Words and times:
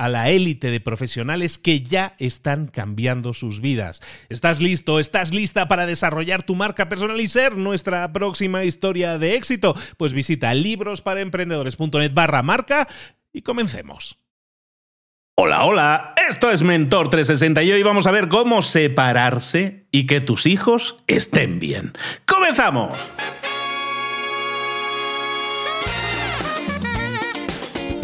a 0.00 0.08
la 0.08 0.30
élite 0.30 0.70
de 0.70 0.80
profesionales 0.80 1.58
que 1.58 1.82
ya 1.82 2.14
están 2.18 2.68
cambiando 2.68 3.34
sus 3.34 3.60
vidas. 3.60 4.00
¿Estás 4.30 4.58
listo? 4.58 4.98
¿Estás 4.98 5.34
lista 5.34 5.68
para 5.68 5.84
desarrollar 5.84 6.42
tu 6.42 6.54
marca 6.54 6.88
personal 6.88 7.20
y 7.20 7.28
ser 7.28 7.58
nuestra 7.58 8.10
próxima 8.10 8.64
historia 8.64 9.18
de 9.18 9.34
éxito? 9.34 9.76
Pues 9.98 10.14
visita 10.14 10.54
librosparaemprendedores.net 10.54 12.14
barra 12.14 12.42
marca 12.42 12.88
y 13.30 13.42
comencemos. 13.42 14.16
Hola, 15.34 15.64
hola, 15.64 16.14
esto 16.30 16.50
es 16.50 16.62
Mentor 16.62 17.10
360 17.10 17.62
y 17.62 17.72
hoy 17.72 17.82
vamos 17.82 18.06
a 18.06 18.10
ver 18.10 18.28
cómo 18.28 18.62
separarse 18.62 19.86
y 19.90 20.06
que 20.06 20.22
tus 20.22 20.46
hijos 20.46 20.96
estén 21.08 21.58
bien. 21.58 21.92
¡Comenzamos! 22.24 22.96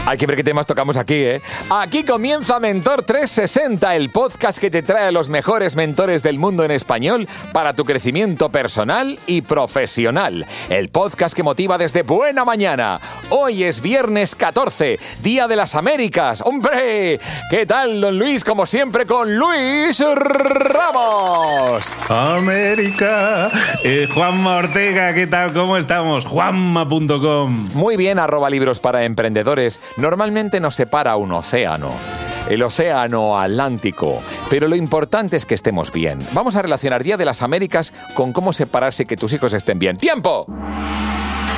Hay 0.06 0.18
que 0.18 0.26
ver 0.26 0.36
qué 0.36 0.44
temas 0.44 0.66
tocamos 0.66 0.96
aquí, 0.96 1.14
¿eh? 1.14 1.42
Aquí 1.68 2.04
comienza 2.04 2.60
Mentor 2.60 3.02
360, 3.02 3.96
el 3.96 4.10
podcast 4.10 4.60
que 4.60 4.70
te 4.70 4.84
trae 4.84 5.08
a 5.08 5.10
los 5.10 5.28
mejores 5.28 5.74
mentores 5.74 6.22
del 6.22 6.38
mundo 6.38 6.62
en 6.62 6.70
español 6.70 7.26
para 7.52 7.74
tu 7.74 7.84
crecimiento 7.84 8.48
personal 8.48 9.18
y 9.26 9.42
profesional. 9.42 10.46
El 10.68 10.90
podcast 10.90 11.34
que 11.34 11.42
motiva 11.42 11.76
desde 11.76 12.04
buena 12.04 12.44
mañana. 12.44 13.00
Hoy 13.30 13.64
es 13.64 13.82
viernes 13.82 14.36
14, 14.36 15.00
Día 15.24 15.48
de 15.48 15.56
las 15.56 15.74
Américas. 15.74 16.40
¡Hombre! 16.40 17.18
¿Qué 17.50 17.66
tal, 17.66 18.00
don 18.00 18.16
Luis? 18.16 18.44
Como 18.44 18.64
siempre, 18.64 19.06
con 19.06 19.36
Luis 19.36 20.00
Ramos. 20.14 21.98
América. 22.08 23.50
Eh, 23.82 24.06
Juanma 24.14 24.58
Ortega, 24.58 25.14
¿qué 25.14 25.26
tal? 25.26 25.52
¿Cómo 25.52 25.76
estamos? 25.76 26.26
Juanma.com. 26.26 27.70
Muy 27.74 27.96
bien, 27.96 28.20
arroba 28.20 28.48
libros 28.48 28.78
para 28.78 29.02
emprendedores. 29.02 29.80
Normalmente 29.96 30.60
nos 30.60 30.74
separa 30.74 31.16
un 31.16 31.32
océano 31.32 31.92
el 32.48 32.62
océano 32.62 33.38
Atlántico. 33.38 34.22
Pero 34.48 34.68
lo 34.68 34.76
importante 34.76 35.36
es 35.36 35.46
que 35.46 35.54
estemos 35.54 35.92
bien. 35.92 36.18
Vamos 36.32 36.56
a 36.56 36.62
relacionar 36.62 37.02
Día 37.02 37.16
de 37.16 37.24
las 37.24 37.42
Américas 37.42 37.92
con 38.14 38.32
cómo 38.32 38.52
separarse 38.52 39.02
y 39.02 39.06
que 39.06 39.16
tus 39.16 39.32
hijos 39.32 39.52
estén 39.52 39.78
bien. 39.78 39.96
¡Tiempo! 39.96 40.46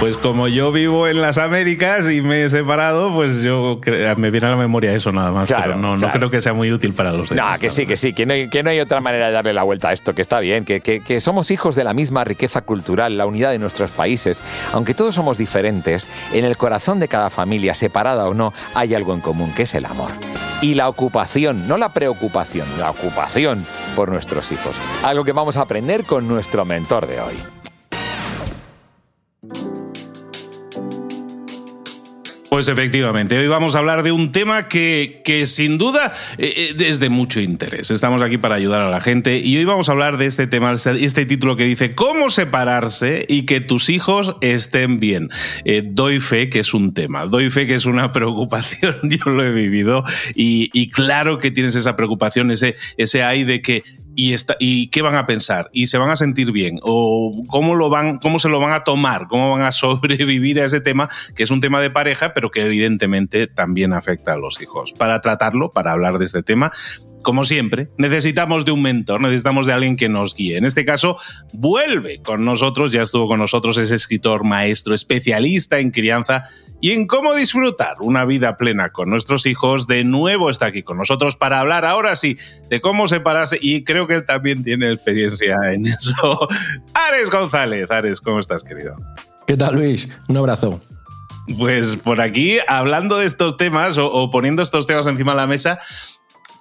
Pues 0.00 0.16
como 0.16 0.46
yo 0.46 0.70
vivo 0.70 1.08
en 1.08 1.20
las 1.20 1.38
Américas 1.38 2.08
y 2.08 2.22
me 2.22 2.44
he 2.44 2.48
separado, 2.48 3.12
pues 3.12 3.42
yo 3.42 3.80
me 4.16 4.30
viene 4.30 4.46
a 4.46 4.50
la 4.50 4.56
memoria 4.56 4.92
eso 4.92 5.10
nada 5.10 5.32
más. 5.32 5.52
pero 5.52 5.74
no, 5.74 5.96
no 5.96 6.12
creo 6.12 6.30
que 6.30 6.40
sea 6.40 6.52
muy 6.52 6.70
útil 6.70 6.94
para 6.94 7.10
los 7.10 7.30
demás. 7.30 7.54
No, 7.54 7.58
que 7.58 7.68
sí, 7.68 7.84
que 7.84 7.96
sí, 7.96 8.12
que 8.12 8.24
no, 8.24 8.32
hay, 8.34 8.48
que 8.48 8.62
no 8.62 8.70
hay 8.70 8.78
otra 8.78 9.00
manera 9.00 9.26
de 9.26 9.32
darle 9.32 9.52
la 9.52 9.64
vuelta 9.64 9.88
a 9.88 9.92
esto, 9.92 10.14
que 10.14 10.22
está 10.22 10.38
bien, 10.38 10.64
que, 10.64 10.80
que, 10.80 11.00
que 11.00 11.20
somos 11.20 11.50
hijos 11.50 11.74
de 11.74 11.82
la 11.82 11.94
misma 11.94 12.22
riqueza 12.22 12.60
cultural, 12.60 13.18
la 13.18 13.26
unidad 13.26 13.50
de 13.50 13.58
nuestros 13.58 13.90
países. 13.90 14.40
Aunque 14.72 14.94
todos 14.94 15.16
somos 15.16 15.36
diferentes, 15.36 16.08
en 16.32 16.44
el 16.44 16.56
corazón 16.56 17.00
de 17.00 17.08
cada 17.08 17.28
familia, 17.28 17.74
separada 17.74 18.28
o 18.28 18.34
no, 18.34 18.52
hay 18.74 18.94
algo 18.94 19.14
en 19.14 19.20
común, 19.20 19.52
que 19.52 19.64
es 19.64 19.74
el 19.74 19.84
amor. 19.84 20.12
Y 20.62 20.74
la 20.74 20.88
ocupación, 20.88 21.66
no 21.66 21.76
la 21.76 21.92
preocupación, 21.92 22.68
la 22.78 22.90
ocupación 22.90 23.66
por 23.96 24.10
nuestros 24.10 24.52
hijos. 24.52 24.76
Algo 25.02 25.24
que 25.24 25.32
vamos 25.32 25.56
a 25.56 25.62
aprender 25.62 26.04
con 26.04 26.28
nuestro 26.28 26.64
mentor 26.64 27.08
de 27.08 27.20
hoy. 27.20 27.34
Pues 32.48 32.66
efectivamente, 32.68 33.38
hoy 33.38 33.46
vamos 33.46 33.74
a 33.74 33.78
hablar 33.78 34.02
de 34.02 34.10
un 34.10 34.32
tema 34.32 34.68
que, 34.68 35.20
que 35.22 35.46
sin 35.46 35.76
duda 35.76 36.14
eh, 36.38 36.54
eh, 36.56 36.76
es 36.78 36.98
de 36.98 37.10
mucho 37.10 37.40
interés. 37.40 37.90
Estamos 37.90 38.22
aquí 38.22 38.38
para 38.38 38.54
ayudar 38.54 38.80
a 38.80 38.88
la 38.88 39.02
gente 39.02 39.38
y 39.38 39.58
hoy 39.58 39.66
vamos 39.66 39.90
a 39.90 39.92
hablar 39.92 40.16
de 40.16 40.24
este 40.24 40.46
tema, 40.46 40.72
este, 40.72 41.04
este 41.04 41.26
título 41.26 41.56
que 41.56 41.64
dice 41.64 41.94
cómo 41.94 42.30
separarse 42.30 43.26
y 43.28 43.42
que 43.42 43.60
tus 43.60 43.90
hijos 43.90 44.36
estén 44.40 44.98
bien. 44.98 45.28
Eh, 45.66 45.82
doy 45.84 46.20
fe 46.20 46.48
que 46.48 46.60
es 46.60 46.72
un 46.72 46.94
tema, 46.94 47.26
doy 47.26 47.50
fe 47.50 47.66
que 47.66 47.74
es 47.74 47.84
una 47.84 48.12
preocupación, 48.12 48.96
yo 49.02 49.30
lo 49.30 49.44
he 49.44 49.52
vivido 49.52 50.02
y, 50.34 50.70
y 50.72 50.88
claro 50.88 51.38
que 51.38 51.50
tienes 51.50 51.74
esa 51.74 51.96
preocupación, 51.96 52.50
ese, 52.50 52.76
ese 52.96 53.22
hay 53.24 53.44
de 53.44 53.60
que 53.60 53.82
y, 54.18 54.34
y 54.58 54.88
qué 54.88 55.00
van 55.00 55.14
a 55.14 55.26
pensar 55.26 55.70
y 55.72 55.86
se 55.86 55.96
van 55.96 56.10
a 56.10 56.16
sentir 56.16 56.50
bien 56.50 56.80
o 56.82 57.44
cómo 57.46 57.76
lo 57.76 57.88
van 57.88 58.18
cómo 58.18 58.40
se 58.40 58.48
lo 58.48 58.58
van 58.58 58.72
a 58.72 58.82
tomar 58.82 59.28
cómo 59.28 59.52
van 59.52 59.62
a 59.62 59.70
sobrevivir 59.72 60.60
a 60.60 60.64
ese 60.64 60.80
tema 60.80 61.08
que 61.36 61.44
es 61.44 61.52
un 61.52 61.60
tema 61.60 61.80
de 61.80 61.90
pareja 61.90 62.34
pero 62.34 62.50
que 62.50 62.66
evidentemente 62.66 63.46
también 63.46 63.92
afecta 63.92 64.32
a 64.32 64.36
los 64.36 64.60
hijos 64.60 64.92
para 64.92 65.20
tratarlo 65.20 65.70
para 65.70 65.92
hablar 65.92 66.18
de 66.18 66.24
este 66.24 66.42
tema 66.42 66.72
como 67.22 67.44
siempre, 67.44 67.88
necesitamos 67.98 68.64
de 68.64 68.72
un 68.72 68.82
mentor, 68.82 69.20
necesitamos 69.20 69.66
de 69.66 69.72
alguien 69.72 69.96
que 69.96 70.08
nos 70.08 70.34
guíe. 70.34 70.56
En 70.56 70.64
este 70.64 70.84
caso, 70.84 71.16
vuelve 71.52 72.20
con 72.22 72.44
nosotros, 72.44 72.92
ya 72.92 73.02
estuvo 73.02 73.28
con 73.28 73.38
nosotros, 73.38 73.76
ese 73.78 73.94
escritor, 73.94 74.44
maestro, 74.44 74.94
especialista 74.94 75.78
en 75.78 75.90
crianza 75.90 76.42
y 76.80 76.92
en 76.92 77.06
cómo 77.06 77.34
disfrutar 77.34 77.96
una 78.00 78.24
vida 78.24 78.56
plena 78.56 78.90
con 78.90 79.10
nuestros 79.10 79.46
hijos. 79.46 79.86
De 79.86 80.04
nuevo 80.04 80.50
está 80.50 80.66
aquí 80.66 80.82
con 80.82 80.98
nosotros 80.98 81.36
para 81.36 81.60
hablar 81.60 81.84
ahora 81.84 82.16
sí 82.16 82.36
de 82.70 82.80
cómo 82.80 83.08
separarse 83.08 83.58
y 83.60 83.84
creo 83.84 84.06
que 84.06 84.14
él 84.14 84.24
también 84.24 84.62
tiene 84.62 84.90
experiencia 84.90 85.56
en 85.72 85.86
eso. 85.88 86.46
Ares 86.94 87.30
González, 87.30 87.90
Ares, 87.90 88.20
¿cómo 88.20 88.40
estás, 88.40 88.62
querido? 88.62 88.96
¿Qué 89.46 89.56
tal, 89.56 89.74
Luis? 89.74 90.08
Un 90.28 90.36
abrazo. 90.36 90.80
Pues 91.56 91.96
por 91.96 92.20
aquí, 92.20 92.58
hablando 92.68 93.16
de 93.16 93.26
estos 93.26 93.56
temas 93.56 93.96
o, 93.96 94.12
o 94.12 94.30
poniendo 94.30 94.62
estos 94.62 94.86
temas 94.86 95.06
encima 95.06 95.32
de 95.32 95.36
la 95.38 95.46
mesa, 95.46 95.78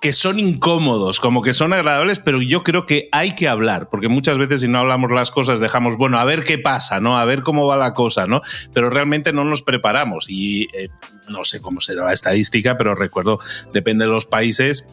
que 0.02 0.14
son 0.14 0.40
incómodos, 0.40 1.20
como 1.20 1.42
que 1.42 1.54
son 1.54 1.74
agradables, 1.74 2.20
pero 2.20 2.42
yo 2.42 2.64
creo 2.64 2.86
que 2.86 3.10
hay 3.12 3.36
que 3.36 3.48
hablar, 3.48 3.90
porque 3.90 4.08
muchas 4.08 4.38
veces 4.38 4.62
si 4.62 4.68
no 4.68 4.80
hablamos 4.80 5.12
las 5.12 5.32
cosas 5.32 5.60
dejamos, 5.60 5.98
bueno, 5.98 6.20
a 6.20 6.26
ver 6.26 6.44
qué 6.44 6.58
pasa, 6.58 7.00
¿no? 7.00 7.18
A 7.18 7.26
ver 7.26 7.44
cómo 7.44 7.66
va 7.66 7.78
la 7.78 7.94
cosa, 7.94 8.28
¿no? 8.28 8.42
Pero 8.74 8.90
realmente 8.90 9.34
no 9.34 9.44
nos 9.44 9.62
preparamos 9.62 10.30
y 10.30 10.68
eh, 10.74 10.90
no 11.30 11.44
sé 11.44 11.62
cómo 11.62 11.82
será 11.82 12.06
la 12.06 12.14
estadística, 12.14 12.78
pero 12.78 12.96
recuerdo, 12.96 13.40
depende 13.74 14.06
de 14.06 14.12
los 14.12 14.26
países, 14.26 14.90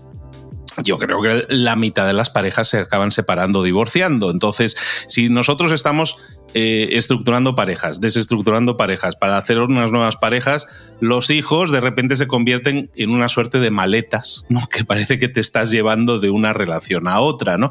yo 0.82 0.98
creo 0.98 1.22
que 1.22 1.46
la 1.48 1.76
mitad 1.76 2.06
de 2.06 2.12
las 2.12 2.30
parejas 2.30 2.68
se 2.68 2.78
acaban 2.78 3.12
separando, 3.12 3.62
divorciando. 3.62 4.30
Entonces, 4.30 4.76
si 5.06 5.28
nosotros 5.28 5.72
estamos 5.72 6.18
eh, 6.56 6.96
estructurando 6.96 7.56
parejas, 7.56 8.00
desestructurando 8.00 8.76
parejas, 8.76 9.16
para 9.16 9.36
hacer 9.36 9.58
unas 9.58 9.90
nuevas 9.90 10.16
parejas, 10.16 10.68
los 11.00 11.30
hijos 11.30 11.72
de 11.72 11.80
repente 11.80 12.16
se 12.16 12.28
convierten 12.28 12.90
en 12.94 13.10
una 13.10 13.28
suerte 13.28 13.58
de 13.58 13.72
maletas, 13.72 14.44
¿no? 14.48 14.68
Que 14.68 14.84
parece 14.84 15.18
que 15.18 15.28
te 15.28 15.40
estás 15.40 15.72
llevando 15.72 16.20
de 16.20 16.30
una 16.30 16.52
relación 16.52 17.08
a 17.08 17.18
otra, 17.18 17.58
¿no? 17.58 17.70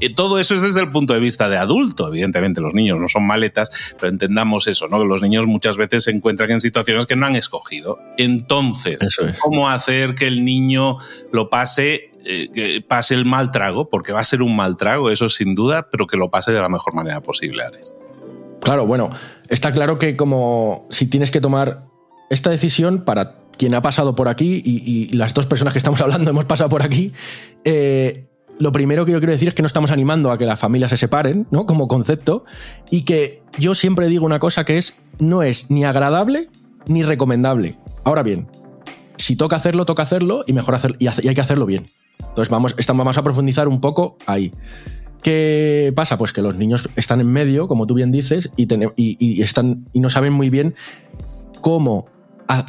Eh, 0.00 0.14
todo 0.14 0.38
eso 0.38 0.54
es 0.54 0.60
desde 0.60 0.80
el 0.80 0.90
punto 0.90 1.14
de 1.14 1.20
vista 1.20 1.48
de 1.48 1.56
adulto. 1.56 2.06
Evidentemente, 2.08 2.60
los 2.60 2.74
niños 2.74 3.00
no 3.00 3.08
son 3.08 3.26
maletas, 3.26 3.94
pero 3.98 4.10
entendamos 4.10 4.66
eso, 4.66 4.88
¿no? 4.88 4.98
Que 4.98 5.06
los 5.06 5.22
niños 5.22 5.46
muchas 5.46 5.78
veces 5.78 6.04
se 6.04 6.10
encuentran 6.10 6.50
en 6.50 6.60
situaciones 6.60 7.06
que 7.06 7.16
no 7.16 7.24
han 7.24 7.34
escogido. 7.34 7.98
Entonces, 8.18 8.98
¿cómo 9.40 9.70
hacer 9.70 10.14
que 10.14 10.26
el 10.26 10.44
niño 10.44 10.98
lo 11.32 11.48
pase 11.48 12.07
eh, 12.24 12.48
que 12.52 12.80
pase 12.80 13.14
el 13.14 13.24
mal 13.24 13.50
trago, 13.50 13.88
porque 13.88 14.12
va 14.12 14.20
a 14.20 14.24
ser 14.24 14.42
un 14.42 14.56
mal 14.56 14.76
trago, 14.76 15.10
eso 15.10 15.28
sin 15.28 15.54
duda, 15.54 15.88
pero 15.90 16.06
que 16.06 16.16
lo 16.16 16.30
pase 16.30 16.52
de 16.52 16.60
la 16.60 16.68
mejor 16.68 16.94
manera 16.94 17.20
posible, 17.22 17.62
Ares. 17.62 17.94
Claro, 18.60 18.86
bueno, 18.86 19.10
está 19.48 19.72
claro 19.72 19.98
que 19.98 20.16
como 20.16 20.86
si 20.90 21.06
tienes 21.06 21.30
que 21.30 21.40
tomar 21.40 21.86
esta 22.30 22.50
decisión 22.50 23.04
para 23.04 23.36
quien 23.56 23.74
ha 23.74 23.82
pasado 23.82 24.14
por 24.14 24.28
aquí 24.28 24.62
y, 24.64 25.08
las 25.16 25.34
dos 25.34 25.46
personas 25.46 25.74
que 25.74 25.78
estamos 25.78 26.00
hablando 26.00 26.30
hemos 26.30 26.44
pasado 26.44 26.68
por 26.68 26.82
aquí, 26.82 27.12
eh, 27.64 28.26
lo 28.58 28.72
primero 28.72 29.06
que 29.06 29.12
yo 29.12 29.18
quiero 29.18 29.32
decir 29.32 29.48
es 29.48 29.54
que 29.54 29.62
no 29.62 29.66
estamos 29.66 29.90
animando 29.90 30.30
a 30.30 30.38
que 30.38 30.44
las 30.44 30.58
familias 30.58 30.90
se 30.90 30.96
separen, 30.96 31.46
¿no? 31.50 31.66
Como 31.66 31.88
concepto, 31.88 32.44
y 32.90 33.04
que 33.04 33.42
yo 33.58 33.74
siempre 33.74 34.08
digo 34.08 34.26
una 34.26 34.40
cosa 34.40 34.64
que 34.64 34.78
es, 34.78 34.96
no 35.18 35.42
es 35.42 35.70
ni 35.70 35.84
agradable 35.84 36.48
ni 36.86 37.02
recomendable. 37.02 37.78
Ahora 38.04 38.22
bien, 38.22 38.48
si 39.16 39.36
toca 39.36 39.56
hacerlo, 39.56 39.84
toca 39.84 40.02
hacerlo 40.02 40.42
y 40.46 40.52
mejor 40.52 40.74
hacerlo, 40.74 40.96
y, 40.98 41.06
hay 41.06 41.34
que 41.34 41.40
hacerlo 41.40 41.66
bien. 41.66 41.90
Entonces 42.18 42.48
vamos, 42.50 43.18
a 43.18 43.22
profundizar 43.22 43.68
un 43.68 43.80
poco 43.80 44.16
ahí. 44.26 44.52
¿Qué 45.22 45.92
pasa? 45.96 46.16
Pues 46.16 46.32
que 46.32 46.42
los 46.42 46.54
niños 46.54 46.88
están 46.96 47.20
en 47.20 47.26
medio, 47.32 47.66
como 47.66 47.86
tú 47.86 47.94
bien 47.94 48.12
dices, 48.12 48.50
y, 48.56 48.68
y, 48.96 49.42
están, 49.42 49.86
y 49.92 50.00
no 50.00 50.10
saben 50.10 50.32
muy 50.32 50.48
bien 50.48 50.74
cómo, 51.60 52.06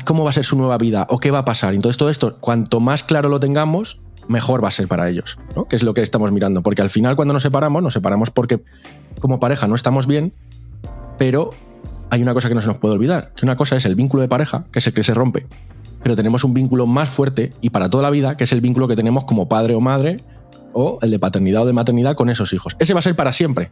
cómo 0.05 0.23
va 0.23 0.31
a 0.31 0.33
ser 0.33 0.45
su 0.45 0.57
nueva 0.57 0.77
vida 0.77 1.05
o 1.09 1.19
qué 1.19 1.31
va 1.31 1.39
a 1.39 1.45
pasar. 1.45 1.73
Entonces 1.75 1.97
todo 1.97 2.09
esto, 2.09 2.37
cuanto 2.39 2.79
más 2.79 3.03
claro 3.03 3.29
lo 3.29 3.39
tengamos, 3.39 4.01
mejor 4.27 4.63
va 4.63 4.69
a 4.69 4.71
ser 4.71 4.87
para 4.87 5.09
ellos, 5.09 5.37
¿no? 5.55 5.65
Que 5.65 5.75
es 5.75 5.83
lo 5.83 5.93
que 5.93 6.01
estamos 6.01 6.31
mirando. 6.31 6.63
Porque 6.63 6.81
al 6.81 6.89
final 6.89 7.15
cuando 7.15 7.33
nos 7.33 7.43
separamos, 7.43 7.83
nos 7.83 7.93
separamos 7.93 8.31
porque 8.31 8.61
como 9.19 9.39
pareja 9.39 9.67
no 9.67 9.75
estamos 9.75 10.07
bien, 10.07 10.33
pero 11.17 11.51
hay 12.09 12.21
una 12.21 12.33
cosa 12.33 12.47
que 12.49 12.55
no 12.55 12.61
se 12.61 12.67
nos 12.67 12.77
puede 12.77 12.95
olvidar, 12.95 13.31
que 13.35 13.45
una 13.45 13.55
cosa 13.55 13.75
es 13.75 13.85
el 13.85 13.95
vínculo 13.95 14.21
de 14.21 14.27
pareja, 14.27 14.65
que 14.71 14.79
es 14.79 14.87
el 14.87 14.93
que 14.93 15.03
se 15.03 15.13
rompe, 15.13 15.45
pero 16.03 16.15
tenemos 16.15 16.43
un 16.43 16.53
vínculo 16.53 16.87
más 16.87 17.09
fuerte 17.09 17.53
y 17.61 17.69
para 17.69 17.89
toda 17.89 18.03
la 18.03 18.09
vida, 18.09 18.37
que 18.37 18.45
es 18.45 18.51
el 18.51 18.61
vínculo 18.61 18.87
que 18.87 18.95
tenemos 18.95 19.25
como 19.25 19.47
padre 19.47 19.75
o 19.75 19.81
madre 19.81 20.17
o 20.73 20.99
el 21.01 21.11
de 21.11 21.19
paternidad 21.19 21.63
o 21.63 21.65
de 21.65 21.73
maternidad 21.73 22.15
con 22.15 22.29
esos 22.29 22.53
hijos. 22.53 22.75
Ese 22.79 22.93
va 22.93 22.99
a 22.99 23.03
ser 23.03 23.15
para 23.15 23.33
siempre. 23.33 23.71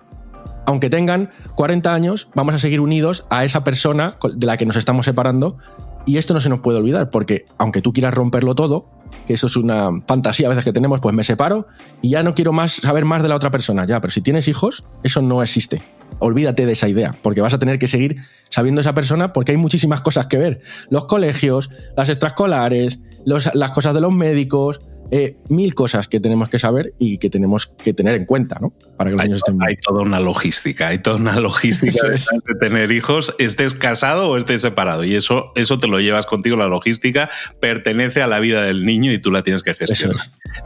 Aunque 0.66 0.90
tengan 0.90 1.30
40 1.56 1.94
años, 1.94 2.28
vamos 2.36 2.54
a 2.54 2.60
seguir 2.60 2.82
unidos 2.82 3.26
a 3.30 3.46
esa 3.46 3.64
persona 3.64 4.18
de 4.34 4.46
la 4.46 4.58
que 4.58 4.66
nos 4.66 4.76
estamos 4.76 5.06
separando 5.06 5.58
y 6.06 6.18
esto 6.18 6.34
no 6.34 6.40
se 6.40 6.50
nos 6.50 6.60
puede 6.60 6.78
olvidar, 6.78 7.10
porque 7.10 7.46
aunque 7.58 7.82
tú 7.82 7.94
quieras 7.94 8.14
romperlo 8.14 8.56
todo, 8.56 8.90
que 9.26 9.34
eso 9.34 9.48
es 9.48 9.56
una 9.56 9.90
fantasía 10.08 10.48
a 10.48 10.50
veces 10.50 10.66
que 10.66 10.74
tenemos, 10.74 11.00
pues 11.00 11.16
me 11.16 11.24
separo 11.24 11.68
y 12.02 12.10
ya 12.12 12.24
no 12.24 12.34
quiero 12.34 12.54
más 12.54 12.74
saber 12.74 13.06
más 13.06 13.22
de 13.22 13.30
la 13.30 13.36
otra 13.36 13.52
persona. 13.52 13.86
Ya, 13.86 14.02
pero 14.02 14.12
si 14.12 14.22
tienes 14.22 14.48
hijos, 14.48 14.86
eso 15.04 15.22
no 15.22 15.42
existe. 15.42 15.82
Olvídate 16.20 16.66
de 16.66 16.72
esa 16.74 16.90
idea, 16.90 17.16
porque 17.22 17.42
vas 17.42 17.54
a 17.54 17.60
tener 17.60 17.80
que 17.80 17.88
seguir 17.88 18.18
sabiendo 18.50 18.82
esa 18.82 18.94
persona 18.94 19.34
porque 19.34 19.52
hay 19.52 19.58
muchísimas 19.58 20.02
cosas 20.02 20.28
que 20.28 20.38
ver. 20.38 20.62
Los 20.90 21.06
colegios, 21.06 21.70
las 21.96 22.10
extraescolares, 22.10 23.00
las 23.26 23.72
cosas 23.72 23.94
de 23.94 24.02
los 24.02 24.12
médicos, 24.12 24.82
eh, 25.10 25.38
mil 25.48 25.74
cosas 25.74 26.10
que 26.10 26.20
tenemos 26.20 26.50
que 26.50 26.60
saber 26.60 26.94
y 27.00 27.18
que 27.18 27.30
tenemos 27.30 27.68
que 27.68 27.94
tener 27.94 28.16
en 28.16 28.26
cuenta, 28.26 28.58
¿no? 28.60 28.74
Para 28.98 29.10
que 29.10 29.14
los 29.14 29.22
hay, 29.22 29.28
niños 29.28 29.40
estén 29.40 29.58
bien. 29.58 29.70
Hay 29.70 29.76
toda 29.78 30.02
una 30.02 30.20
logística, 30.20 30.90
hay 30.90 31.00
toda 31.00 31.16
una 31.16 31.40
logística 31.40 32.10
de, 32.10 32.20
tener 32.60 32.92
hijos, 32.92 33.34
estés 33.40 33.74
casado 33.74 34.30
o 34.30 34.38
estés 34.38 34.62
separado. 34.62 35.06
Y 35.06 35.16
eso, 35.16 35.52
eso 35.56 35.78
te 35.78 35.88
lo 35.88 36.02
llevas 36.02 36.26
contigo, 36.26 36.58
la 36.58 36.68
logística 36.68 37.30
pertenece 37.62 38.22
a 38.22 38.28
la 38.28 38.40
vida 38.40 38.64
del 38.64 38.86
niño 38.86 39.14
y 39.14 39.20
tú 39.20 39.32
la 39.32 39.44
tienes 39.44 39.64
que 39.64 39.74
gestionar. 39.74 40.18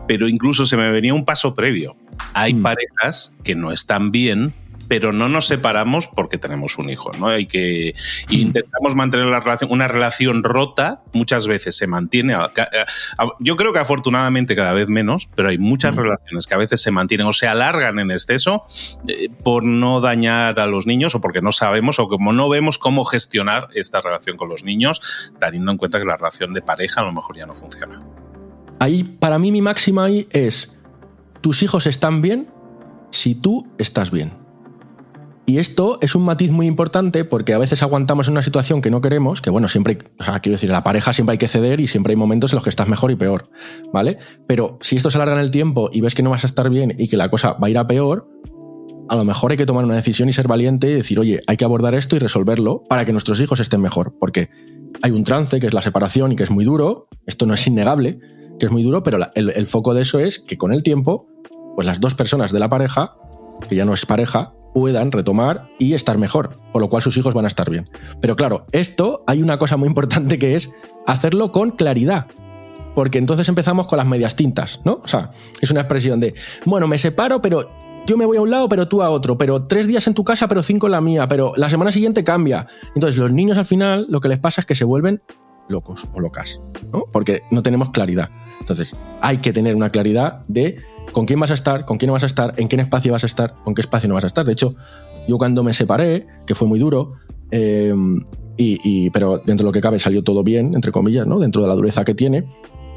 Pero 0.07 0.27
incluso 0.27 0.65
se 0.65 0.75
me 0.75 0.89
venía 0.91 1.13
un 1.13 1.25
paso 1.25 1.53
previo. 1.53 1.95
Hay 2.33 2.55
mm. 2.55 2.63
parejas 2.63 3.33
que 3.43 3.53
no 3.53 3.71
están 3.71 4.11
bien 4.11 4.53
pero 4.91 5.13
no 5.13 5.29
nos 5.29 5.47
separamos 5.47 6.07
porque 6.07 6.37
tenemos 6.37 6.77
un 6.77 6.89
hijo, 6.89 7.11
¿no? 7.17 7.27
Hay 7.27 7.45
que 7.45 7.95
intentamos 8.29 8.93
mantener 8.93 9.27
la 9.27 9.39
relación, 9.39 9.71
una 9.71 9.87
relación 9.87 10.43
rota 10.43 11.01
muchas 11.13 11.47
veces 11.47 11.77
se 11.77 11.87
mantiene. 11.87 12.35
Yo 13.39 13.55
creo 13.55 13.71
que 13.71 13.79
afortunadamente 13.79 14.53
cada 14.53 14.73
vez 14.73 14.89
menos, 14.89 15.29
pero 15.33 15.47
hay 15.47 15.57
muchas 15.57 15.95
relaciones 15.95 16.45
que 16.45 16.55
a 16.55 16.57
veces 16.57 16.81
se 16.81 16.91
mantienen 16.91 17.25
o 17.25 17.31
se 17.31 17.47
alargan 17.47 17.99
en 17.99 18.11
exceso 18.11 18.65
eh, 19.07 19.29
por 19.45 19.63
no 19.63 20.01
dañar 20.01 20.59
a 20.59 20.67
los 20.67 20.85
niños 20.85 21.15
o 21.15 21.21
porque 21.21 21.41
no 21.41 21.53
sabemos 21.53 21.97
o 21.99 22.09
como 22.09 22.33
no 22.33 22.49
vemos 22.49 22.77
cómo 22.77 23.05
gestionar 23.05 23.69
esta 23.73 24.01
relación 24.01 24.35
con 24.35 24.49
los 24.49 24.65
niños, 24.65 25.31
teniendo 25.39 25.71
en 25.71 25.77
cuenta 25.77 25.99
que 25.99 26.05
la 26.05 26.17
relación 26.17 26.51
de 26.51 26.63
pareja 26.63 26.99
a 26.99 27.05
lo 27.05 27.13
mejor 27.13 27.37
ya 27.37 27.45
no 27.45 27.55
funciona. 27.55 28.03
Ahí, 28.79 29.05
para 29.05 29.39
mí, 29.39 29.53
mi 29.53 29.61
máxima 29.61 30.03
ahí 30.03 30.27
es: 30.31 30.75
tus 31.39 31.63
hijos 31.63 31.87
están 31.87 32.21
bien 32.21 32.49
si 33.09 33.35
tú 33.35 33.69
estás 33.77 34.11
bien. 34.11 34.40
Y 35.45 35.57
esto 35.57 35.97
es 36.01 36.13
un 36.13 36.23
matiz 36.23 36.51
muy 36.51 36.67
importante 36.67 37.25
porque 37.25 37.53
a 37.53 37.57
veces 37.57 37.81
aguantamos 37.81 38.27
una 38.27 38.41
situación 38.41 38.81
que 38.81 38.91
no 38.91 39.01
queremos, 39.01 39.41
que 39.41 39.49
bueno, 39.49 39.67
siempre, 39.67 39.97
o 40.19 40.23
quiero 40.41 40.55
decir, 40.55 40.69
la 40.69 40.83
pareja 40.83 41.13
siempre 41.13 41.33
hay 41.33 41.37
que 41.39 41.47
ceder 41.47 41.79
y 41.79 41.87
siempre 41.87 42.11
hay 42.11 42.17
momentos 42.17 42.53
en 42.53 42.57
los 42.57 42.63
que 42.63 42.69
estás 42.69 42.87
mejor 42.87 43.11
y 43.11 43.15
peor, 43.15 43.49
¿vale? 43.91 44.19
Pero 44.47 44.77
si 44.81 44.97
esto 44.97 45.09
se 45.09 45.17
alarga 45.17 45.35
en 45.35 45.41
el 45.41 45.51
tiempo 45.51 45.89
y 45.91 46.01
ves 46.01 46.13
que 46.13 46.21
no 46.21 46.29
vas 46.29 46.43
a 46.43 46.47
estar 46.47 46.69
bien 46.69 46.93
y 46.97 47.07
que 47.07 47.17
la 47.17 47.29
cosa 47.29 47.53
va 47.53 47.67
a 47.67 47.69
ir 47.69 47.77
a 47.77 47.87
peor, 47.87 48.29
a 49.09 49.15
lo 49.15 49.25
mejor 49.25 49.51
hay 49.51 49.57
que 49.57 49.65
tomar 49.65 49.83
una 49.83 49.95
decisión 49.95 50.29
y 50.29 50.33
ser 50.33 50.47
valiente 50.47 50.89
y 50.89 50.93
decir, 50.93 51.19
oye, 51.19 51.41
hay 51.47 51.57
que 51.57 51.65
abordar 51.65 51.95
esto 51.95 52.15
y 52.15 52.19
resolverlo 52.19 52.83
para 52.87 53.03
que 53.03 53.11
nuestros 53.11 53.41
hijos 53.41 53.59
estén 53.59 53.81
mejor, 53.81 54.15
porque 54.19 54.49
hay 55.01 55.11
un 55.11 55.23
trance 55.23 55.59
que 55.59 55.67
es 55.67 55.73
la 55.73 55.81
separación 55.81 56.31
y 56.31 56.35
que 56.35 56.43
es 56.43 56.51
muy 56.51 56.63
duro, 56.63 57.07
esto 57.25 57.45
no 57.47 57.55
es 57.55 57.65
innegable, 57.65 58.19
que 58.59 58.67
es 58.67 58.71
muy 58.71 58.83
duro, 58.83 59.01
pero 59.01 59.17
el, 59.33 59.49
el 59.49 59.67
foco 59.67 59.95
de 59.95 60.03
eso 60.03 60.19
es 60.19 60.39
que 60.39 60.57
con 60.57 60.71
el 60.71 60.83
tiempo, 60.83 61.27
pues 61.75 61.87
las 61.87 61.99
dos 61.99 62.13
personas 62.13 62.51
de 62.51 62.59
la 62.59 62.69
pareja, 62.69 63.15
que 63.67 63.75
ya 63.75 63.85
no 63.85 63.93
es 63.93 64.05
pareja, 64.05 64.53
puedan 64.73 65.11
retomar 65.11 65.67
y 65.79 65.93
estar 65.93 66.17
mejor, 66.17 66.57
por 66.71 66.81
lo 66.81 66.89
cual 66.89 67.01
sus 67.01 67.17
hijos 67.17 67.33
van 67.33 67.45
a 67.45 67.47
estar 67.47 67.69
bien. 67.69 67.89
Pero 68.21 68.35
claro, 68.35 68.65
esto 68.71 69.23
hay 69.27 69.41
una 69.41 69.57
cosa 69.57 69.77
muy 69.77 69.87
importante 69.87 70.39
que 70.39 70.55
es 70.55 70.73
hacerlo 71.07 71.51
con 71.51 71.71
claridad. 71.71 72.27
Porque 72.95 73.19
entonces 73.19 73.47
empezamos 73.47 73.87
con 73.87 73.97
las 73.97 74.05
medias 74.05 74.35
tintas, 74.35 74.81
¿no? 74.83 74.99
O 75.01 75.07
sea, 75.07 75.31
es 75.61 75.71
una 75.71 75.81
expresión 75.81 76.19
de, 76.19 76.33
bueno, 76.65 76.87
me 76.87 76.97
separo, 76.97 77.41
pero 77.41 77.69
yo 78.05 78.17
me 78.17 78.25
voy 78.25 78.37
a 78.37 78.41
un 78.41 78.49
lado, 78.49 78.67
pero 78.67 78.87
tú 78.87 79.01
a 79.01 79.09
otro, 79.09 79.37
pero 79.37 79.63
tres 79.63 79.87
días 79.87 80.07
en 80.07 80.13
tu 80.13 80.23
casa, 80.23 80.47
pero 80.47 80.61
cinco 80.61 80.87
en 80.87 80.91
la 80.91 81.01
mía, 81.01 81.27
pero 81.27 81.53
la 81.55 81.69
semana 81.69 81.91
siguiente 81.91 82.23
cambia. 82.23 82.67
Entonces 82.95 83.17
los 83.17 83.31
niños 83.31 83.57
al 83.57 83.65
final 83.65 84.07
lo 84.09 84.19
que 84.19 84.27
les 84.27 84.39
pasa 84.39 84.61
es 84.61 84.67
que 84.67 84.75
se 84.75 84.83
vuelven 84.83 85.21
locos 85.69 86.07
o 86.13 86.19
locas, 86.19 86.59
¿no? 86.91 87.05
Porque 87.11 87.43
no 87.51 87.63
tenemos 87.63 87.89
claridad. 87.89 88.29
Entonces 88.59 88.95
hay 89.21 89.37
que 89.37 89.53
tener 89.53 89.75
una 89.75 89.89
claridad 89.89 90.43
de 90.47 90.77
con 91.11 91.25
quién 91.25 91.39
vas 91.39 91.51
a 91.51 91.55
estar, 91.55 91.85
con 91.85 91.97
quién 91.97 92.07
no 92.07 92.13
vas 92.13 92.23
a 92.23 92.27
estar, 92.27 92.53
en 92.57 92.67
qué 92.67 92.75
espacio 92.75 93.11
vas 93.11 93.23
a 93.23 93.27
estar, 93.27 93.55
con 93.63 93.73
qué 93.73 93.81
espacio 93.81 94.07
no 94.07 94.15
vas 94.15 94.23
a 94.23 94.27
estar. 94.27 94.45
De 94.45 94.53
hecho, 94.53 94.75
yo 95.27 95.37
cuando 95.37 95.63
me 95.63 95.73
separé, 95.73 96.27
que 96.45 96.55
fue 96.55 96.67
muy 96.67 96.79
duro, 96.79 97.13
eh, 97.51 97.93
y, 98.57 99.09
pero 99.09 99.39
dentro 99.39 99.65
de 99.65 99.69
lo 99.69 99.71
que 99.71 99.81
cabe 99.81 99.97
salió 99.97 100.23
todo 100.23 100.43
bien, 100.43 100.75
entre 100.75 100.91
comillas, 100.91 101.25
¿no? 101.25 101.39
dentro 101.39 101.63
de 101.63 101.67
la 101.67 101.73
dureza 101.73 102.03
que 102.03 102.13
tiene, 102.13 102.45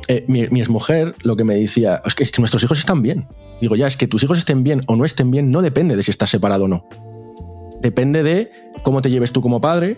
eh, 0.08 0.24
mi, 0.28 0.42
exmujer 0.42 1.14
lo 1.22 1.36
que 1.36 1.44
me 1.44 1.54
decía, 1.54 2.02
es 2.04 2.14
que, 2.14 2.24
es 2.24 2.30
que 2.30 2.42
nuestros 2.42 2.62
hijos 2.62 2.78
están 2.78 3.02
bien. 3.02 3.26
Digo, 3.60 3.76
ya, 3.76 3.86
es 3.86 3.96
que 3.96 4.06
tus 4.06 4.22
hijos 4.22 4.36
estén 4.36 4.62
bien 4.62 4.82
o 4.86 4.96
no 4.96 5.04
estén 5.04 5.30
bien 5.30 5.50
no 5.50 5.62
depende 5.62 5.96
de 5.96 6.02
si 6.02 6.10
estás 6.10 6.28
separado 6.30 6.64
o 6.64 6.68
no. 6.68 6.86
Depende 7.80 8.22
de 8.22 8.50
cómo 8.82 9.00
te 9.00 9.10
lleves 9.10 9.32
tú 9.32 9.40
como 9.40 9.60
padre, 9.60 9.96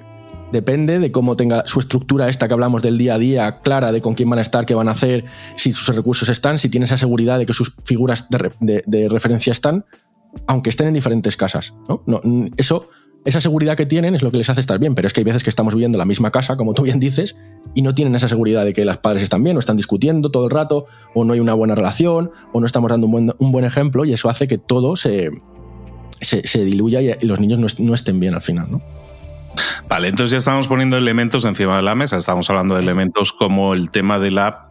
depende 0.53 0.99
de 0.99 1.13
cómo 1.13 1.37
tenga 1.37 1.65
su 1.67 1.81
estructura 1.81 2.29
esta 2.29 2.49
que 2.49 2.55
hablamos 2.55 2.83
del 2.83 2.99
día 2.99 3.15
a 3.15 3.19
día, 3.19 3.61
clara 3.61 3.93
de 3.93 4.01
con 4.01 4.15
quién 4.15 4.31
van 4.31 4.39
a 4.39 4.43
estar, 4.43 4.67
qué 4.67 4.75
van 4.75 4.89
a 4.89 4.93
hacer, 4.93 5.25
si 5.57 5.73
sus 5.73 5.95
recursos 5.95 6.29
están, 6.29 6.59
si 6.59 6.69
tiene 6.69 6.87
esa 6.87 6.99
seguridad 6.99 7.39
de 7.39 7.47
que 7.47 7.53
sus 7.53 7.77
figuras 7.85 8.29
de, 8.31 9.09
referencia 9.09 9.51
están, 9.51 9.85
aunque 10.47 10.71
estén 10.71 10.89
en 10.89 10.95
diferentes 10.95 11.37
casas. 11.37 11.75
¿no? 11.89 12.03
eso, 12.57 12.89
esa 13.25 13.41
seguridad 13.41 13.77
que 13.77 13.87
tienen 13.87 14.15
es 14.15 14.23
lo 14.23 14.31
que 14.31 14.39
les 14.39 14.49
hace 14.49 14.61
estar 14.61 14.79
bien, 14.79 14.95
pero 14.95 15.07
es 15.09 15.13
que 15.13 15.21
hay 15.21 15.25
veces 15.25 15.43
que 15.43 15.51
estamos 15.51 15.75
viviendo 15.75 15.97
en 15.97 16.01
la 16.01 16.05
misma 16.05 16.31
casa, 16.31 16.57
como 16.57 16.75
tú 16.75 16.83
bien 16.83 17.01
dices, 17.01 17.37
y 17.75 17.83
no 17.83 17.95
tienen 17.95 18.15
esa 18.15 18.29
seguridad 18.29 18.65
de 18.65 18.73
que 18.73 18.85
los 18.85 18.99
padres 18.99 19.23
están 19.23 19.43
bien, 19.43 19.57
o 19.57 19.59
están 19.59 19.77
discutiendo 19.77 20.31
todo 20.31 20.45
el 20.45 20.51
rato, 20.51 20.87
o 21.15 21.25
no 21.25 21.33
hay 21.33 21.41
una 21.41 21.55
buena 21.55 21.75
relación, 21.75 22.31
o 22.53 22.61
no 22.61 22.67
estamos 22.67 22.89
dando 22.89 23.07
un 23.07 23.53
buen, 23.53 23.65
ejemplo, 23.65 24.05
y 24.05 24.13
eso 24.13 24.29
hace 24.29 24.47
que 24.47 24.59
todo 24.59 24.95
se, 24.95 25.31
se, 26.21 26.65
diluya 26.65 27.01
y 27.01 27.27
los 27.27 27.41
niños 27.41 27.59
no, 27.59 27.67
no 27.85 27.95
estén 27.95 28.21
bien 28.21 28.35
al 28.35 28.43
final. 28.43 28.71
¿no? 28.71 28.96
Vale, 29.89 30.09
entonces 30.09 30.33
ya 30.33 30.39
estamos 30.39 30.69
poniendo 30.69 30.97
elementos 30.97 31.45
encima 31.45 31.77
de 31.77 31.83
la 31.83 31.95
mesa. 31.95 32.17
Estamos 32.17 32.49
hablando 32.51 32.75
de 32.75 32.83
elementos 32.83 33.33
como 33.33 33.75
el 33.75 33.91
tema 33.91 34.19
de 34.19 34.31
la 34.31 34.66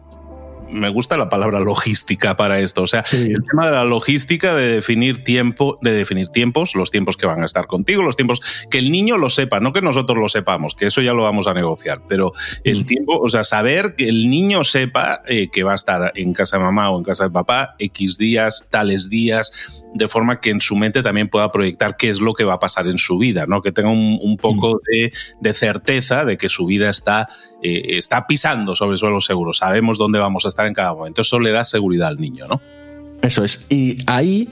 me 0.70 0.88
gusta 0.88 1.16
la 1.16 1.28
palabra 1.28 1.60
logística 1.60 2.36
para 2.36 2.60
esto. 2.60 2.82
O 2.82 2.86
sea, 2.86 3.04
el 3.12 3.42
tema 3.42 3.66
de 3.66 3.72
la 3.72 3.84
logística 3.84 4.54
de 4.54 4.68
definir 4.68 5.22
tiempo, 5.22 5.78
de 5.82 5.92
definir 5.92 6.28
tiempos, 6.28 6.74
los 6.74 6.90
tiempos 6.90 7.16
que 7.16 7.26
van 7.26 7.42
a 7.42 7.46
estar 7.46 7.66
contigo, 7.66 8.02
los 8.02 8.16
tiempos 8.16 8.66
que 8.70 8.78
el 8.78 8.90
niño 8.90 9.18
lo 9.18 9.30
sepa, 9.30 9.60
no 9.60 9.72
que 9.72 9.80
nosotros 9.80 10.18
lo 10.18 10.28
sepamos, 10.28 10.74
que 10.74 10.86
eso 10.86 11.00
ya 11.00 11.12
lo 11.12 11.22
vamos 11.22 11.46
a 11.46 11.54
negociar, 11.54 12.02
pero 12.08 12.32
el 12.64 12.86
tiempo, 12.86 13.18
o 13.18 13.28
sea, 13.28 13.44
saber 13.44 13.94
que 13.96 14.08
el 14.08 14.30
niño 14.30 14.64
sepa 14.64 15.22
eh, 15.26 15.48
que 15.48 15.62
va 15.62 15.72
a 15.72 15.76
estar 15.76 16.12
en 16.14 16.32
casa 16.32 16.58
de 16.58 16.64
mamá 16.64 16.90
o 16.90 16.98
en 16.98 17.04
casa 17.04 17.24
de 17.24 17.30
papá 17.30 17.74
X 17.78 18.18
días, 18.18 18.68
tales 18.70 19.08
días, 19.08 19.84
de 19.94 20.08
forma 20.08 20.40
que 20.40 20.50
en 20.50 20.60
su 20.60 20.76
mente 20.76 21.02
también 21.02 21.28
pueda 21.28 21.50
proyectar 21.50 21.96
qué 21.96 22.08
es 22.08 22.20
lo 22.20 22.32
que 22.32 22.44
va 22.44 22.54
a 22.54 22.58
pasar 22.58 22.86
en 22.86 22.98
su 22.98 23.18
vida, 23.18 23.46
¿no? 23.46 23.62
Que 23.62 23.72
tenga 23.72 23.90
un, 23.90 24.36
poco 24.36 24.80
de, 24.90 25.12
de, 25.40 25.54
certeza 25.54 26.24
de 26.24 26.36
que 26.36 26.50
su 26.50 26.66
vida 26.66 26.90
está, 26.90 27.26
eh, 27.62 27.96
está 27.96 28.26
pisando 28.26 28.74
sobre 28.74 28.98
suelo 28.98 29.20
seguro. 29.20 29.54
Sabemos 29.54 29.96
dónde 29.96 30.18
vamos 30.18 30.44
a 30.44 30.48
estar 30.48 30.55
en 30.64 30.74
cada 30.74 30.94
momento. 30.94 31.22
Eso 31.22 31.38
le 31.40 31.50
da 31.50 31.64
seguridad 31.64 32.08
al 32.08 32.18
niño, 32.18 32.46
¿no? 32.48 32.60
Eso 33.22 33.44
es. 33.44 33.66
Y 33.68 33.98
ahí 34.06 34.48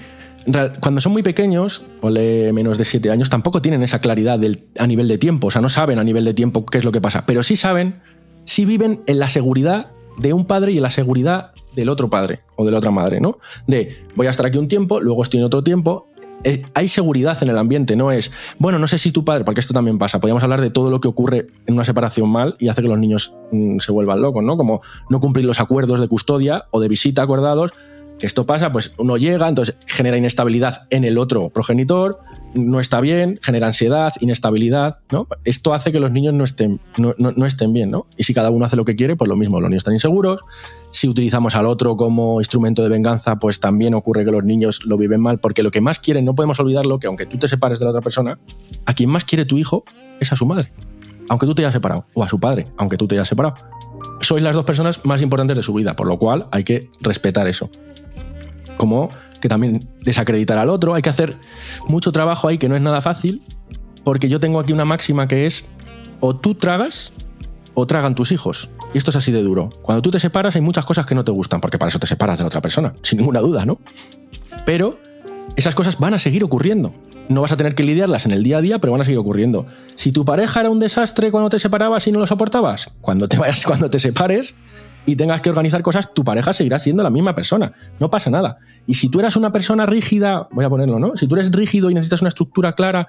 cuando 0.80 1.00
son 1.00 1.12
muy 1.12 1.22
pequeños, 1.22 1.82
ponle 2.00 2.52
menos 2.52 2.76
de 2.76 2.84
7 2.84 3.10
años, 3.10 3.30
tampoco 3.30 3.62
tienen 3.62 3.82
esa 3.82 4.00
claridad 4.00 4.38
del, 4.38 4.64
a 4.78 4.86
nivel 4.86 5.08
de 5.08 5.16
tiempo, 5.16 5.46
o 5.46 5.50
sea, 5.50 5.62
no 5.62 5.70
saben 5.70 5.98
a 5.98 6.04
nivel 6.04 6.24
de 6.24 6.34
tiempo 6.34 6.66
qué 6.66 6.78
es 6.78 6.84
lo 6.84 6.92
que 6.92 7.00
pasa, 7.00 7.24
pero 7.24 7.42
sí 7.42 7.56
saben, 7.56 8.02
sí 8.44 8.64
viven 8.64 9.02
en 9.06 9.18
la 9.18 9.28
seguridad 9.28 9.90
de 10.18 10.32
un 10.32 10.44
padre 10.46 10.72
y 10.72 10.76
en 10.76 10.82
la 10.82 10.90
seguridad 10.90 11.52
del 11.74 11.88
otro 11.88 12.10
padre 12.10 12.40
o 12.56 12.64
de 12.64 12.72
la 12.72 12.78
otra 12.78 12.90
madre, 12.90 13.20
¿no? 13.20 13.38
De 13.66 13.96
voy 14.14 14.26
a 14.26 14.30
estar 14.30 14.46
aquí 14.46 14.58
un 14.58 14.68
tiempo, 14.68 15.00
luego 15.00 15.22
estoy 15.22 15.40
en 15.40 15.46
otro 15.46 15.64
tiempo. 15.64 16.08
Eh, 16.42 16.62
hay 16.74 16.88
seguridad 16.88 17.42
en 17.42 17.48
el 17.48 17.56
ambiente, 17.56 17.96
no 17.96 18.10
es, 18.10 18.30
bueno, 18.58 18.78
no 18.78 18.86
sé 18.86 18.98
si 18.98 19.12
tu 19.12 19.24
padre, 19.24 19.44
porque 19.44 19.60
esto 19.60 19.72
también 19.72 19.98
pasa, 19.98 20.20
podríamos 20.20 20.42
hablar 20.42 20.60
de 20.60 20.70
todo 20.70 20.90
lo 20.90 21.00
que 21.00 21.08
ocurre 21.08 21.46
en 21.66 21.74
una 21.74 21.84
separación 21.84 22.28
mal 22.28 22.56
y 22.58 22.68
hace 22.68 22.82
que 22.82 22.88
los 22.88 22.98
niños 22.98 23.34
mm, 23.52 23.78
se 23.78 23.92
vuelvan 23.92 24.20
locos, 24.20 24.44
¿no? 24.44 24.56
Como 24.56 24.82
no 25.08 25.20
cumplir 25.20 25.46
los 25.46 25.60
acuerdos 25.60 26.00
de 26.00 26.08
custodia 26.08 26.66
o 26.70 26.80
de 26.80 26.88
visita 26.88 27.22
acordados, 27.22 27.72
esto 28.24 28.46
pasa, 28.46 28.72
pues 28.72 28.94
uno 28.96 29.16
llega, 29.16 29.48
entonces 29.48 29.76
genera 29.86 30.16
inestabilidad 30.16 30.86
en 30.90 31.04
el 31.04 31.18
otro 31.18 31.50
progenitor, 31.50 32.20
no 32.54 32.80
está 32.80 33.00
bien, 33.00 33.38
genera 33.42 33.66
ansiedad, 33.66 34.12
inestabilidad, 34.20 35.00
¿no? 35.10 35.26
Esto 35.44 35.74
hace 35.74 35.92
que 35.92 36.00
los 36.00 36.10
niños 36.10 36.32
no 36.32 36.44
estén, 36.44 36.80
no, 36.96 37.46
estén 37.46 37.72
bien, 37.72 37.90
¿no? 37.90 38.06
Y 38.16 38.24
si 38.24 38.32
cada 38.32 38.50
uno 38.50 38.64
hace 38.64 38.76
lo 38.76 38.84
que 38.84 38.96
quiere, 38.96 39.16
pues 39.16 39.28
lo 39.28 39.36
mismo, 39.36 39.60
los 39.60 39.68
niños 39.68 39.80
están 39.80 39.94
inseguros. 39.94 40.40
Si 40.90 41.08
utilizamos 41.08 41.54
al 41.54 41.66
otro 41.66 41.96
como 41.96 42.40
instrumento 42.40 42.82
de 42.82 42.88
venganza, 42.88 43.38
pues 43.38 43.60
también 43.60 43.94
ocurre 43.94 44.24
que 44.24 44.30
los 44.30 44.44
niños 44.44 44.84
lo 44.84 44.96
viven 44.96 45.20
mal, 45.20 45.38
porque 45.38 45.62
lo 45.62 45.70
que 45.70 45.80
más 45.80 45.98
quieren, 45.98 46.24
no 46.24 46.34
podemos 46.34 46.58
olvidarlo, 46.60 46.98
que 46.98 47.06
aunque 47.06 47.26
tú 47.26 47.38
te 47.38 47.48
separes 47.48 47.78
de 47.78 47.84
la 47.84 47.90
otra 47.90 48.02
persona, 48.02 48.38
a 48.86 48.94
quien 48.94 49.10
más 49.10 49.24
quiere 49.24 49.44
tu 49.44 49.58
hijo 49.58 49.84
es 50.20 50.32
a 50.32 50.36
su 50.36 50.46
madre, 50.46 50.72
aunque 51.28 51.46
tú 51.46 51.54
te 51.54 51.62
hayas 51.62 51.74
separado, 51.74 52.06
o 52.14 52.22
a 52.22 52.28
su 52.28 52.40
padre, 52.40 52.68
aunque 52.76 52.96
tú 52.96 53.06
te 53.06 53.16
hayas 53.16 53.28
separado. 53.28 53.56
Sois 54.20 54.42
las 54.42 54.54
dos 54.54 54.64
personas 54.64 55.04
más 55.04 55.20
importantes 55.20 55.56
de 55.56 55.62
su 55.62 55.74
vida, 55.74 55.96
por 55.96 56.06
lo 56.06 56.18
cual 56.18 56.46
hay 56.52 56.64
que 56.64 56.88
respetar 57.02 57.48
eso 57.48 57.68
como 58.76 59.10
que 59.40 59.48
también 59.48 59.88
desacreditar 60.00 60.58
al 60.58 60.70
otro. 60.70 60.94
Hay 60.94 61.02
que 61.02 61.10
hacer 61.10 61.36
mucho 61.86 62.12
trabajo 62.12 62.48
ahí 62.48 62.58
que 62.58 62.68
no 62.68 62.76
es 62.76 62.82
nada 62.82 63.00
fácil, 63.00 63.42
porque 64.02 64.28
yo 64.28 64.40
tengo 64.40 64.60
aquí 64.60 64.72
una 64.72 64.84
máxima 64.84 65.28
que 65.28 65.46
es 65.46 65.68
o 66.20 66.34
tú 66.36 66.54
tragas 66.54 67.12
o 67.74 67.86
tragan 67.86 68.14
tus 68.14 68.32
hijos. 68.32 68.70
Y 68.94 68.98
esto 68.98 69.10
es 69.10 69.16
así 69.16 69.32
de 69.32 69.42
duro. 69.42 69.70
Cuando 69.82 70.02
tú 70.02 70.10
te 70.10 70.18
separas 70.18 70.54
hay 70.54 70.62
muchas 70.62 70.84
cosas 70.84 71.06
que 71.06 71.14
no 71.14 71.24
te 71.24 71.32
gustan, 71.32 71.60
porque 71.60 71.78
para 71.78 71.88
eso 71.88 71.98
te 71.98 72.06
separas 72.06 72.38
de 72.38 72.44
la 72.44 72.48
otra 72.48 72.60
persona, 72.60 72.94
sin 73.02 73.18
ninguna 73.18 73.40
duda, 73.40 73.66
¿no? 73.66 73.80
Pero 74.64 74.98
esas 75.56 75.74
cosas 75.74 75.98
van 75.98 76.14
a 76.14 76.18
seguir 76.18 76.44
ocurriendo. 76.44 76.94
No 77.28 77.40
vas 77.40 77.52
a 77.52 77.56
tener 77.56 77.74
que 77.74 77.84
lidiarlas 77.84 78.26
en 78.26 78.32
el 78.32 78.42
día 78.42 78.58
a 78.58 78.60
día, 78.60 78.78
pero 78.78 78.92
van 78.92 79.00
a 79.00 79.04
seguir 79.04 79.18
ocurriendo. 79.18 79.66
Si 79.94 80.12
tu 80.12 80.24
pareja 80.24 80.60
era 80.60 80.70
un 80.70 80.78
desastre 80.78 81.30
cuando 81.30 81.48
te 81.48 81.58
separabas 81.58 82.06
y 82.06 82.12
no 82.12 82.18
lo 82.18 82.26
soportabas, 82.26 82.92
cuando 83.00 83.28
te 83.28 83.38
vayas, 83.38 83.64
cuando 83.66 83.88
te 83.88 83.98
separes, 83.98 84.56
y 85.06 85.16
tengas 85.16 85.42
que 85.42 85.50
organizar 85.50 85.82
cosas, 85.82 86.14
tu 86.14 86.24
pareja 86.24 86.52
seguirá 86.52 86.78
siendo 86.78 87.02
la 87.02 87.10
misma 87.10 87.34
persona. 87.34 87.72
No 88.00 88.10
pasa 88.10 88.30
nada. 88.30 88.58
Y 88.86 88.94
si 88.94 89.08
tú 89.08 89.20
eras 89.20 89.36
una 89.36 89.52
persona 89.52 89.86
rígida, 89.86 90.48
voy 90.50 90.64
a 90.64 90.70
ponerlo, 90.70 90.98
¿no? 90.98 91.16
Si 91.16 91.26
tú 91.26 91.34
eres 91.36 91.52
rígido 91.52 91.90
y 91.90 91.94
necesitas 91.94 92.22
una 92.22 92.28
estructura 92.28 92.74
clara 92.74 93.08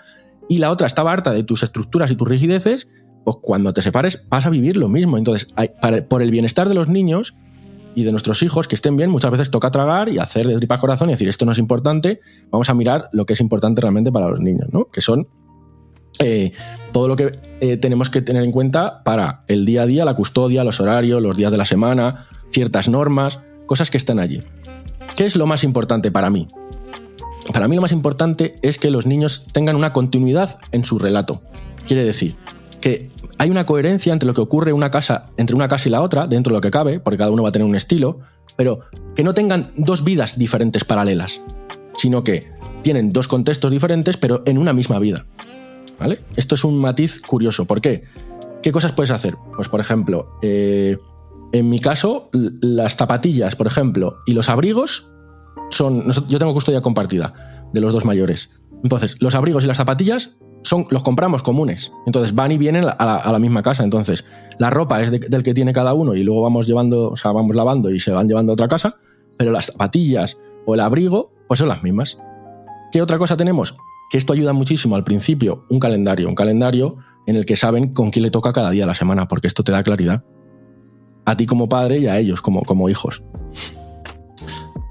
y 0.50 0.58
la 0.58 0.72
otra 0.72 0.88
estaba 0.88 1.12
harta 1.12 1.32
de 1.32 1.44
tus 1.44 1.64
estructuras 1.64 2.12
y 2.12 2.16
tus 2.16 2.28
rigideces, 2.28 2.88
pues 3.24 3.38
cuando 3.42 3.74
te 3.74 3.82
separes 3.82 4.26
vas 4.30 4.46
a 4.46 4.50
vivir 4.50 4.78
lo 4.78 4.90
mismo. 4.90 5.18
Entonces, 5.18 5.54
por 6.10 6.22
el 6.22 6.32
bienestar 6.32 6.68
de 6.68 6.76
los 6.76 6.88
niños 6.90 7.36
y 7.96 8.04
de 8.04 8.12
nuestros 8.12 8.44
hijos 8.44 8.68
que 8.68 8.76
estén 8.76 8.98
bien, 8.98 9.10
muchas 9.10 9.32
veces 9.32 9.50
toca 9.50 9.72
tragar 9.72 10.10
y 10.10 10.20
hacer 10.20 10.46
de 10.48 10.58
tripa 10.58 10.80
corazón 10.80 11.10
y 11.10 11.14
decir 11.14 11.30
esto 11.30 11.46
no 11.46 11.54
es 11.54 11.58
importante, 11.58 12.20
vamos 12.52 12.70
a 12.70 12.74
mirar 12.74 13.10
lo 13.14 13.26
que 13.26 13.34
es 13.34 13.40
importante 13.40 13.82
realmente 13.82 14.12
para 14.12 14.28
los 14.28 14.42
niños, 14.42 14.68
¿no? 14.72 14.86
Que 14.92 15.00
son 15.00 15.28
eh, 16.20 16.52
todo 16.92 17.08
lo 17.08 17.16
que 17.16 17.32
eh, 17.62 17.78
tenemos 17.78 18.10
que 18.10 18.22
tener 18.22 18.44
en 18.44 18.52
cuenta 18.52 19.04
para 19.04 19.42
el 19.48 19.66
día 19.66 19.84
a 19.84 19.86
día, 19.86 20.06
la 20.06 20.16
custodia, 20.16 20.64
los 20.64 20.80
horarios, 20.80 21.22
los 21.22 21.36
días 21.36 21.52
de 21.52 21.58
la 21.58 21.66
semana, 21.66 22.28
ciertas 22.52 22.88
normas, 22.88 23.44
cosas 23.66 23.90
que 23.90 23.98
están 23.98 24.20
allí. 24.20 24.44
¿Qué 25.16 25.26
es 25.26 25.36
lo 25.36 25.46
más 25.46 25.64
importante 25.64 26.12
para 26.12 26.30
mí? 26.30 26.48
Para 27.54 27.68
mí 27.68 27.76
lo 27.76 27.82
más 27.82 27.92
importante 27.92 28.58
es 28.62 28.80
que 28.80 28.90
los 28.90 29.06
niños 29.06 29.48
tengan 29.52 29.76
una 29.76 29.94
continuidad 29.94 30.58
en 30.72 30.84
su 30.84 30.98
relato. 30.98 31.42
Quiere 31.88 32.04
decir 32.04 32.36
que 32.82 33.10
hay 33.38 33.50
una 33.50 33.66
coherencia 33.66 34.14
entre 34.14 34.28
lo 34.28 34.34
que 34.34 34.42
ocurre 34.42 34.74
una 34.74 34.92
casa, 34.92 35.28
entre 35.38 35.56
una 35.56 35.68
casa 35.68 35.90
y 35.90 35.92
la 35.92 36.02
otra, 36.02 36.28
dentro 36.28 36.52
de 36.52 36.58
lo 36.58 36.62
que 36.62 36.72
cabe, 36.72 37.00
porque 37.00 37.18
cada 37.18 37.32
uno 37.32 37.44
va 37.44 37.50
a 37.50 37.52
tener 37.52 37.68
un 37.68 37.76
estilo, 37.76 38.20
pero 38.56 38.80
que 39.16 39.24
no 39.24 39.34
tengan 39.34 39.72
dos 39.76 40.04
vidas 40.04 40.38
diferentes 40.38 40.86
paralelas, 40.86 41.42
sino 41.96 42.24
que 42.24 42.50
tienen 42.82 43.12
dos 43.12 43.28
contextos 43.28 43.72
diferentes, 43.72 44.18
pero 44.18 44.44
en 44.46 44.58
una 44.58 44.74
misma 44.74 45.00
vida. 45.00 45.26
Esto 46.36 46.56
es 46.56 46.64
un 46.64 46.78
matiz 46.78 47.22
curioso. 47.22 47.66
¿Por 47.66 47.82
qué? 47.82 48.04
¿Qué 48.62 48.72
cosas 48.72 48.94
puedes 48.94 49.12
hacer? 49.12 49.36
Pues, 49.56 49.70
por 49.70 49.80
ejemplo, 49.80 50.38
eh, 50.42 50.98
en 51.52 51.70
mi 51.70 51.80
caso, 51.80 52.30
las 52.32 52.96
zapatillas, 52.96 53.56
por 53.56 53.68
ejemplo, 53.68 54.18
y 54.26 54.34
los 54.34 54.50
abrigos 54.50 55.12
son. 55.72 56.12
Yo 56.28 56.40
tengo 56.40 56.54
custodia 56.54 56.82
compartida 56.82 57.70
de 57.74 57.82
los 57.82 57.94
dos 57.94 58.06
mayores. 58.06 58.62
Entonces, 58.84 59.18
los 59.20 59.36
abrigos 59.36 59.64
y 59.64 59.68
las 59.68 59.78
zapatillas 59.78 60.38
son, 60.64 60.88
los 60.90 61.04
compramos 61.04 61.44
comunes. 61.44 61.92
Entonces 62.06 62.36
van 62.36 62.52
y 62.52 62.58
vienen 62.58 62.86
a 62.86 63.32
la, 63.32 63.40
misma 63.40 63.62
casa. 63.62 63.84
Entonces, 63.84 64.26
la 64.60 64.70
ropa 64.70 65.02
es 65.02 65.12
del 65.12 65.44
que 65.44 65.54
tiene 65.54 65.74
cada 65.74 65.94
uno 65.94 66.16
y 66.16 66.24
luego 66.24 66.42
vamos 66.42 66.68
llevando, 66.68 67.10
o 67.12 67.18
sea, 67.18 67.32
vamos 67.32 67.56
lavando 67.56 67.90
y 67.90 68.00
se 68.00 68.12
van 68.12 68.28
llevando 68.28 68.52
a 68.52 68.54
otra 68.54 68.68
casa. 68.68 68.98
Pero 69.38 69.52
las 69.52 69.68
zapatillas 69.68 70.38
o 70.66 70.74
el 70.74 70.80
abrigo, 70.80 71.32
pues 71.48 71.60
son 71.60 71.70
las 71.70 71.84
mismas. 71.84 72.18
¿Qué 72.92 73.02
otra 73.02 73.18
cosa 73.18 73.38
tenemos? 73.38 73.76
Que 74.10 74.18
esto 74.18 74.34
ayuda 74.34 74.54
muchísimo 74.54 74.96
al 74.96 75.04
principio, 75.04 75.66
un 75.70 75.80
calendario, 75.80 76.28
un 76.28 76.36
calendario 76.36 76.98
en 77.28 77.36
el 77.36 77.46
que 77.46 77.56
saben 77.56 77.94
con 77.94 78.12
quién 78.12 78.24
le 78.24 78.32
toca 78.32 78.54
cada 78.54 78.72
día 78.72 78.84
de 78.84 78.88
la 78.88 78.96
semana, 78.96 79.28
porque 79.28 79.48
esto 79.48 79.64
te 79.64 79.72
da 79.72 79.84
claridad. 79.84 80.24
A 81.26 81.36
ti 81.36 81.46
como 81.46 81.68
padre 81.68 81.98
y 81.98 82.08
a 82.08 82.20
ellos 82.20 82.42
como, 82.42 82.64
como 82.64 82.90
hijos. 82.90 83.24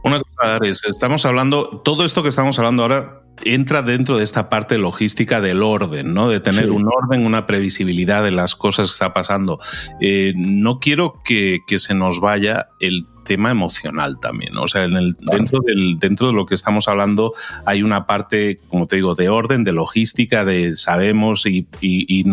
Una 0.02 0.20
cosa, 0.20 0.58
es, 0.62 0.84
estamos 0.84 1.24
hablando, 1.24 1.80
todo 1.82 2.04
esto 2.04 2.22
que 2.22 2.28
estamos 2.28 2.58
hablando 2.58 2.82
ahora 2.82 3.24
entra 3.44 3.82
dentro 3.82 4.18
de 4.18 4.24
esta 4.24 4.48
parte 4.48 4.78
logística 4.78 5.40
del 5.40 5.62
orden, 5.62 6.14
¿no? 6.14 6.28
De 6.28 6.40
tener 6.40 6.70
un 6.70 6.86
orden, 6.86 7.26
una 7.26 7.46
previsibilidad 7.46 8.22
de 8.22 8.30
las 8.30 8.54
cosas 8.54 8.88
que 8.88 8.92
está 8.92 9.14
pasando. 9.14 9.58
Eh, 10.00 10.34
no 10.36 10.78
quiero 10.78 11.20
que, 11.24 11.60
que, 11.66 11.78
se 11.78 11.94
nos 11.94 12.20
vaya 12.20 12.68
el 12.80 13.06
tema 13.24 13.50
emocional 13.50 14.18
también. 14.20 14.56
O 14.56 14.68
sea, 14.68 14.84
en 14.84 14.94
el, 14.94 15.14
dentro, 15.14 15.60
del, 15.60 15.98
dentro 15.98 16.28
de 16.28 16.32
lo 16.32 16.46
que 16.46 16.54
estamos 16.54 16.88
hablando 16.88 17.32
hay 17.64 17.82
una 17.82 18.06
parte, 18.06 18.60
como 18.68 18.86
te 18.86 18.96
digo, 18.96 19.14
de 19.14 19.28
orden, 19.28 19.64
de 19.64 19.72
logística, 19.72 20.44
de 20.44 20.76
sabemos 20.76 21.46
y, 21.46 21.66
y, 21.80 22.24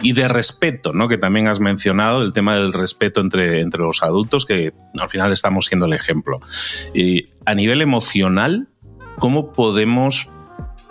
y, 0.00 0.12
de 0.12 0.28
respeto, 0.28 0.92
¿no? 0.92 1.08
Que 1.08 1.18
también 1.18 1.46
has 1.46 1.60
mencionado, 1.60 2.22
el 2.22 2.32
tema 2.32 2.54
del 2.54 2.72
respeto 2.72 3.20
entre, 3.20 3.60
entre 3.60 3.82
los 3.82 4.02
adultos, 4.02 4.44
que 4.44 4.72
al 4.98 5.08
final 5.08 5.32
estamos 5.32 5.66
siendo 5.66 5.86
el 5.86 5.92
ejemplo. 5.92 6.40
Y 6.94 7.28
a 7.46 7.54
nivel 7.54 7.80
emocional, 7.80 8.68
¿cómo 9.18 9.52
podemos 9.52 10.28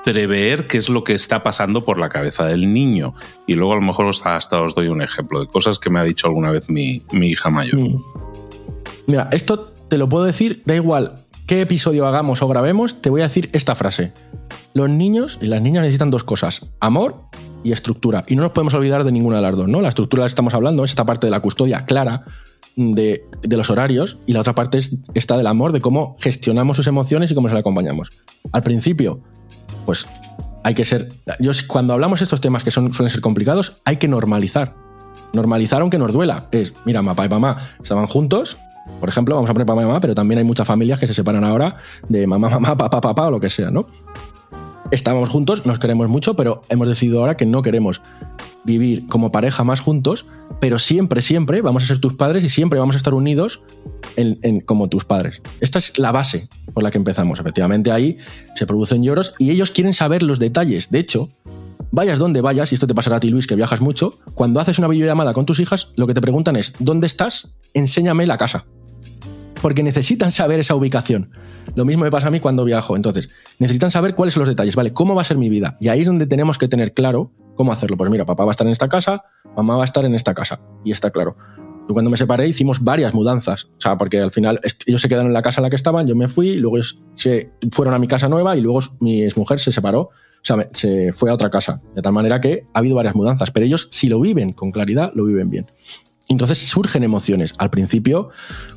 prever 0.03 0.67
qué 0.67 0.77
es 0.77 0.89
lo 0.89 1.03
que 1.03 1.13
está 1.13 1.43
pasando 1.43 1.83
por 1.83 1.99
la 1.99 2.09
cabeza 2.09 2.45
del 2.45 2.73
niño. 2.73 3.13
Y 3.47 3.55
luego 3.55 3.73
a 3.73 3.75
lo 3.75 3.81
mejor 3.81 4.07
hasta, 4.07 4.61
os 4.61 4.75
doy 4.75 4.87
un 4.87 5.01
ejemplo 5.01 5.39
de 5.39 5.47
cosas 5.47 5.79
que 5.79 5.89
me 5.89 5.99
ha 5.99 6.03
dicho 6.03 6.27
alguna 6.27 6.51
vez 6.51 6.69
mi, 6.69 7.03
mi 7.11 7.27
hija 7.27 7.49
mayor. 7.49 7.79
Mm. 7.79 7.97
Mira, 9.09 9.27
esto 9.31 9.73
te 9.87 9.97
lo 9.97 10.07
puedo 10.07 10.23
decir, 10.23 10.61
da 10.67 10.75
igual 10.75 11.25
qué 11.47 11.61
episodio 11.61 12.05
hagamos 12.05 12.43
o 12.43 12.47
grabemos, 12.47 13.01
te 13.01 13.09
voy 13.09 13.21
a 13.21 13.23
decir 13.23 13.49
esta 13.53 13.73
frase. 13.73 14.13
Los 14.75 14.87
niños 14.87 15.39
y 15.41 15.47
las 15.47 15.63
niñas 15.63 15.81
necesitan 15.81 16.11
dos 16.11 16.23
cosas, 16.23 16.69
amor 16.79 17.15
y 17.63 17.71
estructura. 17.71 18.23
Y 18.27 18.35
no 18.35 18.43
nos 18.43 18.51
podemos 18.51 18.75
olvidar 18.75 19.03
de 19.03 19.11
ninguna 19.11 19.37
de 19.37 19.41
las 19.41 19.57
dos, 19.57 19.67
¿no? 19.67 19.81
La 19.81 19.89
estructura 19.89 20.21
de 20.21 20.25
la 20.25 20.27
que 20.27 20.33
estamos 20.33 20.53
hablando 20.53 20.83
es 20.83 20.91
esta 20.91 21.07
parte 21.07 21.25
de 21.25 21.31
la 21.31 21.39
custodia 21.39 21.85
clara, 21.85 22.23
de, 22.75 23.25
los 23.49 23.71
horarios, 23.71 24.19
y 24.27 24.33
la 24.33 24.41
otra 24.41 24.53
parte 24.53 24.77
es 24.77 24.97
esta 25.15 25.37
del 25.37 25.47
amor, 25.47 25.71
de 25.71 25.81
cómo 25.81 26.15
gestionamos 26.19 26.77
sus 26.77 26.85
emociones 26.85 27.31
y 27.31 27.33
cómo 27.33 27.47
se 27.47 27.55
le 27.55 27.61
acompañamos. 27.61 28.11
Al 28.51 28.61
principio, 28.61 29.21
pues 29.87 30.07
hay 30.63 30.75
que 30.75 30.85
ser... 30.85 31.11
Cuando 31.65 31.93
hablamos 31.93 32.19
de 32.19 32.25
estos 32.25 32.41
temas 32.41 32.63
que 32.63 32.69
suelen 32.69 32.93
ser 32.93 33.21
complicados, 33.21 33.81
hay 33.85 33.97
que 33.97 34.07
normalizar. 34.07 34.75
Normalizar 35.33 35.81
aunque 35.81 35.97
nos 35.97 36.13
duela. 36.13 36.47
Es, 36.51 36.75
mira, 36.85 37.01
papá 37.01 37.25
y 37.25 37.29
mamá 37.29 37.57
estaban 37.81 38.05
juntos, 38.05 38.59
por 38.99 39.09
ejemplo, 39.09 39.35
vamos 39.35 39.49
a 39.49 39.53
poner 39.53 39.65
papá 39.65 39.81
mamá, 39.81 39.99
pero 39.99 40.15
también 40.15 40.39
hay 40.39 40.43
muchas 40.43 40.67
familias 40.67 40.99
que 40.99 41.07
se 41.07 41.13
separan 41.13 41.43
ahora 41.43 41.77
de 42.07 42.27
mamá, 42.27 42.49
mamá, 42.59 42.75
papá, 42.77 43.01
papá 43.01 43.27
o 43.27 43.31
lo 43.31 43.39
que 43.39 43.49
sea, 43.49 43.69
¿no? 43.69 43.87
estábamos 44.91 45.29
juntos, 45.29 45.65
nos 45.65 45.79
queremos 45.79 46.09
mucho, 46.09 46.35
pero 46.35 46.63
hemos 46.69 46.87
decidido 46.87 47.19
ahora 47.19 47.37
que 47.37 47.45
no 47.45 47.61
queremos 47.61 48.01
vivir 48.63 49.07
como 49.07 49.31
pareja 49.31 49.63
más 49.63 49.79
juntos, 49.79 50.25
pero 50.59 50.79
siempre, 50.79 51.21
siempre 51.21 51.61
vamos 51.61 51.83
a 51.83 51.87
ser 51.87 51.99
tus 51.99 52.13
padres 52.13 52.43
y 52.43 52.49
siempre 52.49 52.79
vamos 52.79 52.95
a 52.95 52.97
estar 52.97 53.13
unidos 53.13 53.61
como 54.65 54.89
tus 54.89 55.05
padres. 55.05 55.41
Esta 55.59 55.79
es 55.79 55.97
la 55.97 56.11
base 56.11 56.49
por 56.73 56.83
la 56.83 56.91
que 56.91 56.97
empezamos. 56.97 57.39
Efectivamente, 57.39 57.91
ahí 57.91 58.17
se 58.55 58.65
producen 58.65 59.03
lloros 59.03 59.33
y 59.39 59.51
ellos 59.51 59.71
quieren 59.71 59.93
saber 59.93 60.23
los 60.23 60.39
detalles. 60.39 60.91
De 60.91 60.99
hecho, 60.99 61.29
vayas 61.91 62.19
donde 62.19 62.41
vayas, 62.41 62.71
y 62.71 62.75
esto 62.75 62.87
te 62.87 62.95
pasará 62.95 63.17
a 63.17 63.19
ti, 63.19 63.29
Luis, 63.29 63.47
que 63.47 63.55
viajas 63.55 63.81
mucho, 63.81 64.19
cuando 64.33 64.59
haces 64.59 64.79
una 64.79 64.87
videollamada 64.87 65.33
con 65.33 65.45
tus 65.45 65.59
hijas, 65.59 65.91
lo 65.95 66.07
que 66.07 66.13
te 66.13 66.21
preguntan 66.21 66.55
es, 66.55 66.73
¿dónde 66.79 67.07
estás? 67.07 67.51
Enséñame 67.73 68.27
la 68.27 68.37
casa. 68.37 68.65
Porque 69.61 69.83
necesitan 69.83 70.31
saber 70.31 70.59
esa 70.59 70.75
ubicación. 70.75 71.31
Lo 71.75 71.85
mismo 71.85 72.03
me 72.03 72.11
pasa 72.11 72.27
a 72.27 72.31
mí 72.31 72.39
cuando 72.39 72.63
viajo. 72.63 72.95
Entonces, 72.95 73.29
necesitan 73.59 73.91
saber 73.91 74.15
cuáles 74.15 74.33
son 74.33 74.41
los 74.41 74.49
detalles, 74.49 74.75
¿vale? 74.75 74.93
¿Cómo 74.93 75.15
va 75.15 75.21
a 75.21 75.25
ser 75.25 75.37
mi 75.37 75.49
vida? 75.49 75.77
Y 75.79 75.89
ahí 75.89 76.01
es 76.01 76.07
donde 76.07 76.27
tenemos 76.27 76.57
que 76.57 76.67
tener 76.67 76.93
claro 76.93 77.31
cómo 77.55 77.71
hacerlo. 77.71 77.97
Pues 77.97 78.09
mira, 78.09 78.25
papá 78.25 78.45
va 78.45 78.51
a 78.51 78.53
estar 78.53 78.65
en 78.65 78.71
esta 78.71 78.87
casa, 78.87 79.23
mamá 79.55 79.75
va 79.75 79.83
a 79.83 79.85
estar 79.85 80.05
en 80.05 80.15
esta 80.15 80.33
casa. 80.33 80.61
Y 80.85 80.91
está 80.91 81.11
claro. 81.11 81.35
Yo 81.89 81.93
cuando 81.93 82.11
me 82.11 82.17
separé 82.17 82.47
hicimos 82.47 82.83
varias 82.83 83.13
mudanzas. 83.13 83.65
O 83.65 83.81
sea, 83.81 83.97
porque 83.97 84.19
al 84.19 84.31
final 84.31 84.61
ellos 84.85 85.01
se 85.01 85.09
quedaron 85.09 85.27
en 85.27 85.33
la 85.33 85.41
casa 85.41 85.59
en 85.59 85.63
la 85.63 85.69
que 85.69 85.75
estaban, 85.75 86.07
yo 86.07 86.15
me 86.15 86.27
fui, 86.27 86.57
luego 86.57 86.77
se 87.15 87.51
fueron 87.71 87.95
a 87.95 87.99
mi 87.99 88.07
casa 88.07 88.29
nueva 88.29 88.55
y 88.55 88.61
luego 88.61 88.79
mi 88.99 89.27
mujer 89.35 89.59
se 89.59 89.71
separó. 89.71 90.01
O 90.01 90.43
sea, 90.43 90.69
se 90.71 91.11
fue 91.11 91.31
a 91.31 91.33
otra 91.33 91.49
casa. 91.49 91.81
De 91.95 92.01
tal 92.01 92.13
manera 92.13 92.39
que 92.39 92.65
ha 92.73 92.79
habido 92.79 92.95
varias 92.95 93.15
mudanzas. 93.15 93.51
Pero 93.51 93.65
ellos, 93.65 93.89
si 93.91 94.07
lo 94.07 94.21
viven 94.21 94.53
con 94.53 94.71
claridad, 94.71 95.11
lo 95.15 95.25
viven 95.25 95.49
bien. 95.49 95.67
Entonces 96.29 96.59
surgen 96.59 97.03
emociones. 97.03 97.53
Al 97.57 97.69
principio 97.69 98.29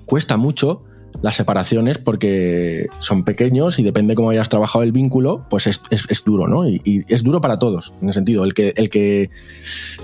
cuesta 0.07 0.37
mucho 0.37 0.83
las 1.21 1.37
separaciones 1.37 1.99
porque 1.99 2.89
son 3.01 3.25
pequeños 3.25 3.79
y 3.79 3.83
depende 3.83 4.15
cómo 4.15 4.31
hayas 4.31 4.49
trabajado 4.49 4.83
el 4.83 4.93
vínculo, 4.93 5.47
pues 5.51 5.67
es, 5.67 5.81
duro, 6.25 6.49
¿no? 6.49 6.67
Y, 6.67 7.05
es 7.09 7.23
duro 7.23 7.41
para 7.41 7.59
todos, 7.59 7.93
en 8.01 8.09
el 8.09 8.15
sentido, 8.15 8.45
el 8.45 8.55
que, 8.55 8.73
el 8.77 8.89
que 8.89 9.31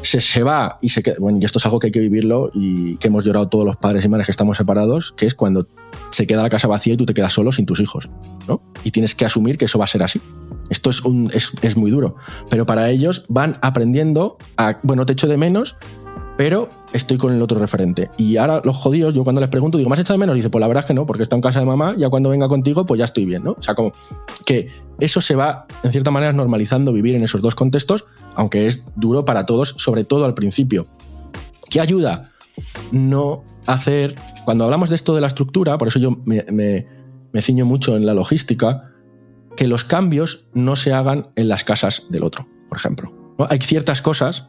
se, 0.02 0.20
se, 0.20 0.42
va 0.42 0.78
y 0.82 0.90
se 0.90 1.02
queda, 1.02 1.16
bueno, 1.18 1.38
y 1.40 1.44
esto 1.44 1.58
es 1.58 1.64
algo 1.64 1.78
que 1.78 1.86
hay 1.86 1.92
que 1.92 2.00
vivirlo 2.00 2.50
y 2.52 2.96
que 2.96 3.08
hemos 3.08 3.24
llorado 3.24 3.48
todos 3.48 3.64
los 3.64 3.76
padres 3.76 4.04
y 4.04 4.08
madres 4.08 4.26
que 4.26 4.32
estamos 4.32 4.56
separados, 4.56 5.12
que 5.12 5.26
es 5.26 5.34
cuando 5.34 5.66
se 6.10 6.26
queda 6.26 6.42
la 6.42 6.50
casa 6.50 6.68
vacía 6.68 6.94
y 6.94 6.96
tú 6.96 7.06
te 7.06 7.14
quedas 7.14 7.32
solo 7.32 7.52
sin 7.52 7.66
tus 7.66 7.80
hijos, 7.80 8.10
¿no? 8.46 8.60
Y 8.84 8.90
tienes 8.90 9.14
que 9.14 9.24
asumir 9.24 9.58
que 9.58 9.64
eso 9.64 9.78
va 9.78 9.84
a 9.84 9.88
ser 9.88 10.02
así. 10.02 10.20
Esto 10.70 10.90
es, 10.90 11.02
un, 11.02 11.30
es, 11.32 11.52
es 11.62 11.76
muy 11.76 11.90
duro, 11.90 12.16
pero 12.50 12.66
para 12.66 12.90
ellos 12.90 13.24
van 13.28 13.56
aprendiendo 13.62 14.36
a, 14.56 14.78
bueno, 14.82 15.06
te 15.06 15.14
echo 15.14 15.26
de 15.26 15.38
menos, 15.38 15.76
pero 16.38 16.68
estoy 16.92 17.18
con 17.18 17.34
el 17.34 17.42
otro 17.42 17.58
referente. 17.58 18.12
Y 18.16 18.36
ahora 18.36 18.62
los 18.62 18.76
jodidos, 18.76 19.12
yo 19.12 19.24
cuando 19.24 19.40
les 19.40 19.50
pregunto, 19.50 19.76
digo, 19.76 19.90
¿más 19.90 19.98
hecho 19.98 20.12
de 20.12 20.20
menos? 20.20 20.36
Y 20.36 20.38
dice, 20.38 20.50
pues 20.50 20.60
la 20.60 20.68
verdad 20.68 20.84
es 20.84 20.86
que 20.86 20.94
no, 20.94 21.04
porque 21.04 21.24
está 21.24 21.34
en 21.34 21.42
casa 21.42 21.58
de 21.58 21.66
mamá, 21.66 21.96
ya 21.98 22.08
cuando 22.10 22.30
venga 22.30 22.46
contigo, 22.46 22.86
pues 22.86 22.96
ya 22.96 23.06
estoy 23.06 23.24
bien, 23.24 23.42
¿no? 23.42 23.56
O 23.58 23.62
sea, 23.62 23.74
como 23.74 23.92
que 24.46 24.70
eso 25.00 25.20
se 25.20 25.34
va, 25.34 25.66
en 25.82 25.90
cierta 25.90 26.12
manera, 26.12 26.32
normalizando 26.32 26.92
vivir 26.92 27.16
en 27.16 27.24
esos 27.24 27.42
dos 27.42 27.56
contextos, 27.56 28.04
aunque 28.36 28.68
es 28.68 28.86
duro 28.94 29.24
para 29.24 29.46
todos, 29.46 29.74
sobre 29.78 30.04
todo 30.04 30.26
al 30.26 30.34
principio. 30.34 30.86
¿Qué 31.68 31.80
ayuda? 31.80 32.30
No 32.92 33.42
hacer, 33.66 34.14
cuando 34.44 34.62
hablamos 34.62 34.90
de 34.90 34.94
esto 34.94 35.16
de 35.16 35.20
la 35.20 35.26
estructura, 35.26 35.76
por 35.76 35.88
eso 35.88 35.98
yo 35.98 36.20
me, 36.24 36.44
me 37.32 37.42
ciño 37.42 37.66
mucho 37.66 37.96
en 37.96 38.06
la 38.06 38.14
logística, 38.14 38.84
que 39.56 39.66
los 39.66 39.82
cambios 39.82 40.46
no 40.54 40.76
se 40.76 40.92
hagan 40.92 41.30
en 41.34 41.48
las 41.48 41.64
casas 41.64 42.06
del 42.10 42.22
otro, 42.22 42.46
por 42.68 42.78
ejemplo. 42.78 43.12
Hay 43.48 43.58
ciertas 43.58 44.00
cosas 44.02 44.48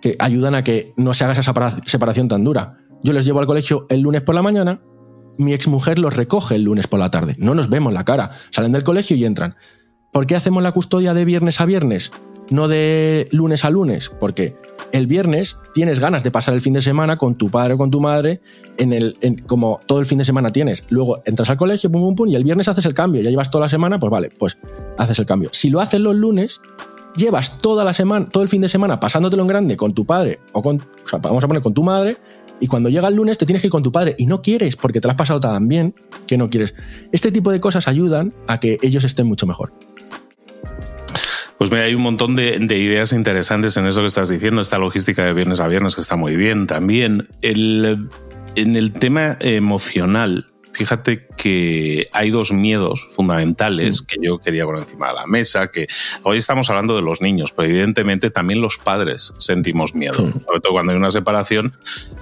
que 0.00 0.16
ayudan 0.18 0.54
a 0.54 0.64
que 0.64 0.92
no 0.96 1.14
se 1.14 1.24
haga 1.24 1.32
esa 1.32 1.54
separación 1.84 2.28
tan 2.28 2.44
dura. 2.44 2.78
Yo 3.02 3.12
les 3.12 3.24
llevo 3.24 3.40
al 3.40 3.46
colegio 3.46 3.86
el 3.88 4.00
lunes 4.00 4.22
por 4.22 4.34
la 4.34 4.42
mañana, 4.42 4.80
mi 5.38 5.52
exmujer 5.52 5.98
los 5.98 6.16
recoge 6.16 6.54
el 6.54 6.62
lunes 6.62 6.86
por 6.86 6.98
la 6.98 7.10
tarde. 7.10 7.34
No 7.38 7.54
nos 7.54 7.68
vemos 7.68 7.92
la 7.92 8.04
cara. 8.04 8.30
Salen 8.50 8.72
del 8.72 8.84
colegio 8.84 9.16
y 9.16 9.24
entran. 9.24 9.54
¿Por 10.12 10.26
qué 10.26 10.36
hacemos 10.36 10.62
la 10.62 10.72
custodia 10.72 11.14
de 11.14 11.24
viernes 11.24 11.60
a 11.60 11.66
viernes? 11.66 12.12
No 12.48 12.68
de 12.68 13.28
lunes 13.32 13.64
a 13.64 13.70
lunes. 13.70 14.08
Porque 14.08 14.56
el 14.92 15.06
viernes 15.06 15.58
tienes 15.74 16.00
ganas 16.00 16.24
de 16.24 16.30
pasar 16.30 16.54
el 16.54 16.60
fin 16.60 16.72
de 16.72 16.80
semana 16.80 17.18
con 17.18 17.34
tu 17.34 17.50
padre 17.50 17.74
o 17.74 17.78
con 17.78 17.90
tu 17.90 18.00
madre, 18.00 18.40
en 18.78 18.92
el, 18.92 19.16
como 19.46 19.80
todo 19.86 20.00
el 20.00 20.06
fin 20.06 20.18
de 20.18 20.24
semana 20.24 20.50
tienes. 20.50 20.84
Luego 20.88 21.22
entras 21.26 21.50
al 21.50 21.56
colegio, 21.56 21.90
pum, 21.90 22.02
pum, 22.02 22.14
pum, 22.14 22.28
y 22.28 22.34
el 22.34 22.44
viernes 22.44 22.68
haces 22.68 22.86
el 22.86 22.94
cambio. 22.94 23.20
Ya 23.20 23.30
llevas 23.30 23.50
toda 23.50 23.66
la 23.66 23.68
semana, 23.68 23.98
pues 23.98 24.10
vale, 24.10 24.30
pues 24.30 24.58
haces 24.96 25.18
el 25.18 25.26
cambio. 25.26 25.50
Si 25.52 25.68
lo 25.68 25.80
haces 25.80 26.00
los 26.00 26.14
lunes, 26.14 26.60
llevas 27.16 27.58
toda 27.58 27.84
la 27.84 27.92
semana, 27.92 28.28
todo 28.28 28.42
el 28.42 28.48
fin 28.48 28.60
de 28.60 28.68
semana 28.68 29.00
pasándotelo 29.00 29.42
en 29.42 29.48
grande 29.48 29.76
con 29.76 29.94
tu 29.94 30.04
padre 30.04 30.40
o 30.52 30.62
con, 30.62 30.84
vamos 31.22 31.42
a 31.42 31.48
poner 31.48 31.62
con 31.62 31.74
tu 31.74 31.82
madre, 31.82 32.16
y 32.60 32.66
cuando 32.66 32.88
llega 32.88 33.08
el 33.08 33.14
lunes 33.14 33.38
te 33.38 33.46
tienes 33.46 33.60
que 33.60 33.68
ir 33.68 33.72
con 33.72 33.82
tu 33.82 33.92
padre 33.92 34.14
y 34.18 34.26
no 34.26 34.40
quieres 34.40 34.76
porque 34.76 35.00
te 35.00 35.08
lo 35.08 35.12
has 35.12 35.16
pasado 35.16 35.40
tan 35.40 35.68
bien 35.68 35.94
que 36.26 36.38
no 36.38 36.48
quieres. 36.48 36.74
Este 37.12 37.30
tipo 37.30 37.52
de 37.52 37.60
cosas 37.60 37.88
ayudan 37.88 38.32
a 38.46 38.60
que 38.60 38.78
ellos 38.82 39.04
estén 39.04 39.26
mucho 39.26 39.46
mejor. 39.46 39.72
Pues 41.58 41.70
mira, 41.70 41.84
hay 41.84 41.94
un 41.94 42.02
montón 42.02 42.36
de, 42.36 42.56
ideas 42.56 43.12
interesantes 43.12 43.76
en 43.78 43.86
eso 43.86 44.02
que 44.02 44.06
estás 44.06 44.28
diciendo, 44.28 44.60
esta 44.60 44.78
logística 44.78 45.24
de 45.24 45.32
viernes 45.32 45.60
a 45.60 45.68
viernes 45.68 45.94
que 45.94 46.02
está 46.02 46.16
muy 46.16 46.36
bien. 46.36 46.66
También 46.66 47.28
el, 47.40 48.08
en 48.56 48.76
el 48.76 48.92
tema 48.92 49.38
emocional, 49.40 50.48
fíjate 50.76 51.26
que 51.38 52.06
hay 52.12 52.30
dos 52.30 52.52
miedos 52.52 53.08
fundamentales 53.14 54.02
mm. 54.02 54.06
que 54.06 54.16
yo 54.20 54.38
quería 54.38 54.66
poner 54.66 54.82
encima 54.82 55.08
de 55.08 55.14
la 55.14 55.26
mesa, 55.26 55.70
que 55.70 55.88
hoy 56.22 56.36
estamos 56.36 56.68
hablando 56.68 56.94
de 56.94 57.02
los 57.02 57.22
niños, 57.22 57.52
pero 57.52 57.68
evidentemente 57.68 58.30
también 58.30 58.60
los 58.60 58.76
padres 58.76 59.32
sentimos 59.38 59.94
miedo, 59.94 60.16
sobre 60.16 60.60
todo 60.60 60.72
cuando 60.72 60.92
hay 60.92 60.98
una 60.98 61.10
separación 61.10 61.74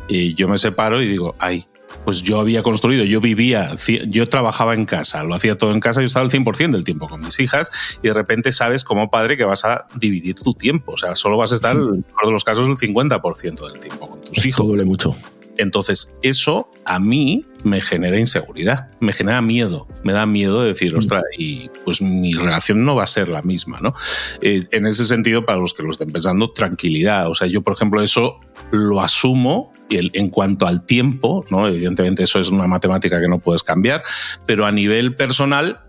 y 0.09 0.35
yo 0.35 0.49
me 0.49 0.59
separo 0.59 1.03
y 1.03 1.09
digo, 1.09 1.35
ay, 1.41 1.67
pues 2.05 2.23
yo 2.23 2.39
había 2.39 2.63
construido, 2.63 3.05
yo 3.05 3.21
vivía, 3.21 3.75
yo 4.09 4.29
trabajaba 4.29 4.75
en 4.75 4.85
casa, 4.85 5.25
lo 5.25 5.35
hacía 5.35 5.59
todo 5.59 5.73
en 5.73 5.81
casa, 5.81 6.01
yo 6.01 6.07
estaba 6.07 6.25
el 6.25 6.31
100% 6.31 6.71
del 6.71 6.85
tiempo 6.85 7.09
con 7.09 7.23
mis 7.23 7.41
hijas 7.41 7.99
y 8.03 8.09
de 8.09 8.15
repente 8.15 8.53
sabes 8.53 8.85
como 8.85 9.11
padre 9.11 9.37
que 9.37 9.45
vas 9.45 9.65
a 9.65 9.87
dividir 9.97 10.37
tu 10.37 10.55
tiempo, 10.55 10.93
o 10.93 10.97
sea, 10.97 11.17
solo 11.17 11.37
vas 11.37 11.53
a 11.53 11.57
estar, 11.57 11.77
en 11.77 12.03
de 12.03 12.31
los 12.31 12.45
casos, 12.45 12.69
el 12.69 12.77
50% 12.77 13.71
del 13.71 13.81
tiempo 13.81 14.09
con 14.09 14.21
tus 14.21 14.47
hijos. 14.47 14.67
duele 14.67 14.85
mucho. 14.85 15.17
Entonces, 15.57 16.19
eso 16.23 16.71
a 16.85 16.99
mí 16.99 17.45
me 17.63 17.81
genera 17.81 18.19
inseguridad, 18.19 18.91
me 19.01 19.13
genera 19.13 19.41
miedo, 19.41 19.89
me 20.03 20.13
da 20.13 20.27
miedo 20.27 20.63
de 20.63 20.69
decir, 20.69 20.95
mm. 20.95 20.99
ostras, 20.99 21.23
y 21.39 21.71
pues 21.85 22.03
mi 22.03 22.35
relación 22.35 22.85
no 22.85 22.95
va 22.95 23.05
a 23.05 23.07
ser 23.07 23.29
la 23.29 23.43
misma, 23.43 23.81
¿no? 23.81 23.95
Eh, 24.41 24.67
en 24.71 24.87
ese 24.87 25.05
sentido, 25.07 25.47
para 25.47 25.59
los 25.59 25.73
que 25.73 25.83
lo 25.83 25.91
estén 25.91 26.13
pensando, 26.13 26.51
tranquilidad. 26.51 27.31
O 27.31 27.35
sea, 27.35 27.47
yo, 27.47 27.63
por 27.63 27.75
ejemplo, 27.75 28.03
eso 28.03 28.41
lo 28.71 29.01
asumo 29.01 29.73
en 29.91 30.29
cuanto 30.31 30.67
al 30.67 30.85
tiempo, 30.85 31.45
¿no? 31.51 31.69
Evidentemente 31.69 32.23
eso 32.23 32.41
es 32.41 32.49
una 32.49 32.67
matemática 32.67 33.21
que 33.21 33.29
no 33.29 33.39
puedes 33.39 33.63
cambiar, 33.63 34.03
pero 34.47 34.67
a 34.67 34.73
nivel 34.73 35.15
personal 35.15 35.81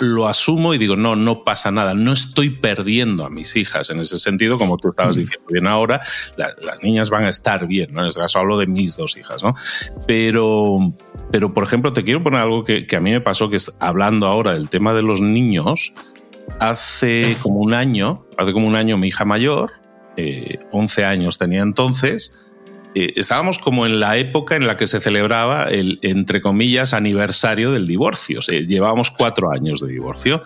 lo 0.00 0.26
asumo 0.28 0.74
y 0.74 0.78
digo, 0.78 0.96
no, 0.96 1.16
no 1.16 1.44
pasa 1.44 1.70
nada, 1.70 1.94
no 1.94 2.12
estoy 2.12 2.50
perdiendo 2.50 3.24
a 3.24 3.30
mis 3.30 3.56
hijas 3.56 3.90
en 3.90 4.00
ese 4.00 4.18
sentido, 4.18 4.58
como 4.58 4.76
tú 4.76 4.88
estabas 4.88 5.16
diciendo 5.16 5.46
bien 5.48 5.66
ahora, 5.66 6.00
las 6.36 6.82
niñas 6.82 7.10
van 7.10 7.24
a 7.24 7.30
estar 7.30 7.66
bien, 7.66 7.92
¿no? 7.92 8.02
En 8.02 8.08
este 8.08 8.20
caso 8.20 8.38
hablo 8.38 8.58
de 8.58 8.66
mis 8.66 8.96
dos 8.96 9.16
hijas, 9.16 9.42
¿no? 9.42 9.54
Pero, 10.06 10.94
pero 11.30 11.54
por 11.54 11.64
ejemplo, 11.64 11.92
te 11.92 12.04
quiero 12.04 12.22
poner 12.22 12.40
algo 12.40 12.64
que, 12.64 12.86
a 12.94 13.00
mí 13.00 13.10
me 13.10 13.20
pasó, 13.20 13.48
que 13.48 13.56
es, 13.56 13.76
hablando 13.80 14.26
ahora 14.26 14.52
del 14.52 14.68
tema 14.68 14.94
de 14.94 15.02
los 15.02 15.20
niños, 15.20 15.94
hace 16.60 17.36
como 17.42 17.60
un 17.60 17.74
año, 17.74 18.22
hace 18.36 18.52
como 18.52 18.66
un 18.66 18.76
año 18.76 18.96
mi 18.98 19.08
hija 19.08 19.24
mayor, 19.24 19.72
11 20.16 21.00
eh, 21.00 21.04
años 21.04 21.38
tenía 21.38 21.62
entonces, 21.62 22.43
eh, 22.94 23.12
estábamos 23.16 23.58
como 23.58 23.86
en 23.86 23.98
la 23.98 24.16
época 24.16 24.54
en 24.56 24.66
la 24.66 24.76
que 24.76 24.86
se 24.86 25.00
celebraba 25.00 25.64
el, 25.64 25.98
entre 26.02 26.40
comillas, 26.40 26.94
aniversario 26.94 27.72
del 27.72 27.86
divorcio. 27.86 28.40
llevábamos 28.40 29.10
cuatro 29.10 29.50
años 29.50 29.80
de 29.80 29.88
divorcio. 29.88 30.42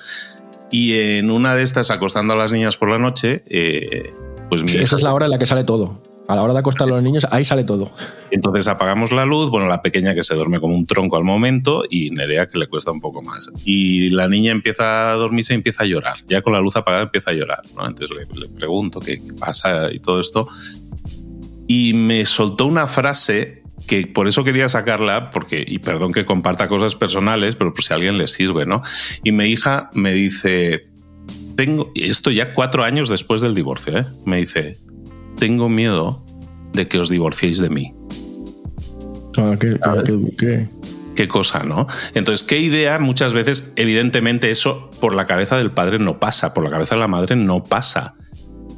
Y 0.70 0.94
en 0.94 1.30
una 1.30 1.54
de 1.54 1.62
estas, 1.62 1.90
acostando 1.90 2.34
a 2.34 2.36
las 2.36 2.52
niñas 2.52 2.76
por 2.76 2.90
la 2.90 2.98
noche, 2.98 3.42
eh, 3.46 4.10
pues 4.48 4.62
Esa 4.74 4.96
es 4.96 5.02
la 5.02 5.14
hora 5.14 5.26
en 5.26 5.30
la 5.30 5.38
que 5.38 5.46
sale 5.46 5.64
todo. 5.64 6.02
A 6.26 6.36
la 6.36 6.42
hora 6.42 6.52
de 6.52 6.58
acostar 6.58 6.86
a 6.88 6.90
los 6.90 7.02
niños, 7.02 7.26
ahí 7.30 7.42
sale 7.42 7.64
todo. 7.64 7.90
Entonces 8.30 8.68
apagamos 8.68 9.12
la 9.12 9.24
luz, 9.24 9.48
bueno, 9.48 9.66
la 9.66 9.80
pequeña 9.80 10.14
que 10.14 10.22
se 10.22 10.34
duerme 10.34 10.60
como 10.60 10.74
un 10.74 10.86
tronco 10.86 11.16
al 11.16 11.24
momento 11.24 11.84
y 11.88 12.10
Nerea 12.10 12.46
que 12.46 12.58
le 12.58 12.66
cuesta 12.66 12.92
un 12.92 13.00
poco 13.00 13.22
más. 13.22 13.50
Y 13.64 14.10
la 14.10 14.28
niña 14.28 14.52
empieza 14.52 15.10
a 15.10 15.14
dormirse 15.14 15.54
y 15.54 15.56
empieza 15.56 15.84
a 15.84 15.86
llorar. 15.86 16.16
Ya 16.28 16.42
con 16.42 16.52
la 16.52 16.60
luz 16.60 16.76
apagada 16.76 17.04
empieza 17.04 17.30
a 17.30 17.34
llorar. 17.34 17.62
¿no? 17.74 17.86
Entonces 17.86 18.14
le, 18.14 18.40
le 18.40 18.48
pregunto 18.48 19.00
qué, 19.00 19.22
pasa 19.38 19.90
y 19.90 20.00
todo 20.00 20.20
esto 20.20 20.46
y 21.68 21.92
me 21.92 22.24
soltó 22.24 22.66
una 22.66 22.88
frase 22.88 23.62
que 23.86 24.06
por 24.06 24.26
eso 24.26 24.42
quería 24.42 24.68
sacarla, 24.68 25.30
porque, 25.30 25.64
y 25.66 25.78
perdón 25.78 26.12
que 26.12 26.24
comparta 26.24 26.66
cosas 26.66 26.96
personales, 26.96 27.56
pero 27.56 27.72
por 27.72 27.84
si 27.84 27.92
a 27.92 27.96
alguien 27.96 28.18
le 28.18 28.26
sirve, 28.26 28.66
¿no? 28.66 28.82
Y 29.22 29.32
mi 29.32 29.44
hija 29.44 29.90
me 29.92 30.12
dice, 30.12 30.88
tengo, 31.56 31.92
esto 31.94 32.30
ya 32.30 32.52
cuatro 32.52 32.84
años 32.84 33.08
después 33.08 33.40
del 33.40 33.54
divorcio, 33.54 33.98
¿eh? 33.98 34.06
me 34.26 34.38
dice, 34.38 34.78
tengo 35.38 35.68
miedo 35.68 36.24
de 36.72 36.88
que 36.88 36.98
os 36.98 37.08
divorciéis 37.08 37.60
de 37.60 37.70
mí. 37.70 37.94
Ah, 39.38 39.56
qué, 39.58 39.78
qué, 40.36 40.66
qué 41.16 41.28
cosa, 41.28 41.62
¿no? 41.62 41.86
Entonces, 42.14 42.46
¿qué 42.46 42.58
idea? 42.60 42.98
Muchas 42.98 43.32
veces, 43.32 43.72
evidentemente, 43.76 44.50
eso 44.50 44.90
por 45.00 45.14
la 45.14 45.26
cabeza 45.26 45.56
del 45.56 45.70
padre 45.70 45.98
no 45.98 46.18
pasa, 46.18 46.52
por 46.52 46.64
la 46.64 46.70
cabeza 46.70 46.96
de 46.96 47.00
la 47.00 47.08
madre 47.08 47.36
no 47.36 47.64
pasa 47.64 48.17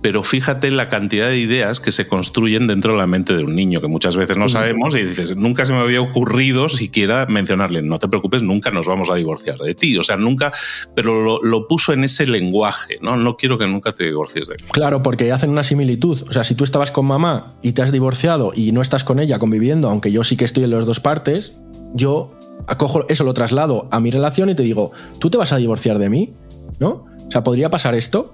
pero 0.02 0.22
fíjate 0.22 0.70
la 0.70 0.88
cantidad 0.88 1.28
de 1.28 1.38
ideas 1.38 1.80
que 1.80 1.92
se 1.92 2.06
construyen 2.06 2.66
dentro 2.66 2.92
de 2.92 2.98
la 2.98 3.06
mente 3.06 3.36
de 3.36 3.44
un 3.44 3.54
niño, 3.54 3.80
que 3.80 3.88
muchas 3.88 4.16
veces 4.16 4.36
no 4.36 4.48
sabemos 4.48 4.94
y 4.94 5.02
dices, 5.02 5.36
nunca 5.36 5.66
se 5.66 5.72
me 5.72 5.80
había 5.80 6.00
ocurrido 6.00 6.68
siquiera 6.68 7.26
mencionarle, 7.26 7.82
no 7.82 7.98
te 7.98 8.08
preocupes, 8.08 8.42
nunca 8.42 8.70
nos 8.70 8.86
vamos 8.86 9.10
a 9.10 9.14
divorciar 9.14 9.58
de 9.58 9.74
ti, 9.74 9.96
o 9.98 10.02
sea, 10.02 10.16
nunca, 10.16 10.52
pero 10.94 11.42
lo, 11.42 11.68
puso 11.68 11.92
en 11.92 12.04
ese 12.04 12.26
lenguaje, 12.26 12.98
¿no? 13.00 13.16
No 13.16 13.36
quiero 13.36 13.58
que 13.58 13.66
nunca 13.66 13.94
te 13.94 14.04
divorcies 14.04 14.48
de 14.48 14.54
mí. 14.54 14.64
Claro, 14.72 15.02
porque 15.02 15.30
hacen 15.30 15.50
una 15.50 15.62
similitud, 15.62 16.22
o 16.28 16.32
sea, 16.32 16.42
si 16.42 16.54
tú 16.54 16.64
estabas 16.64 16.90
con 16.90 17.06
mamá 17.06 17.54
y 17.62 17.72
te 17.72 17.82
has 17.82 17.92
divorciado 17.92 18.52
y 18.54 18.72
no 18.72 18.80
estás 18.80 19.04
con 19.04 19.20
ella 19.20 19.38
conviviendo, 19.38 19.88
aunque 19.88 20.10
yo 20.10 20.24
sí 20.24 20.36
que 20.36 20.44
estoy 20.44 20.64
en 20.64 20.70
las 20.70 20.86
dos 20.86 21.00
partes, 21.00 21.54
yo 21.94 22.32
acojo 22.66 23.04
eso, 23.08 23.24
lo 23.24 23.34
traslado 23.34 23.88
a 23.90 24.00
mi 24.00 24.10
relación 24.10 24.50
y 24.50 24.54
te 24.54 24.62
digo, 24.62 24.92
¿tú 25.18 25.30
te 25.30 25.38
vas 25.38 25.52
a 25.52 25.58
divorciar 25.58 25.98
de 25.98 26.08
mí? 26.08 26.32
¿No? 26.78 27.06
O 27.26 27.30
sea, 27.30 27.44
¿podría 27.44 27.70
pasar 27.70 27.94
esto? 27.94 28.32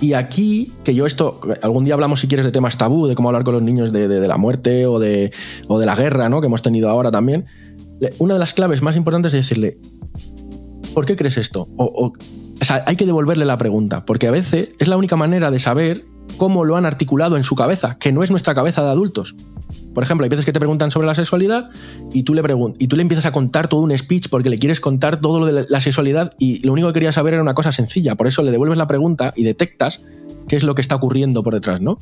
Y 0.00 0.12
aquí, 0.12 0.72
que 0.84 0.94
yo 0.94 1.06
esto, 1.06 1.40
algún 1.62 1.84
día 1.84 1.94
hablamos 1.94 2.20
si 2.20 2.28
quieres 2.28 2.44
de 2.44 2.52
temas 2.52 2.76
tabú, 2.76 3.06
de 3.06 3.14
cómo 3.14 3.28
hablar 3.30 3.44
con 3.44 3.54
los 3.54 3.62
niños 3.62 3.92
de, 3.92 4.08
la 4.08 4.36
muerte 4.36 4.86
o 4.86 4.98
de, 4.98 5.32
o 5.68 5.78
de 5.78 5.86
la 5.86 5.94
guerra, 5.94 6.28
¿no? 6.28 6.40
Que 6.40 6.48
hemos 6.48 6.62
tenido 6.62 6.90
ahora 6.90 7.10
también. 7.10 7.46
Una 8.18 8.34
de 8.34 8.40
las 8.40 8.52
claves 8.52 8.82
más 8.82 8.96
importantes 8.96 9.32
es 9.32 9.48
decirle, 9.48 9.78
¿por 10.92 11.06
qué 11.06 11.16
crees 11.16 11.38
esto? 11.38 11.68
O, 11.76 12.12
o 12.60 12.64
sea, 12.64 12.84
hay 12.86 12.96
que 12.96 13.06
devolverle 13.06 13.44
la 13.44 13.58
pregunta, 13.58 14.04
porque 14.04 14.28
a 14.28 14.30
veces 14.30 14.70
es 14.78 14.88
la 14.88 14.96
única 14.96 15.16
manera 15.16 15.50
de 15.50 15.58
saber 15.58 16.04
cómo 16.36 16.64
lo 16.64 16.76
han 16.76 16.86
articulado 16.86 17.36
en 17.36 17.44
su 17.44 17.54
cabeza, 17.54 17.98
que 17.98 18.12
no 18.12 18.22
es 18.22 18.30
nuestra 18.30 18.54
cabeza 18.54 18.82
de 18.82 18.90
adultos. 18.90 19.34
Por 19.96 20.02
ejemplo, 20.02 20.24
hay 20.24 20.28
veces 20.28 20.44
que 20.44 20.52
te 20.52 20.58
preguntan 20.58 20.90
sobre 20.90 21.06
la 21.06 21.14
sexualidad 21.14 21.70
y 22.12 22.24
tú 22.24 22.34
le 22.34 22.42
y 22.78 22.86
tú 22.86 22.96
le 22.96 23.02
empiezas 23.02 23.24
a 23.24 23.32
contar 23.32 23.66
todo 23.66 23.80
un 23.80 23.96
speech 23.96 24.28
porque 24.28 24.50
le 24.50 24.58
quieres 24.58 24.78
contar 24.78 25.22
todo 25.22 25.40
lo 25.40 25.46
de 25.46 25.64
la 25.70 25.80
sexualidad 25.80 26.34
y 26.38 26.58
lo 26.66 26.74
único 26.74 26.88
que 26.88 26.92
quería 26.92 27.12
saber 27.12 27.32
era 27.32 27.42
una 27.42 27.54
cosa 27.54 27.72
sencilla. 27.72 28.14
Por 28.14 28.26
eso 28.26 28.42
le 28.42 28.50
devuelves 28.50 28.76
la 28.76 28.86
pregunta 28.86 29.32
y 29.34 29.42
detectas 29.44 30.02
qué 30.48 30.56
es 30.56 30.64
lo 30.64 30.74
que 30.74 30.82
está 30.82 30.96
ocurriendo 30.96 31.42
por 31.42 31.54
detrás, 31.54 31.80
¿no? 31.80 31.98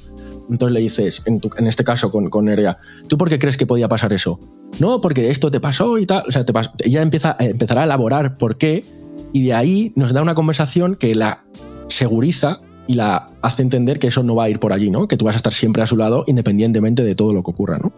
Entonces 0.51 0.75
le 0.75 0.81
dices, 0.81 1.23
en, 1.27 1.41
este 1.69 1.85
caso 1.85 2.11
con, 2.11 2.31
con 2.31 2.47
Nerea, 2.47 2.79
¿tú 3.07 3.17
por 3.17 3.29
qué 3.29 3.39
crees 3.39 3.57
que 3.57 3.65
podía 3.65 3.87
pasar 3.87 4.13
eso? 4.13 4.41
No, 4.81 5.01
porque 5.01 5.31
esto 5.31 5.53
te 5.53 5.61
pasó 5.61 5.97
y 5.97 6.05
tal. 6.05 6.25
O 6.27 6.33
sea, 6.33 6.45
ella 6.81 7.01
empieza, 7.01 7.37
empezará 7.39 7.83
a 7.83 7.85
elaborar 7.85 8.39
por 8.39 8.59
qué 8.59 8.85
y 9.33 9.45
de 9.45 9.55
ahí 9.55 9.93
nos 9.95 10.13
da 10.13 10.21
una 10.21 10.35
conversación 10.35 10.97
que 10.97 11.15
la 11.15 11.45
seguriza 11.87 12.61
y 12.87 12.95
la 12.95 13.29
hace 13.43 13.63
entender 13.63 13.99
que 13.99 14.09
eso 14.09 14.23
no 14.23 14.35
va 14.35 14.45
a 14.45 14.51
ir 14.51 14.59
por 14.59 14.73
allí, 14.73 14.91
¿no? 14.91 15.09
Que 15.09 15.17
tú 15.17 15.25
vas 15.25 15.35
a 15.35 15.37
estar 15.37 15.53
siempre 15.53 15.83
a 15.83 15.87
su 15.87 15.97
lado 15.97 16.25
independientemente 16.27 17.03
de 17.03 17.15
todo 17.15 17.33
lo 17.33 17.43
que 17.43 17.51
ocurra, 17.51 17.79
¿no? 17.79 17.93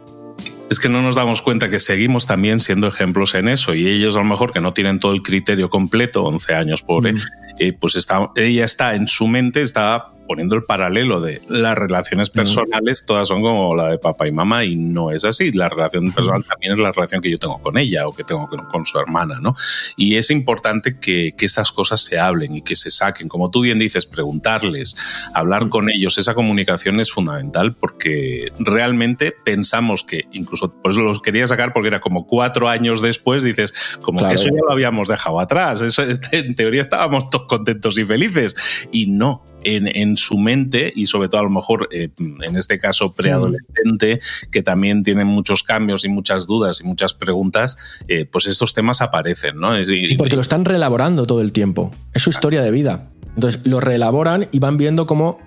Es 0.68 0.80
que 0.80 0.88
no 0.88 1.00
nos 1.00 1.14
damos 1.14 1.42
cuenta 1.42 1.70
que 1.70 1.78
seguimos 1.78 2.26
también 2.26 2.58
siendo 2.58 2.88
ejemplos 2.88 3.34
en 3.34 3.48
eso 3.48 3.74
y 3.74 3.86
ellos 3.86 4.16
a 4.16 4.18
lo 4.18 4.24
mejor 4.24 4.52
que 4.52 4.60
no 4.60 4.74
tienen 4.74 4.98
todo 4.98 5.12
el 5.12 5.22
criterio 5.22 5.70
completo, 5.70 6.24
11 6.24 6.54
años 6.54 6.82
pobre, 6.82 7.12
mm. 7.12 7.18
eh, 7.58 7.72
pues 7.72 7.94
está, 7.94 8.30
ella 8.34 8.64
está 8.64 8.96
en 8.96 9.06
su 9.06 9.28
mente, 9.28 9.62
está 9.62 10.12
poniendo 10.26 10.56
el 10.56 10.64
paralelo 10.64 11.20
de 11.20 11.42
las 11.48 11.76
relaciones 11.76 12.30
personales, 12.30 13.04
todas 13.06 13.28
son 13.28 13.42
como 13.42 13.74
la 13.74 13.88
de 13.88 13.98
papá 13.98 14.26
y 14.26 14.32
mamá 14.32 14.64
y 14.64 14.76
no 14.76 15.10
es 15.10 15.24
así. 15.24 15.52
La 15.52 15.68
relación 15.68 16.12
personal 16.12 16.44
también 16.44 16.72
es 16.72 16.78
la 16.78 16.92
relación 16.92 17.20
que 17.20 17.30
yo 17.30 17.38
tengo 17.38 17.60
con 17.60 17.78
ella 17.78 18.06
o 18.08 18.14
que 18.14 18.24
tengo 18.24 18.48
con, 18.48 18.86
su 18.86 18.98
hermana, 18.98 19.38
¿no? 19.40 19.54
Y 19.96 20.16
es 20.16 20.30
importante 20.30 20.98
que, 21.00 21.34
que 21.36 21.46
estas 21.46 21.72
cosas 21.72 22.00
se 22.02 22.18
hablen 22.18 22.54
y 22.54 22.62
que 22.62 22.76
se 22.76 22.90
saquen. 22.90 23.28
Como 23.28 23.50
tú 23.50 23.62
bien 23.62 23.78
dices, 23.78 24.06
preguntarles, 24.06 24.96
hablar 25.34 25.68
con 25.68 25.90
ellos, 25.90 26.18
esa 26.18 26.34
comunicación 26.34 27.00
es 27.00 27.10
fundamental 27.10 27.74
porque 27.74 28.52
realmente 28.58 29.32
pensamos 29.32 30.04
que, 30.04 30.26
incluso 30.32 30.72
por 30.72 30.90
eso 30.90 31.00
los 31.00 31.20
quería 31.20 31.46
sacar 31.46 31.72
porque 31.72 31.88
era 31.88 32.00
como 32.00 32.26
cuatro 32.26 32.68
años 32.68 33.00
después, 33.00 33.42
dices, 33.42 33.74
como 34.00 34.26
que 34.26 34.34
eso 34.34 34.46
ya 34.46 34.62
lo 34.64 34.72
habíamos 34.72 35.08
dejado 35.08 35.40
atrás, 35.40 35.80
eso, 35.82 36.02
en 36.32 36.54
teoría 36.54 36.82
estábamos 36.82 37.28
todos 37.28 37.46
contentos 37.46 37.98
y 37.98 38.04
felices 38.04 38.88
y 38.92 39.06
no 39.06 39.44
en, 39.62 40.16
su 40.16 40.38
mente 40.38 40.92
y 40.94 41.06
sobre 41.06 41.28
todo 41.28 41.40
a 41.40 41.44
lo 41.44 41.50
mejor 41.50 41.88
eh, 41.90 42.08
en 42.18 42.56
este 42.56 42.78
caso 42.78 43.14
preadolescente 43.14 44.20
que 44.50 44.62
también 44.62 45.02
tiene 45.02 45.24
muchos 45.24 45.62
cambios 45.62 46.04
y 46.04 46.08
muchas 46.08 46.46
dudas 46.46 46.80
y 46.80 46.84
muchas 46.84 47.14
preguntas, 47.14 47.76
eh, 48.08 48.24
pues 48.24 48.46
estos 48.46 48.74
temas 48.74 49.02
aparecen, 49.02 49.58
¿no? 49.58 49.78
Y, 49.78 50.16
porque 50.16 50.36
lo 50.36 50.42
están 50.42 50.64
reelaborando 50.64 51.26
todo 51.26 51.40
el 51.40 51.52
tiempo. 51.52 51.92
Es 52.12 52.22
su 52.22 52.30
historia 52.30 52.62
de 52.62 52.70
vida. 52.70 53.02
Entonces 53.34 53.66
lo 53.66 53.80
reelaboran 53.80 54.48
y 54.50 54.60
van 54.60 54.76
viendo 54.78 55.06
cómo 55.06 55.38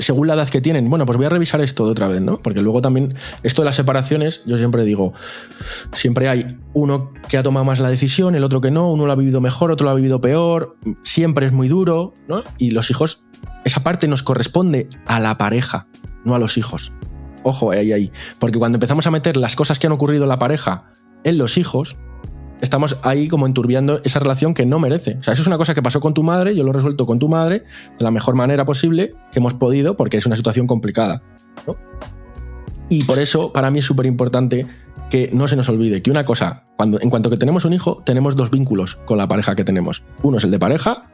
según 0.00 0.28
la 0.28 0.34
edad 0.34 0.48
que 0.48 0.60
tienen, 0.60 0.88
bueno, 0.88 1.06
pues 1.06 1.16
voy 1.16 1.26
a 1.26 1.28
revisar 1.28 1.60
esto 1.60 1.84
de 1.84 1.90
otra 1.90 2.08
vez, 2.08 2.20
¿no? 2.20 2.40
Porque 2.42 2.62
luego 2.62 2.80
también, 2.80 3.14
esto 3.42 3.62
de 3.62 3.66
las 3.66 3.76
separaciones, 3.76 4.42
yo 4.46 4.58
siempre 4.58 4.84
digo, 4.84 5.12
siempre 5.92 6.28
hay 6.28 6.46
uno 6.72 7.12
que 7.28 7.38
ha 7.38 7.42
tomado 7.42 7.64
más 7.64 7.80
la 7.80 7.90
decisión, 7.90 8.34
el 8.34 8.44
otro 8.44 8.60
que 8.60 8.70
no, 8.70 8.90
uno 8.90 9.06
lo 9.06 9.12
ha 9.12 9.16
vivido 9.16 9.40
mejor, 9.40 9.70
otro 9.70 9.86
lo 9.86 9.90
ha 9.90 9.94
vivido 9.94 10.20
peor, 10.20 10.76
siempre 11.02 11.46
es 11.46 11.52
muy 11.52 11.68
duro, 11.68 12.14
¿no? 12.28 12.42
Y 12.58 12.70
los 12.70 12.90
hijos 12.90 13.26
esa 13.64 13.82
parte 13.82 14.06
nos 14.06 14.22
corresponde 14.22 14.88
a 15.06 15.18
la 15.18 15.36
pareja, 15.38 15.88
no 16.24 16.34
a 16.36 16.38
los 16.38 16.56
hijos. 16.56 16.92
Ojo, 17.42 17.72
ahí, 17.72 17.92
ahí. 17.92 18.12
Porque 18.38 18.58
cuando 18.58 18.76
empezamos 18.76 19.06
a 19.06 19.10
meter 19.10 19.36
las 19.36 19.56
cosas 19.56 19.78
que 19.78 19.88
han 19.88 19.92
ocurrido 19.92 20.22
en 20.24 20.28
la 20.28 20.38
pareja 20.38 20.90
en 21.24 21.36
los 21.38 21.58
hijos, 21.58 21.96
estamos 22.60 22.98
ahí 23.02 23.28
como 23.28 23.46
enturbiando 23.46 24.00
esa 24.04 24.18
relación 24.18 24.54
que 24.54 24.66
no 24.66 24.78
merece. 24.78 25.16
O 25.20 25.22
sea, 25.22 25.32
eso 25.32 25.42
es 25.42 25.48
una 25.48 25.58
cosa 25.58 25.74
que 25.74 25.82
pasó 25.82 26.00
con 26.00 26.14
tu 26.14 26.22
madre, 26.22 26.54
yo 26.54 26.64
lo 26.64 26.70
he 26.70 26.74
resuelto 26.74 27.06
con 27.06 27.18
tu 27.18 27.28
madre 27.28 27.64
de 27.98 28.04
la 28.04 28.10
mejor 28.10 28.34
manera 28.34 28.64
posible 28.64 29.14
que 29.32 29.38
hemos 29.38 29.54
podido, 29.54 29.96
porque 29.96 30.16
es 30.16 30.26
una 30.26 30.36
situación 30.36 30.66
complicada. 30.66 31.22
Y 32.88 33.04
por 33.04 33.18
eso, 33.18 33.52
para 33.52 33.70
mí 33.70 33.80
es 33.80 33.84
súper 33.84 34.06
importante 34.06 34.66
que 35.10 35.30
no 35.32 35.48
se 35.48 35.56
nos 35.56 35.68
olvide 35.68 36.02
que 36.02 36.10
una 36.10 36.24
cosa, 36.24 36.64
cuando, 36.76 37.00
en 37.00 37.10
cuanto 37.10 37.30
que 37.30 37.36
tenemos 37.36 37.64
un 37.64 37.72
hijo, 37.72 38.02
tenemos 38.04 38.36
dos 38.36 38.50
vínculos 38.50 38.96
con 38.96 39.18
la 39.18 39.28
pareja 39.28 39.54
que 39.54 39.64
tenemos. 39.64 40.04
Uno 40.22 40.38
es 40.38 40.44
el 40.44 40.50
de 40.50 40.58
pareja 40.58 41.10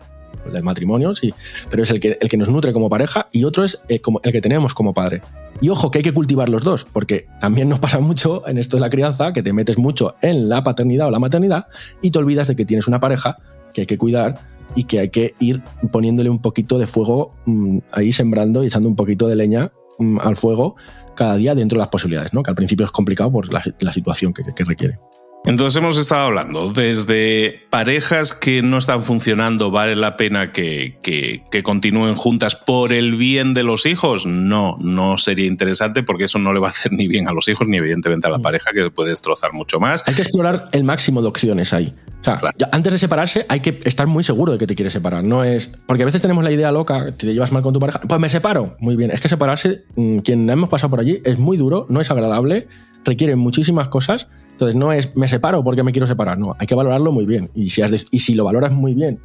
del 0.53 0.63
matrimonio, 0.63 1.15
sí, 1.15 1.33
pero 1.71 1.83
es 1.83 1.91
el 1.91 2.01
que, 2.01 2.19
el 2.21 2.29
que 2.29 2.37
nos 2.37 2.49
nutre 2.49 2.73
como 2.73 2.89
pareja 2.89 3.29
y 3.33 3.45
otro 3.45 3.65
es 3.65 3.81
el, 3.89 4.01
como, 4.01 4.21
el 4.23 4.33
que 4.33 4.41
tenemos 4.41 4.75
como 4.75 4.95
padre. 4.95 5.23
Y 5.61 5.69
ojo, 5.69 5.91
que 5.91 5.99
hay 5.99 6.03
que 6.03 6.13
cultivar 6.13 6.49
los 6.49 6.65
dos, 6.65 6.85
porque 6.85 7.27
también 7.41 7.69
nos 7.69 7.79
pasa 7.81 8.01
mucho 8.01 8.47
en 8.49 8.59
esto 8.59 8.77
de 8.77 8.81
la 8.81 8.91
crianza, 8.91 9.33
que 9.33 9.43
te 9.43 9.53
metes 9.53 9.79
mucho 9.79 10.17
en 10.23 10.49
la 10.49 10.63
paternidad 10.63 11.09
o 11.09 11.11
la 11.11 11.19
maternidad 11.19 11.67
y 12.01 12.11
te 12.11 12.19
olvidas 12.19 12.49
de 12.49 12.57
que 12.57 12.65
tienes 12.65 12.89
una 12.89 13.01
pareja 13.01 13.39
que 13.73 13.83
hay 13.83 13.87
que 13.87 13.99
cuidar 13.99 14.41
y 14.75 14.85
que 14.85 15.01
hay 15.01 15.11
que 15.11 15.35
ir 15.39 15.63
poniéndole 15.91 16.31
un 16.31 16.41
poquito 16.41 16.79
de 16.79 16.87
fuego 16.87 17.35
mm, 17.45 17.79
ahí 17.93 18.13
sembrando 18.13 18.65
y 18.65 18.67
echando 18.67 18.89
un 18.89 18.97
poquito 18.97 19.29
de 19.29 19.37
leña 19.37 19.73
mm, 19.99 20.19
al 20.21 20.37
fuego 20.37 20.77
cada 21.15 21.37
día 21.37 21.55
dentro 21.55 21.77
de 21.77 21.81
las 21.81 21.89
posibilidades, 21.89 22.33
¿no? 22.33 22.43
que 22.43 22.51
al 22.51 22.57
principio 22.57 22.87
es 22.87 22.93
complicado 22.93 23.31
por 23.31 23.53
la, 23.53 23.63
situación 23.93 24.33
que 24.33 24.65
requiere. 24.65 24.99
Entonces 25.45 25.77
hemos 25.77 25.99
estado 25.99 26.23
hablando 26.23 26.73
desde 26.73 27.67
parejas 27.69 28.33
que 28.33 28.63
no 28.63 28.79
están 28.79 29.03
funcionando, 29.03 29.73
¿vale 29.73 29.97
la 29.97 30.17
pena 30.17 30.53
que, 30.53 31.43
continúen 31.65 32.15
juntas 32.15 32.55
por 32.55 32.93
el 32.93 33.17
bien 33.17 33.53
de 33.53 33.65
los 33.65 33.85
hijos? 33.85 34.25
No, 34.25 34.77
no 34.81 35.19
sería 35.19 35.47
interesante 35.47 36.05
porque 36.05 36.25
eso 36.25 36.39
no 36.39 36.53
le 36.53 36.61
va 36.61 36.69
a 36.69 36.71
hacer 36.71 36.93
ni 36.93 37.09
bien 37.09 37.29
a 37.29 37.33
los 37.33 37.49
hijos 37.49 37.67
ni 37.67 37.79
evidentemente 37.79 38.29
a 38.29 38.31
la 38.31 38.39
mm. 38.39 38.43
pareja 38.43 38.71
que 38.73 38.89
puede 38.91 39.11
destrozar 39.11 39.53
mucho 39.53 39.81
más. 39.81 40.05
Hay 40.07 40.15
que 40.15 40.23
explorar 40.23 40.67
el 40.71 40.85
máximo 40.85 41.23
de 41.23 41.29
opciones 41.29 41.73
ahí. 41.73 41.93
O 42.21 42.25
sea, 42.25 42.39
antes 42.71 42.93
de 42.93 42.99
separarse 43.01 43.45
hay 43.49 43.59
que 43.59 43.81
estar 43.83 44.07
muy 44.07 44.23
seguro 44.23 44.53
de 44.53 44.59
que 44.59 44.69
te 44.69 44.77
quieres 44.77 44.93
separar. 44.93 45.25
No 45.25 45.43
es. 45.43 45.67
Porque 45.87 46.05
a 46.05 46.07
veces 46.07 46.23
tenemos 46.23 46.45
la 46.45 46.53
idea 46.53 46.71
loca, 46.71 47.11
te 47.17 47.33
llevas 47.33 47.51
mal 47.51 47.65
con 47.65 47.75
tu 47.75 47.81
pareja, 47.81 48.01
pues 48.01 48.21
me 48.21 48.29
separo. 48.29 48.77
Muy 48.79 48.95
bien. 48.95 49.11
Es 49.11 49.21
que 49.21 49.29
separarse, 49.29 49.83
mm, 49.97 50.19
quien 50.19 50.49
hemos 50.49 50.69
pasado 50.69 50.91
por 50.91 51.01
allí, 51.01 51.21
es 51.25 51.41
muy 51.41 51.57
duro, 51.57 51.87
no 51.89 52.01
es 52.01 52.13
agradable, 52.13 52.69
requiere 53.05 53.35
muchísimas 53.35 53.89
cosas 53.89 54.29
entonces 54.53 54.77
no 54.77 54.93
es 54.93 55.17
me 55.17 55.29
separo 55.29 55.65
porque 55.65 55.83
me 55.83 55.93
quiero 55.93 56.07
separar, 56.07 56.39
no, 56.39 56.55
hay 56.59 56.67
que 56.67 56.75
valorarlo 56.75 57.13
muy 57.13 57.27
bien. 57.27 57.51
Y 57.55 57.71
si, 57.71 57.83
y 58.11 58.19
si 58.21 58.35
lo 58.35 58.45
valoras 58.45 58.73
muy 58.73 58.95
bien 58.95 59.19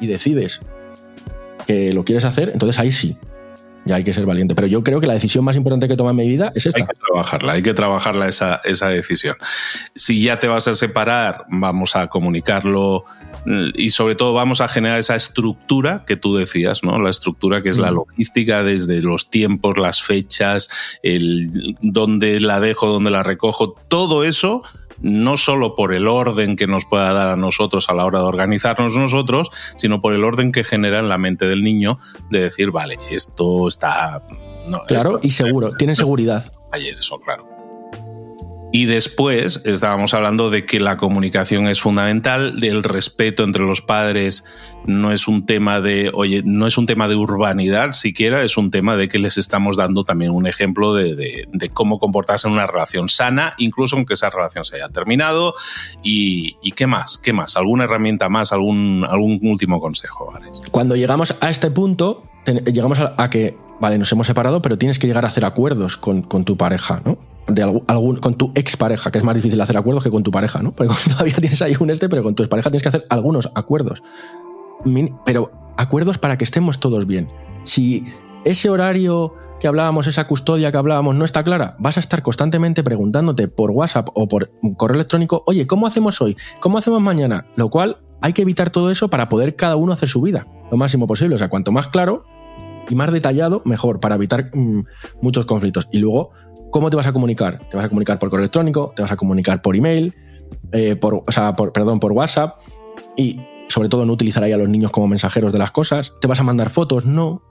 y 0.00 0.06
decides 0.06 0.60
que 1.66 1.92
lo 1.92 2.04
quieres 2.04 2.24
hacer, 2.24 2.50
entonces 2.52 2.78
ahí 2.78 2.90
sí, 2.90 3.16
ya 3.84 3.96
hay 3.96 4.04
que 4.04 4.12
ser 4.12 4.26
valiente. 4.26 4.54
Pero 4.54 4.66
yo 4.66 4.82
creo 4.82 5.00
que 5.00 5.06
la 5.06 5.14
decisión 5.14 5.44
más 5.44 5.56
importante 5.56 5.88
que 5.88 5.96
toma 5.96 6.10
en 6.10 6.16
mi 6.16 6.28
vida 6.28 6.52
es 6.54 6.66
esta. 6.66 6.80
Hay 6.80 6.86
que 6.86 6.94
trabajarla, 6.94 7.52
hay 7.52 7.62
que 7.62 7.74
trabajarla 7.74 8.28
esa, 8.28 8.60
esa 8.64 8.88
decisión. 8.88 9.36
Si 9.94 10.22
ya 10.22 10.38
te 10.38 10.48
vas 10.48 10.68
a 10.68 10.74
separar, 10.74 11.44
vamos 11.48 11.96
a 11.96 12.08
comunicarlo 12.08 13.04
y 13.74 13.90
sobre 13.90 14.14
todo 14.16 14.34
vamos 14.34 14.60
a 14.60 14.68
generar 14.68 15.00
esa 15.00 15.16
estructura 15.16 16.04
que 16.06 16.16
tú 16.16 16.36
decías, 16.36 16.84
¿no? 16.84 17.00
La 17.00 17.10
estructura 17.10 17.62
que 17.62 17.70
es 17.70 17.78
la 17.78 17.90
mm. 17.90 17.94
logística 17.94 18.62
desde 18.62 19.02
los 19.02 19.30
tiempos, 19.30 19.78
las 19.78 20.02
fechas, 20.02 20.68
el 21.02 21.76
dónde 21.80 22.40
la 22.40 22.60
dejo, 22.60 22.86
dónde 22.88 23.10
la 23.10 23.22
recojo, 23.22 23.74
todo 23.88 24.24
eso 24.24 24.62
no 25.00 25.36
solo 25.36 25.74
por 25.74 25.94
el 25.94 26.08
orden 26.08 26.56
que 26.56 26.66
nos 26.66 26.84
pueda 26.84 27.12
dar 27.12 27.28
a 27.28 27.36
nosotros 27.36 27.88
a 27.88 27.94
la 27.94 28.04
hora 28.04 28.20
de 28.20 28.26
organizarnos 28.26 28.96
nosotros, 28.96 29.50
sino 29.76 30.00
por 30.00 30.14
el 30.14 30.24
orden 30.24 30.52
que 30.52 30.64
genera 30.64 30.98
en 30.98 31.08
la 31.08 31.18
mente 31.18 31.46
del 31.46 31.62
niño 31.62 31.98
de 32.30 32.40
decir, 32.42 32.70
vale, 32.70 32.96
esto 33.10 33.68
está... 33.68 34.22
claro, 34.86 35.20
y 35.22 35.30
seguro, 35.30 35.72
tiene 35.76 35.94
seguridad. 35.94 36.44
Ayer, 36.72 36.96
eso, 36.98 37.18
claro. 37.20 37.49
Y 38.72 38.84
después 38.84 39.62
estábamos 39.64 40.14
hablando 40.14 40.48
de 40.48 40.64
que 40.64 40.78
la 40.78 40.96
comunicación 40.96 41.66
es 41.66 41.80
fundamental, 41.80 42.60
del 42.60 42.84
respeto 42.84 43.42
entre 43.42 43.62
los 43.62 43.80
padres 43.80 44.44
no 44.86 45.12
es 45.12 45.28
un 45.28 45.44
tema 45.44 45.80
de, 45.80 46.10
oye, 46.14 46.42
no 46.44 46.66
es 46.66 46.78
un 46.78 46.86
tema 46.86 47.08
de 47.08 47.16
urbanidad 47.16 47.92
siquiera, 47.92 48.42
es 48.44 48.56
un 48.56 48.70
tema 48.70 48.96
de 48.96 49.08
que 49.08 49.18
les 49.18 49.38
estamos 49.38 49.76
dando 49.76 50.04
también 50.04 50.30
un 50.30 50.46
ejemplo 50.46 50.94
de, 50.94 51.48
cómo 51.74 51.98
comportarse 51.98 52.46
en 52.46 52.54
una 52.54 52.66
relación 52.66 53.08
sana, 53.08 53.54
incluso 53.58 53.96
aunque 53.96 54.14
esa 54.14 54.30
relación 54.30 54.64
se 54.64 54.76
haya 54.76 54.88
terminado. 54.88 55.54
Y, 56.02 56.56
qué 56.76 56.86
más, 56.86 57.18
qué 57.18 57.32
más, 57.32 57.56
alguna 57.56 57.84
herramienta 57.84 58.28
más, 58.28 58.52
algún, 58.52 59.04
algún 59.08 59.40
último 59.42 59.80
consejo, 59.80 60.32
Cuando 60.70 60.96
llegamos 60.96 61.34
a 61.40 61.50
este 61.50 61.70
punto, 61.70 62.24
llegamos 62.72 63.00
a 63.00 63.30
que 63.30 63.56
vale, 63.80 63.98
nos 63.98 64.12
hemos 64.12 64.26
separado, 64.26 64.62
pero 64.62 64.78
tienes 64.78 64.98
que 64.98 65.06
llegar 65.06 65.24
a 65.24 65.28
hacer 65.28 65.44
acuerdos 65.44 65.96
con, 65.96 66.22
tu 66.44 66.56
pareja, 66.56 67.00
¿no? 67.04 67.18
De 67.50 67.62
algún, 67.62 68.16
con 68.16 68.34
tu 68.34 68.52
expareja, 68.54 69.10
que 69.10 69.18
es 69.18 69.24
más 69.24 69.34
difícil 69.34 69.60
hacer 69.60 69.76
acuerdos 69.76 70.04
que 70.04 70.10
con 70.10 70.22
tu 70.22 70.30
pareja, 70.30 70.62
¿no? 70.62 70.72
Porque 70.76 70.94
todavía 71.08 71.36
tienes 71.36 71.60
ahí 71.62 71.74
un 71.78 71.90
este, 71.90 72.08
pero 72.08 72.22
con 72.22 72.34
tu 72.34 72.42
expareja 72.42 72.70
tienes 72.70 72.82
que 72.82 72.88
hacer 72.88 73.04
algunos 73.08 73.50
acuerdos. 73.54 74.02
Pero 75.24 75.50
acuerdos 75.76 76.18
para 76.18 76.38
que 76.38 76.44
estemos 76.44 76.80
todos 76.80 77.06
bien. 77.06 77.28
Si 77.64 78.04
ese 78.44 78.70
horario 78.70 79.34
que 79.60 79.68
hablábamos, 79.68 80.06
esa 80.06 80.26
custodia 80.26 80.72
que 80.72 80.78
hablábamos 80.78 81.14
no 81.14 81.24
está 81.24 81.42
clara, 81.42 81.76
vas 81.78 81.98
a 81.98 82.00
estar 82.00 82.22
constantemente 82.22 82.82
preguntándote 82.82 83.46
por 83.48 83.70
WhatsApp 83.70 84.08
o 84.14 84.26
por 84.26 84.52
correo 84.78 84.94
electrónico, 84.94 85.42
oye, 85.46 85.66
¿cómo 85.66 85.86
hacemos 85.86 86.22
hoy? 86.22 86.36
¿Cómo 86.60 86.78
hacemos 86.78 87.02
mañana? 87.02 87.46
Lo 87.56 87.68
cual 87.68 87.98
hay 88.22 88.32
que 88.32 88.42
evitar 88.42 88.70
todo 88.70 88.90
eso 88.90 89.08
para 89.08 89.28
poder 89.28 89.56
cada 89.56 89.76
uno 89.76 89.92
hacer 89.92 90.08
su 90.08 90.22
vida 90.22 90.46
lo 90.70 90.76
máximo 90.76 91.06
posible. 91.06 91.34
O 91.34 91.38
sea, 91.38 91.48
cuanto 91.48 91.72
más 91.72 91.88
claro 91.88 92.24
y 92.88 92.94
más 92.94 93.12
detallado, 93.12 93.62
mejor, 93.64 94.00
para 94.00 94.14
evitar 94.14 94.50
mm, 94.54 94.82
muchos 95.20 95.46
conflictos. 95.46 95.88
Y 95.92 95.98
luego, 95.98 96.30
¿cómo 96.70 96.90
te 96.90 96.96
vas 96.96 97.06
a 97.06 97.12
comunicar? 97.12 97.60
¿Te 97.68 97.76
vas 97.76 97.86
a 97.86 97.88
comunicar 97.88 98.18
por 98.18 98.30
correo 98.30 98.44
electrónico? 98.44 98.92
¿Te 98.94 99.02
vas 99.02 99.12
a 99.12 99.16
comunicar 99.16 99.62
por 99.62 99.76
email? 99.76 100.14
Eh, 100.72 100.96
por, 100.96 101.22
o 101.26 101.32
sea, 101.32 101.54
perdón, 101.56 102.00
por 102.00 102.12
WhatsApp. 102.12 102.60
Y 103.16 103.40
sobre 103.68 103.88
todo 103.88 104.06
no 104.06 104.12
utilizar 104.12 104.42
ahí 104.42 104.52
a 104.52 104.56
los 104.56 104.68
niños 104.68 104.90
como 104.90 105.06
mensajeros 105.06 105.52
de 105.52 105.58
las 105.58 105.70
cosas. 105.70 106.14
¿Te 106.20 106.26
vas 106.26 106.40
a 106.40 106.42
mandar 106.42 106.70
fotos? 106.70 107.06
No. 107.06 107.42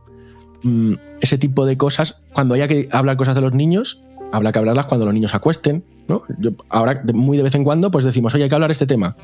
Mm, 0.64 0.94
ese 1.22 1.38
tipo 1.38 1.66
de 1.66 1.78
cosas, 1.78 2.22
cuando 2.34 2.54
haya 2.54 2.68
que 2.68 2.90
hablar 2.92 3.18
cosas 3.18 3.36
de 3.36 3.42
los 3.42 3.54
niños, 3.54 4.04
habrá 4.32 4.52
que 4.52 4.60
hablarlas 4.60 4.86
cuando 4.88 5.06
los 5.06 5.14
niños 5.14 5.34
acuesten, 5.36 5.86
¿no? 6.08 6.24
ahora, 6.70 7.02
muy 7.14 7.38
de 7.38 7.44
vez 7.44 7.56
en 7.56 7.64
cuando, 7.64 7.92
pues 7.92 8.04
decimos, 8.04 8.34
oye, 8.34 8.44
hay 8.44 8.50
que 8.50 8.56
hablar 8.56 8.72
este 8.72 8.86
tema. 8.86 9.16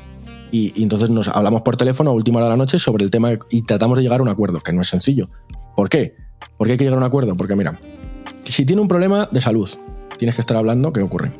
Y, 0.50 0.82
entonces 0.82 1.10
nos 1.10 1.28
hablamos 1.28 1.62
por 1.62 1.76
teléfono 1.76 2.10
a 2.10 2.12
última 2.12 2.38
hora 2.38 2.46
de 2.46 2.52
la 2.52 2.56
noche 2.56 2.78
sobre 2.78 3.04
el 3.04 3.10
tema 3.10 3.32
y 3.50 3.62
tratamos 3.62 3.98
de 3.98 4.04
llegar 4.04 4.20
a 4.20 4.22
un 4.22 4.28
acuerdo, 4.28 4.60
que 4.60 4.72
no 4.72 4.82
es 4.82 4.88
sencillo. 4.88 5.28
¿Por 5.74 5.88
qué? 5.88 6.14
¿Por 6.56 6.66
qué 6.66 6.72
hay 6.72 6.78
que 6.78 6.84
llegar 6.84 6.98
a 6.98 7.00
un 7.00 7.06
acuerdo? 7.06 7.36
Porque 7.36 7.56
mira, 7.56 7.78
si 8.52 8.64
tiene 8.64 8.82
un 8.82 8.88
problema 8.88 9.28
de 9.30 9.40
salud, 9.40 9.68
tienes 10.18 10.34
que 10.34 10.40
estar 10.40 10.56
hablando 10.56 10.92
qué 10.92 11.02
ocurre. 11.02 11.32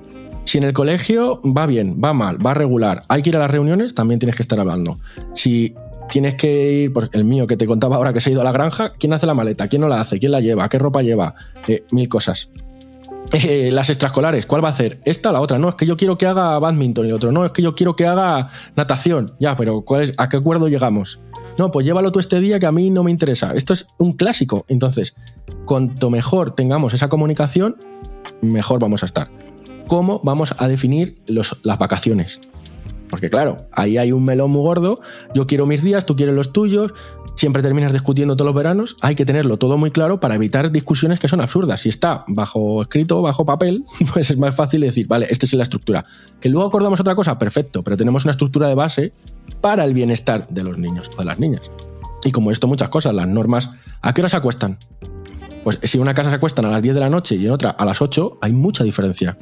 Si 0.45 0.59
en 0.59 0.65
el 0.65 0.73
colegio 0.73 1.41
va 1.43 1.67
bien, 1.67 2.01
va 2.03 2.13
mal, 2.13 2.45
va 2.45 2.55
regular, 2.55 3.03
hay 3.09 3.23
que 3.23 3.31
ir 3.31 3.37
a 3.37 3.41
las 3.41 3.51
reuniones, 3.51 3.95
también 3.95 4.21
tienes 4.21 4.37
que 4.37 4.43
estar 4.43 4.61
hablando. 4.61 4.99
Si 5.35 5.75
tienes 6.09 6.37
que 6.37 6.73
ir, 6.73 6.93
por 6.93 7.11
el 7.13 7.25
mío 7.25 7.47
que 7.47 7.57
te 7.57 7.67
contaba 7.67 7.97
ahora 7.97 8.13
que 8.13 8.21
se 8.21 8.31
ha 8.31 8.33
ido 8.33 8.43
a 8.43 8.45
la 8.45 8.53
granja, 8.53 8.93
¿quién 8.99 9.13
hace 9.13 9.27
la 9.27 9.35
maleta? 9.35 9.67
¿Quién 9.69 9.83
no 9.83 9.89
la 9.89 10.01
hace? 10.01 10.21
¿Quién 10.21 10.33
la 10.33 10.41
lleva? 10.41 10.69
¿Qué 10.69 10.79
ropa 10.79 11.03
lleva? 11.03 11.35
Eh, 11.67 11.85
mil 11.91 12.09
cosas. 12.09 12.51
Eh, 13.33 13.71
las 13.73 13.91
extraescolares, 13.91 14.47
¿cuál 14.47 14.63
va 14.63 14.69
a 14.69 14.71
hacer? 14.71 15.01
¿Esta 15.05 15.31
o 15.31 15.33
la 15.33 15.41
otra? 15.41 15.59
No, 15.59 15.69
es 15.69 15.75
que 15.75 15.85
yo 15.85 15.97
quiero 15.97 16.17
que 16.17 16.27
haga 16.27 16.61
badminton 16.61 17.07
y 17.07 17.09
el 17.09 17.15
otro, 17.15 17.33
no, 17.33 17.45
es 17.45 17.51
que 17.51 17.61
yo 17.61 17.75
quiero 17.75 17.97
que 17.97 18.07
haga 18.07 18.51
natación. 18.77 19.35
Ya, 19.41 19.57
pero 19.57 19.81
¿cuál 19.83 20.03
es, 20.03 20.13
¿a 20.17 20.29
qué 20.29 20.37
acuerdo 20.37 20.69
llegamos? 20.69 21.19
No, 21.59 21.71
pues 21.71 21.87
llévalo 21.87 22.13
tú 22.13 22.19
este 22.19 22.41
día 22.41 22.59
que 22.59 22.67
a 22.67 22.73
mí 22.73 22.91
no 22.91 23.03
me 23.03 23.11
interesa. 23.11 23.53
Esto 23.55 23.73
es 23.73 23.89
un 23.99 24.13
clásico. 24.13 24.65
Entonces, 24.69 25.17
cuanto 25.65 26.11
mejor 26.11 26.55
tengamos 26.55 26.93
esa 26.95 27.09
comunicación, 27.09 27.77
mejor 28.43 28.79
vamos 28.81 29.03
a 29.03 29.07
estar. 29.07 29.31
¿Cómo 29.89 30.21
vamos 30.23 30.55
a 30.59 30.69
definir 30.69 31.17
los, 31.27 31.61
las 31.63 31.79
vacaciones? 31.79 32.41
Porque 33.09 33.31
claro, 33.31 33.67
ahí 33.73 33.99
hay 33.99 34.13
un 34.13 34.25
melón 34.25 34.51
muy 34.51 34.63
gordo, 34.63 35.01
yo 35.33 35.47
quiero 35.47 35.67
mis 35.67 35.83
días, 35.83 36.07
tú 36.07 36.17
quieres 36.17 36.35
los 36.35 36.53
tuyos, 36.53 36.93
siempre 37.37 37.63
terminas 37.63 37.93
discutiendo 37.93 38.37
todos 38.37 38.47
los 38.47 38.55
veranos, 38.57 38.97
hay 39.01 39.15
que 39.15 39.25
tenerlo 39.25 39.59
todo 39.59 39.79
muy 39.79 39.91
claro 39.91 40.19
para 40.19 40.35
evitar 40.35 40.73
discusiones 40.73 41.21
que 41.21 41.29
son 41.29 41.41
absurdas. 41.41 41.83
Si 41.83 41.89
está 41.89 42.25
bajo 42.27 42.83
escrito, 42.83 43.23
bajo 43.23 43.45
papel, 43.45 43.85
pues 44.13 44.31
es 44.31 44.39
más 44.39 44.57
fácil 44.57 44.81
decir, 44.81 45.07
vale, 45.07 45.29
esta 45.31 45.47
es 45.47 45.55
la 45.55 45.63
estructura. 45.63 46.05
Que 46.41 46.49
luego 46.49 46.67
acordamos 46.67 46.99
otra 47.01 47.15
cosa, 47.15 47.39
perfecto, 47.39 47.85
pero 47.85 47.97
tenemos 47.97 48.25
una 48.25 48.33
estructura 48.33 48.69
de 48.69 48.75
base 48.75 49.13
para 49.61 49.85
el 49.85 49.95
bienestar 49.95 50.47
de 50.49 50.63
los 50.63 50.79
niños 50.79 51.11
o 51.17 51.19
de 51.19 51.25
las 51.25 51.39
niñas. 51.39 51.71
Y 52.25 52.33
como 52.33 52.51
esto, 52.51 52.67
muchas 52.67 52.89
cosas, 52.89 53.15
las 53.15 53.29
normas, 53.29 53.71
¿a 54.03 54.13
qué 54.15 54.21
hora 54.21 54.29
se 54.29 54.37
acuestan? 54.37 54.79
Pues 55.65 55.79
si 55.83 55.99
en 55.99 56.03
una 56.03 56.15
casa 56.15 56.31
se 56.31 56.37
acuestan 56.37 56.65
a 56.65 56.71
las 56.71 56.83
10 56.83 56.95
de 56.95 57.01
la 57.01 57.11
noche 57.11 57.35
y 57.37 57.47
en 57.47 57.53
otra 57.53 57.71
a 57.71 57.85
las 57.85 58.01
8, 58.01 58.39
hay 58.41 58.53
mucha 58.53 58.85
diferencia 58.85 59.37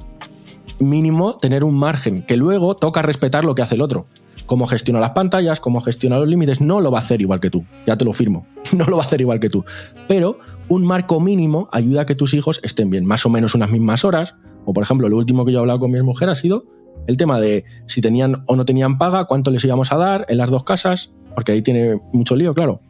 mínimo 0.79 1.39
tener 1.39 1.65
un 1.65 1.75
margen, 1.75 2.23
que 2.23 2.37
luego 2.37 2.77
toca 2.77 3.03
respetar 3.03 3.45
lo 3.45 3.55
que 3.55 3.63
hace 3.63 3.75
el 3.75 3.83
otro. 3.83 4.07
Cómo 4.47 4.67
gestiona 4.67 5.01
las 5.01 5.11
pantallas, 5.11 5.59
cómo 5.61 5.81
gestiona 5.81 6.19
los 6.19 6.29
límites, 6.29 6.61
no 6.61 6.81
lo 6.81 6.91
va 6.91 6.99
a 6.99 7.03
hacer 7.03 7.21
igual 7.21 7.41
que 7.41 7.51
tú, 7.51 7.65
ya 7.87 7.97
te 7.97 8.05
lo 8.05 8.13
firmo, 8.13 8.47
no 8.77 8.85
lo 8.85 8.97
va 8.97 9.03
a 9.03 9.07
hacer 9.07 9.21
igual 9.21 9.41
que 9.41 9.49
tú. 9.49 9.65
Pero 10.07 10.39
un 10.69 10.85
marco 10.85 11.21
mínimo 11.21 11.69
ayuda 11.73 12.03
a 12.03 12.07
que 12.07 12.15
tus 12.15 12.35
hijos 12.35 12.61
estén 12.63 12.91
bien, 12.91 13.07
más 13.07 13.25
o 13.25 13.31
menos 13.31 13.55
unas 13.55 13.71
mismas 13.71 14.05
horas. 14.05 14.37
O 14.67 14.73
por 14.73 14.83
ejemplo, 14.83 15.09
lo 15.09 15.17
último 15.17 15.45
que 15.45 15.53
yo 15.53 15.59
he 15.59 15.61
hablado 15.61 15.81
con 15.81 15.91
mi 15.91 16.03
mujer 16.03 16.29
ha 16.29 16.35
sido 16.35 16.65
el 17.07 17.17
tema 17.17 17.41
de 17.41 17.65
si 17.87 18.01
tenían 18.01 18.43
o 18.47 18.57
no 18.57 18.65
tenían 18.65 18.99
paga, 18.99 19.25
cuánto 19.27 19.51
les 19.51 19.65
íbamos 19.65 19.93
a 19.93 19.97
dar 19.97 20.27
en 20.29 20.39
las 20.39 20.51
dos 20.51 20.65
casas, 20.65 21.15
porque 21.35 21.53
ahí 21.53 21.63
tiene 21.63 22.01
mucho 22.13 22.37
lío, 22.37 22.55
claro. 22.55 22.81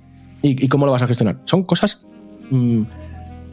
¿Y, 0.42 0.68
cómo 0.68 0.85
lo 0.85 0.92
vas 0.92 1.03
a 1.03 1.07
gestionar? 1.07 1.38
Son 1.46 1.62
cosas 1.62 2.07
mm, 2.50 2.83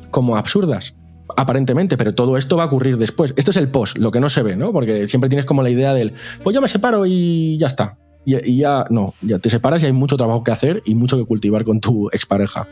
como 0.09 0.35
absurdas, 0.35 0.95
aparentemente, 1.37 1.95
pero 1.95 2.13
todo 2.13 2.37
esto 2.37 2.57
va 2.57 2.63
a 2.63 2.65
ocurrir 2.65 2.97
después. 2.97 3.33
Esto 3.37 3.51
es 3.51 3.57
el 3.57 3.69
post, 3.69 3.97
lo 3.97 4.11
que 4.11 4.19
no 4.19 4.27
se 4.27 4.43
ve, 4.43 4.57
¿no? 4.57 4.73
Porque 4.73 5.07
siempre 5.07 5.29
tienes 5.29 5.45
como 5.45 5.63
la 5.63 5.69
idea 5.69 5.93
del, 5.93 6.13
pues 6.43 6.53
ya 6.53 6.59
me 6.59 6.67
separo 6.67 7.05
y 7.05 7.57
ya 7.57 7.67
está. 7.67 7.97
Y, 8.25 8.35
y 8.51 8.57
ya 8.57 8.85
no, 8.89 9.13
ya 9.21 9.39
te 9.39 9.49
separas 9.49 9.83
y 9.83 9.85
hay 9.85 9.93
mucho 9.93 10.17
trabajo 10.17 10.43
que 10.43 10.51
hacer 10.51 10.83
y 10.85 10.95
mucho 10.95 11.17
que 11.17 11.25
cultivar 11.25 11.63
con 11.63 11.79
tu 11.79 12.09
expareja. 12.09 12.67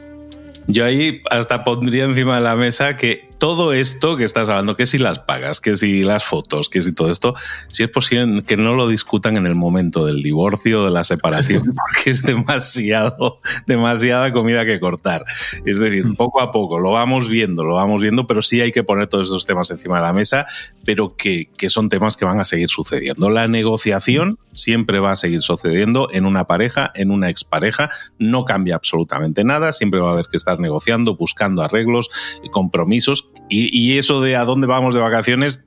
Yo 0.67 0.85
ahí 0.85 1.21
hasta 1.31 1.63
pondría 1.63 2.03
encima 2.03 2.35
de 2.35 2.41
la 2.41 2.55
mesa 2.55 2.97
que 2.97 3.28
todo 3.39 3.71
esto 3.71 4.17
que 4.17 4.25
estás 4.25 4.49
hablando, 4.49 4.75
que 4.75 4.85
si 4.85 4.97
las 4.97 5.19
pagas, 5.19 5.61
que 5.61 5.77
si 5.77 6.03
las 6.03 6.25
fotos, 6.25 6.69
que 6.69 6.83
si 6.83 6.93
todo 6.93 7.09
esto, 7.09 7.33
si 7.69 7.83
es 7.83 7.89
posible 7.89 8.43
que 8.43 8.57
no 8.57 8.75
lo 8.75 8.87
discutan 8.87 9.37
en 9.37 9.45
el 9.45 9.55
momento 9.55 10.05
del 10.05 10.21
divorcio, 10.21 10.83
de 10.83 10.91
la 10.91 11.05
separación, 11.05 11.63
porque 11.75 12.11
es 12.11 12.21
demasiado, 12.21 13.39
demasiada 13.65 14.33
comida 14.33 14.65
que 14.65 14.79
cortar. 14.79 15.23
Es 15.65 15.79
decir, 15.79 16.05
mm. 16.05 16.15
poco 16.15 16.41
a 16.41 16.51
poco 16.51 16.79
lo 16.79 16.91
vamos 16.91 17.29
viendo, 17.29 17.63
lo 17.63 17.75
vamos 17.75 18.01
viendo, 18.01 18.27
pero 18.27 18.41
sí 18.41 18.59
hay 18.59 18.73
que 18.73 18.83
poner 18.83 19.07
todos 19.07 19.27
estos 19.27 19.45
temas 19.45 19.71
encima 19.71 19.97
de 19.97 20.03
la 20.03 20.13
mesa, 20.13 20.45
pero 20.83 21.15
que, 21.15 21.49
que 21.57 21.69
son 21.69 21.87
temas 21.87 22.17
que 22.17 22.25
van 22.25 22.41
a 22.41 22.45
seguir 22.45 22.67
sucediendo. 22.67 23.29
La 23.29 23.47
negociación 23.47 24.37
siempre 24.53 24.99
va 24.99 25.11
a 25.11 25.15
seguir 25.15 25.41
sucediendo 25.41 26.09
en 26.11 26.25
una 26.25 26.45
pareja, 26.45 26.91
en 26.93 27.09
una 27.09 27.29
expareja, 27.29 27.89
no 28.17 28.43
cambia 28.43 28.75
absolutamente 28.75 29.45
nada, 29.45 29.71
siempre 29.71 30.01
va 30.01 30.09
a 30.09 30.13
haber 30.13 30.27
que 30.27 30.35
estar 30.35 30.59
negociando, 30.59 31.15
buscando 31.15 31.63
arreglos 31.63 32.09
y 32.43 32.49
compromisos 32.49 33.28
y, 33.49 33.97
eso 33.97 34.21
de 34.21 34.35
a 34.35 34.45
dónde 34.45 34.67
vamos 34.67 34.93
de 34.93 34.99
vacaciones, 34.99 35.65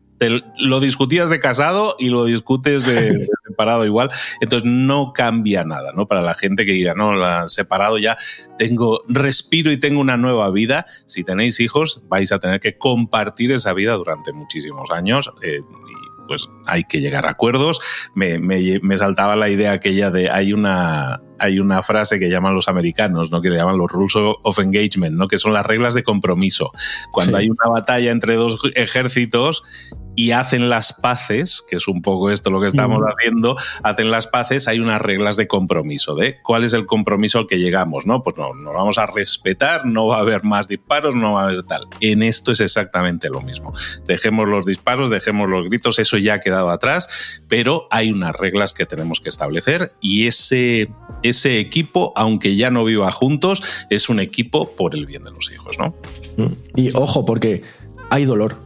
lo 0.58 0.78
discutías 0.78 1.30
de 1.30 1.40
casado 1.40 1.96
y 1.98 2.10
lo 2.10 2.24
discutes 2.24 2.86
de, 2.86 3.26
separado 3.46 3.84
igual. 3.84 4.10
Entonces 4.40 4.68
no 4.70 5.12
cambia 5.12 5.64
nada, 5.64 5.92
¿no? 5.92 6.06
Para 6.06 6.22
la 6.22 6.34
gente 6.34 6.64
que 6.64 6.72
diga, 6.72 6.94
no, 6.94 7.14
la 7.14 7.48
separado 7.48 7.98
ya 7.98 8.16
tengo, 8.56 9.02
respiro 9.08 9.72
y 9.72 9.78
tengo 9.78 10.00
una 10.00 10.16
nueva 10.16 10.50
vida. 10.50 10.84
Si 11.06 11.24
tenéis 11.24 11.58
hijos, 11.60 12.02
vais 12.08 12.30
a 12.32 12.38
tener 12.38 12.60
que 12.60 12.78
compartir 12.78 13.52
esa 13.52 13.72
vida 13.72 13.94
durante 13.94 14.32
muchísimos 14.32 14.90
años. 14.90 15.32
Eh, 15.42 15.58
y 15.58 16.26
pues 16.28 16.48
hay 16.66 16.84
que 16.84 17.00
llegar 17.00 17.26
a 17.26 17.30
acuerdos. 17.30 17.80
Me, 18.14 18.38
me, 18.38 18.78
me 18.80 18.96
saltaba 18.96 19.34
la 19.34 19.48
idea 19.48 19.72
aquella 19.72 20.10
de 20.10 20.30
hay 20.30 20.52
una 20.52 21.20
hay 21.42 21.58
una 21.58 21.82
frase 21.82 22.20
que 22.20 22.30
llaman 22.30 22.54
los 22.54 22.68
americanos, 22.68 23.32
¿no? 23.32 23.42
que 23.42 23.50
le 23.50 23.56
llaman 23.56 23.76
los 23.76 23.90
rules 23.90 24.14
of 24.16 24.58
engagement, 24.60 25.16
¿no? 25.16 25.26
que 25.26 25.38
son 25.38 25.52
las 25.52 25.66
reglas 25.66 25.92
de 25.92 26.04
compromiso. 26.04 26.70
Cuando 27.10 27.36
hay 27.36 27.50
una 27.50 27.68
batalla 27.68 28.12
entre 28.12 28.36
dos 28.36 28.58
ejércitos 28.76 29.64
y 30.14 30.32
hacen 30.32 30.68
las 30.68 30.92
paces, 30.92 31.62
que 31.68 31.76
es 31.76 31.88
un 31.88 32.02
poco 32.02 32.30
esto 32.30 32.50
lo 32.50 32.60
que 32.60 32.66
estamos 32.66 33.02
haciendo, 33.02 33.56
hacen 33.82 34.10
las 34.10 34.26
paces, 34.26 34.68
hay 34.68 34.80
unas 34.80 35.00
reglas 35.00 35.36
de 35.36 35.46
compromiso, 35.46 36.14
de 36.14 36.40
cuál 36.42 36.64
es 36.64 36.74
el 36.74 36.86
compromiso 36.86 37.38
al 37.38 37.46
que 37.46 37.58
llegamos, 37.58 38.06
¿no? 38.06 38.22
Pues 38.22 38.36
no, 38.36 38.54
nos 38.54 38.74
vamos 38.74 38.98
a 38.98 39.06
respetar, 39.06 39.86
no 39.86 40.06
va 40.06 40.18
a 40.18 40.20
haber 40.20 40.44
más 40.44 40.68
disparos, 40.68 41.14
no 41.14 41.34
va 41.34 41.42
a 41.42 41.44
haber 41.44 41.62
tal. 41.62 41.86
En 42.00 42.22
esto 42.22 42.52
es 42.52 42.60
exactamente 42.60 43.28
lo 43.28 43.40
mismo. 43.40 43.72
Dejemos 44.06 44.48
los 44.48 44.66
disparos, 44.66 45.10
dejemos 45.10 45.48
los 45.48 45.66
gritos, 45.68 45.98
eso 45.98 46.18
ya 46.18 46.34
ha 46.34 46.40
quedado 46.40 46.70
atrás, 46.70 47.40
pero 47.48 47.86
hay 47.90 48.10
unas 48.12 48.36
reglas 48.36 48.74
que 48.74 48.86
tenemos 48.86 49.20
que 49.20 49.28
establecer 49.28 49.94
y 50.00 50.26
ese, 50.26 50.90
ese 51.22 51.58
equipo, 51.58 52.12
aunque 52.16 52.56
ya 52.56 52.70
no 52.70 52.84
viva 52.84 53.10
juntos, 53.12 53.62
es 53.90 54.08
un 54.08 54.20
equipo 54.20 54.76
por 54.76 54.94
el 54.94 55.06
bien 55.06 55.24
de 55.24 55.30
los 55.30 55.50
hijos, 55.52 55.78
¿no? 55.78 55.94
Y 56.74 56.90
ojo, 56.94 57.24
porque 57.24 57.62
hay 58.10 58.24
dolor. 58.24 58.56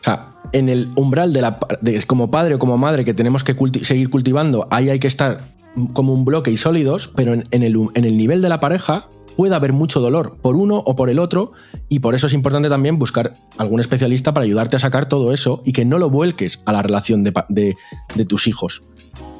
O 0.00 0.02
sea, 0.02 0.29
en 0.52 0.68
el 0.68 0.88
umbral 0.96 1.32
de 1.32 1.40
la 1.40 1.58
como 2.06 2.30
padre 2.30 2.54
o 2.54 2.58
como 2.58 2.78
madre 2.78 3.04
que 3.04 3.14
tenemos 3.14 3.44
que 3.44 3.54
seguir 3.82 4.10
cultivando, 4.10 4.66
ahí 4.70 4.88
hay 4.88 4.98
que 4.98 5.06
estar 5.06 5.52
como 5.92 6.12
un 6.12 6.24
bloque 6.24 6.50
y 6.50 6.56
sólidos, 6.56 7.08
pero 7.08 7.34
en, 7.34 7.62
el, 7.62 7.76
en 7.94 8.04
el 8.04 8.16
nivel 8.16 8.42
de 8.42 8.48
la 8.48 8.60
pareja 8.60 9.08
puede 9.36 9.54
haber 9.54 9.72
mucho 9.72 10.00
dolor 10.00 10.36
por 10.42 10.56
uno 10.56 10.82
o 10.84 10.96
por 10.96 11.08
el 11.08 11.18
otro 11.18 11.52
y 11.88 12.00
por 12.00 12.14
eso 12.14 12.26
es 12.26 12.32
importante 12.32 12.68
también 12.68 12.98
buscar 12.98 13.34
algún 13.56 13.80
especialista 13.80 14.34
para 14.34 14.44
ayudarte 14.44 14.76
a 14.76 14.80
sacar 14.80 15.08
todo 15.08 15.32
eso 15.32 15.62
y 15.64 15.72
que 15.72 15.84
no 15.84 15.98
lo 15.98 16.10
vuelques 16.10 16.60
a 16.66 16.72
la 16.72 16.82
relación 16.82 17.24
de, 17.24 17.32
de 17.48 18.24
tus 18.24 18.46
hijos. 18.48 18.82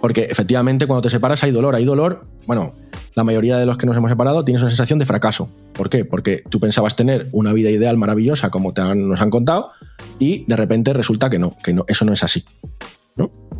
Porque 0.00 0.28
efectivamente 0.30 0.86
cuando 0.86 1.02
te 1.02 1.10
separas 1.10 1.42
hay 1.44 1.50
dolor, 1.50 1.74
hay 1.74 1.84
dolor, 1.84 2.24
bueno, 2.46 2.72
la 3.14 3.24
mayoría 3.24 3.58
de 3.58 3.66
los 3.66 3.76
que 3.76 3.86
nos 3.86 3.96
hemos 3.96 4.10
separado 4.10 4.44
tienes 4.44 4.62
una 4.62 4.70
sensación 4.70 4.98
de 4.98 5.06
fracaso. 5.06 5.50
¿Por 5.72 5.90
qué? 5.90 6.04
Porque 6.04 6.42
tú 6.48 6.60
pensabas 6.60 6.96
tener 6.96 7.28
una 7.32 7.52
vida 7.52 7.70
ideal 7.70 7.96
maravillosa 7.96 8.50
como 8.50 8.72
te 8.72 8.82
nos 8.94 9.20
han 9.20 9.30
contado 9.30 9.72
y 10.20 10.44
de 10.44 10.54
repente 10.54 10.92
resulta 10.92 11.28
que 11.28 11.40
no, 11.40 11.56
que 11.64 11.72
no, 11.72 11.84
eso 11.88 12.04
no 12.04 12.12
es 12.12 12.22
así. 12.22 12.44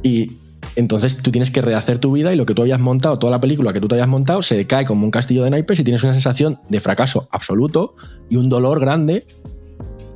Y 0.04 0.30
Entonces 0.76 1.16
tú 1.16 1.32
tienes 1.32 1.50
que 1.50 1.62
rehacer 1.62 1.98
tu 1.98 2.12
vida 2.12 2.32
y 2.32 2.36
lo 2.36 2.46
que 2.46 2.54
tú 2.54 2.62
habías 2.62 2.78
montado, 2.78 3.18
toda 3.18 3.32
la 3.32 3.40
película 3.40 3.72
que 3.72 3.80
tú 3.80 3.88
te 3.88 3.96
hayas 3.96 4.06
montado, 4.06 4.42
se 4.42 4.66
cae 4.66 4.84
como 4.84 5.04
un 5.04 5.10
castillo 5.10 5.42
de 5.42 5.50
naipes 5.50 5.80
y 5.80 5.84
tienes 5.84 6.04
una 6.04 6.12
sensación 6.12 6.60
de 6.68 6.80
fracaso 6.80 7.28
absoluto 7.32 7.96
y 8.28 8.36
un 8.36 8.48
dolor 8.48 8.78
grande. 8.78 9.26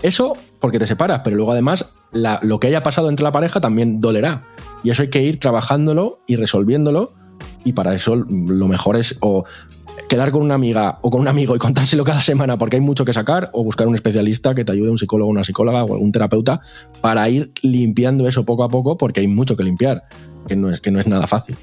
Eso 0.03 0.37
porque 0.61 0.79
te 0.79 0.87
separas, 0.87 1.23
pero 1.25 1.37
luego 1.37 1.53
además 1.53 1.91
lo 2.13 2.61
que 2.61 2.69
haya 2.69 2.83
pasado 2.83 3.09
entre 3.09 3.25
la 3.25 3.33
pareja 3.33 3.61
también 3.61 4.01
dolerá. 4.01 4.45
Y 4.85 4.91
eso 4.91 5.03
hay 5.03 5.09
que 5.09 5.23
ir 5.23 5.41
trabajándolo 5.41 6.21
y 6.27 6.37
resolviéndolo. 6.37 7.13
Y 7.65 7.73
para 7.73 7.95
eso 7.95 8.15
lo 8.17 8.69
mejor 8.69 8.97
es 8.97 9.17
o 9.21 9.45
quedar 10.09 10.31
con 10.31 10.43
una 10.43 10.55
amiga 10.55 10.99
o 11.03 11.11
con 11.11 11.21
un 11.21 11.29
amigo 11.29 11.55
y 11.57 11.59
contárselo 11.59 12.05
cada 12.05 12.23
semana 12.23 12.59
porque 12.59 12.77
hay 12.77 12.83
mucho 12.83 13.05
que 13.05 13.13
sacar, 13.13 13.51
o 13.53 13.65
buscar 13.65 13.89
un 13.89 13.95
especialista 13.95 14.55
que 14.55 14.65
te 14.65 14.73
ayude, 14.73 14.91
un 14.91 14.99
psicólogo, 14.99 15.31
una 15.31 15.45
psicóloga 15.45 15.85
o 15.85 15.95
algún 15.95 16.13
terapeuta, 16.13 16.61
para 17.01 17.29
ir 17.29 17.53
limpiando 17.63 18.29
eso 18.29 18.45
poco 18.45 18.65
a 18.65 18.69
poco 18.69 18.97
porque 18.97 19.21
hay 19.21 19.29
mucho 19.29 19.57
que 19.57 19.65
limpiar, 19.65 20.03
que 20.47 20.57
no 20.57 20.71
es, 20.71 20.81
que 20.81 20.91
no 20.91 21.01
es 21.01 21.07
nada 21.07 21.27
fácil. 21.27 21.57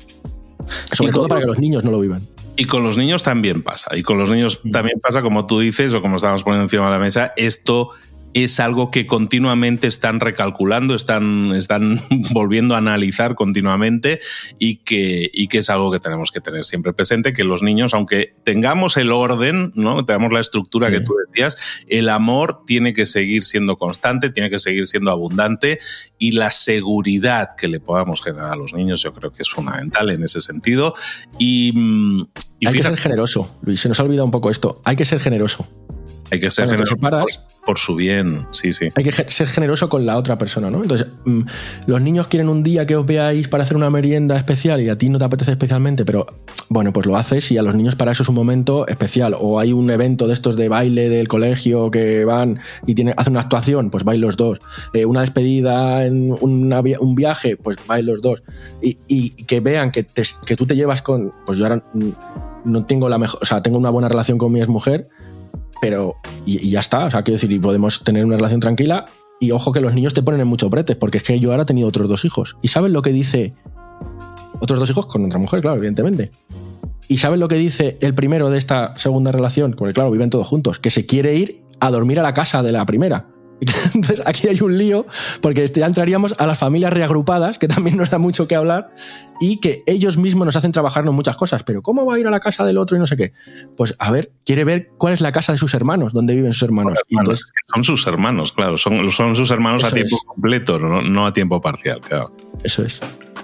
Sobre 0.91 1.11
todo 1.11 1.27
para 1.27 1.41
que 1.41 1.47
los 1.47 1.59
niños 1.59 1.83
no 1.83 1.91
lo 1.91 1.99
vivan. 1.99 2.27
Y 2.55 2.65
con 2.65 2.83
los 2.83 2.97
niños 2.97 3.23
también 3.23 3.63
pasa. 3.63 3.95
Y 3.95 4.03
con 4.03 4.17
los 4.17 4.29
niños 4.29 4.61
también 4.71 4.99
pasa, 4.99 5.21
como 5.21 5.47
tú 5.47 5.59
dices, 5.59 5.93
o 5.93 6.01
como 6.01 6.17
estábamos 6.17 6.43
poniendo 6.43 6.63
encima 6.63 6.85
de 6.85 6.91
la 6.91 6.99
mesa, 6.99 7.33
esto 7.35 7.89
es 8.33 8.59
algo 8.59 8.91
que 8.91 9.07
continuamente 9.07 9.87
están 9.87 10.19
recalculando, 10.19 10.95
están, 10.95 11.53
están 11.55 12.01
volviendo 12.31 12.75
a 12.75 12.77
analizar 12.77 13.35
continuamente 13.35 14.19
y 14.59 14.77
que, 14.77 15.29
y 15.33 15.47
que 15.47 15.59
es 15.59 15.69
algo 15.69 15.91
que 15.91 15.99
tenemos 15.99 16.31
que 16.31 16.41
tener 16.41 16.65
siempre 16.65 16.93
presente, 16.93 17.33
que 17.33 17.43
los 17.43 17.61
niños, 17.61 17.93
aunque 17.93 18.35
tengamos 18.43 18.97
el 18.97 19.11
orden, 19.11 19.71
¿no? 19.75 20.05
tengamos 20.05 20.33
la 20.33 20.39
estructura 20.39 20.91
que 20.91 21.01
tú 21.01 21.13
decías, 21.27 21.57
el 21.87 22.09
amor 22.09 22.63
tiene 22.65 22.93
que 22.93 23.05
seguir 23.05 23.43
siendo 23.43 23.77
constante, 23.77 24.29
tiene 24.29 24.49
que 24.49 24.59
seguir 24.59 24.87
siendo 24.87 25.11
abundante 25.11 25.79
y 26.17 26.31
la 26.31 26.51
seguridad 26.51 27.55
que 27.57 27.67
le 27.67 27.79
podamos 27.79 28.21
generar 28.21 28.53
a 28.53 28.55
los 28.55 28.73
niños 28.73 29.01
yo 29.01 29.13
creo 29.13 29.31
que 29.31 29.41
es 29.43 29.49
fundamental 29.49 30.09
en 30.09 30.23
ese 30.23 30.41
sentido. 30.41 30.93
Y, 31.39 31.71
mm, 31.73 32.27
hay 32.65 32.73
que 32.73 32.83
ser 32.83 32.97
generoso, 32.97 33.57
Luis, 33.63 33.79
se 33.79 33.89
nos 33.89 33.99
ha 33.99 34.03
olvidado 34.03 34.25
un 34.25 34.31
poco 34.31 34.49
esto, 34.49 34.81
hay 34.83 34.95
que 34.95 35.05
ser 35.05 35.19
generoso. 35.19 35.67
Hay 36.31 36.39
que 36.39 36.49
ser 36.49 36.69
generoso 36.69 36.95
por, 37.65 37.77
su 37.77 37.95
bien, 37.95 38.47
sí, 38.51 38.71
sí. 38.71 38.89
Hay 38.95 39.03
que 39.03 39.11
ser 39.11 39.47
generoso 39.47 39.89
con 39.89 40.05
la 40.05 40.17
otra 40.17 40.37
persona, 40.37 40.71
¿no? 40.71 40.81
Entonces, 40.81 41.07
mm, 41.25 41.41
los 41.87 42.01
niños 42.01 42.29
quieren 42.29 42.47
un 42.47 42.63
día 42.63 42.85
que 42.85 42.95
os 42.95 43.05
veáis 43.05 43.49
para 43.49 43.63
hacer 43.63 43.75
una 43.75 43.89
merienda 43.89 44.37
especial 44.37 44.79
y 44.79 44.87
a 44.87 44.97
ti 44.97 45.09
no 45.09 45.17
te 45.17 45.25
apetece 45.25 45.51
especialmente, 45.51 46.05
pero 46.05 46.25
bueno, 46.69 46.93
pues 46.93 47.05
lo 47.05 47.17
haces 47.17 47.51
y 47.51 47.57
a 47.57 47.63
los 47.63 47.75
niños 47.75 47.97
para 47.97 48.13
eso 48.13 48.23
es 48.23 48.29
un 48.29 48.35
momento 48.35 48.87
especial. 48.87 49.35
O 49.37 49.59
hay 49.59 49.73
un 49.73 49.91
evento 49.91 50.25
de 50.25 50.33
estos 50.33 50.55
de 50.55 50.69
baile 50.69 51.09
del 51.09 51.27
colegio 51.27 51.91
que 51.91 52.23
van 52.23 52.61
y 52.87 52.95
tienen, 52.95 53.13
hacen 53.17 53.33
una 53.33 53.41
actuación, 53.41 53.89
pues 53.89 54.05
vais 54.05 54.19
los 54.19 54.37
dos. 54.37 54.61
Eh, 54.93 55.05
una 55.05 55.19
despedida 55.19 56.05
en 56.05 56.31
un 56.39 57.15
viaje, 57.15 57.57
pues 57.57 57.75
vais 57.87 58.05
los 58.05 58.21
dos. 58.21 58.41
Y, 58.81 59.31
que 59.43 59.59
vean 59.59 59.91
que, 59.91 60.07
que 60.45 60.55
tú 60.55 60.65
te 60.65 60.77
llevas 60.77 61.01
con. 61.01 61.33
Pues 61.45 61.57
yo 61.57 61.65
ahora 61.65 61.83
mm, 61.93 62.09
no 62.63 62.85
tengo 62.85 63.09
la 63.09 63.17
mejor. 63.17 63.39
O 63.41 63.45
sea, 63.45 63.61
tengo 63.61 63.77
una 63.77 63.89
buena 63.89 64.07
relación 64.07 64.37
con 64.37 64.53
mi 64.53 64.61
mujer 64.65 65.09
pero 65.81 66.15
y, 66.45 66.69
ya 66.69 66.79
está, 66.79 67.05
o 67.05 67.11
sea, 67.11 67.23
quiero 67.23 67.35
decir, 67.35 67.51
y 67.51 67.59
podemos 67.59 68.03
tener 68.03 68.23
una 68.23 68.37
relación 68.37 68.61
tranquila 68.61 69.07
y 69.39 69.51
ojo 69.51 69.71
que 69.71 69.81
los 69.81 69.93
niños 69.95 70.13
te 70.13 70.21
ponen 70.21 70.39
en 70.39 70.47
mucho 70.47 70.69
brete, 70.69 70.95
porque 70.95 71.17
es 71.17 71.23
que 71.23 71.39
yo 71.39 71.51
ahora 71.51 71.63
he 71.63 71.65
tenido 71.65 71.87
otros 71.87 72.07
dos 72.07 72.23
hijos. 72.23 72.57
¿Y 72.61 72.67
sabes 72.67 72.91
lo 72.91 73.01
que 73.01 73.11
dice 73.11 73.55
otros 74.59 74.79
dos 74.79 74.89
hijos 74.89 75.07
con 75.07 75.25
otra 75.25 75.39
mujer, 75.39 75.61
claro, 75.61 75.77
evidentemente? 75.77 76.31
¿Y 77.07 77.17
sabes 77.17 77.39
lo 77.39 77.47
que 77.47 77.55
dice 77.55 77.97
el 78.01 78.13
primero 78.13 78.51
de 78.51 78.59
esta 78.59 78.93
segunda 78.97 79.31
relación? 79.31 79.73
Porque 79.73 79.93
claro, 79.93 80.11
viven 80.11 80.29
todos 80.29 80.47
juntos, 80.47 80.77
que 80.77 80.91
se 80.91 81.07
quiere 81.07 81.35
ir 81.35 81.63
a 81.79 81.89
dormir 81.89 82.19
a 82.19 82.23
la 82.23 82.35
casa 82.35 82.61
de 82.61 82.71
la 82.71 82.85
primera. 82.85 83.27
Entonces 83.93 84.21
aquí 84.25 84.47
hay 84.47 84.61
un 84.61 84.77
lío, 84.77 85.05
porque 85.41 85.67
ya 85.67 85.85
entraríamos 85.85 86.33
a 86.39 86.47
las 86.47 86.59
familias 86.59 86.91
reagrupadas, 86.93 87.57
que 87.57 87.67
también 87.67 87.97
nos 87.97 88.09
da 88.09 88.17
mucho 88.17 88.47
que 88.47 88.55
hablar, 88.55 88.93
y 89.39 89.57
que 89.59 89.83
ellos 89.85 90.17
mismos 90.17 90.45
nos 90.45 90.55
hacen 90.55 90.71
trabajarnos 90.71 91.13
muchas 91.13 91.37
cosas. 91.37 91.63
Pero 91.63 91.81
¿cómo 91.81 92.05
va 92.05 92.15
a 92.15 92.19
ir 92.19 92.27
a 92.27 92.31
la 92.31 92.39
casa 92.39 92.65
del 92.65 92.77
otro 92.77 92.97
y 92.97 92.99
no 92.99 93.07
sé 93.07 93.17
qué? 93.17 93.33
Pues 93.77 93.95
a 93.99 94.11
ver, 94.11 94.31
quiere 94.45 94.63
ver 94.63 94.89
cuál 94.97 95.13
es 95.13 95.21
la 95.21 95.31
casa 95.31 95.51
de 95.51 95.57
sus 95.57 95.73
hermanos, 95.73 96.13
dónde 96.13 96.35
viven 96.35 96.53
sus 96.53 96.63
hermanos. 96.63 96.99
son 97.73 97.83
sus 97.83 98.07
hermanos, 98.07 98.51
claro, 98.51 98.77
son, 98.77 99.09
son 99.11 99.35
sus 99.35 99.51
hermanos 99.51 99.83
a 99.83 99.91
tiempo 99.91 100.17
completo, 100.25 100.79
no, 100.79 101.01
no 101.01 101.25
a 101.25 101.33
tiempo 101.33 101.61
parcial, 101.61 102.01
claro. 102.01 102.35
Eso 102.63 102.83
es. 102.83 103.01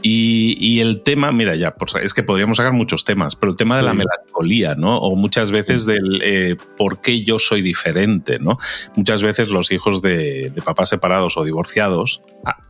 Y, 0.09 0.79
el 0.79 1.01
tema, 1.01 1.31
mira, 1.31 1.55
ya, 1.55 1.75
es 2.01 2.13
que 2.13 2.23
podríamos 2.23 2.57
sacar 2.57 2.71
muchos 2.71 3.03
temas, 3.03 3.35
pero 3.35 3.51
el 3.51 3.57
tema 3.57 3.75
de 3.75 3.83
la 3.83 3.93
melancolía, 3.93 4.75
¿no? 4.75 4.97
O 4.97 5.15
muchas 5.15 5.51
veces 5.51 5.85
del 5.85 6.21
eh, 6.23 6.55
por 6.77 7.01
qué 7.01 7.23
yo 7.23 7.39
soy 7.39 7.61
diferente, 7.61 8.39
¿no? 8.39 8.57
Muchas 8.95 9.21
veces 9.21 9.49
los 9.49 9.71
hijos 9.71 10.01
de, 10.01 10.49
de 10.49 10.61
papás 10.61 10.89
separados 10.89 11.35
o 11.35 11.43
divorciados 11.43 12.21
ah, 12.45 12.66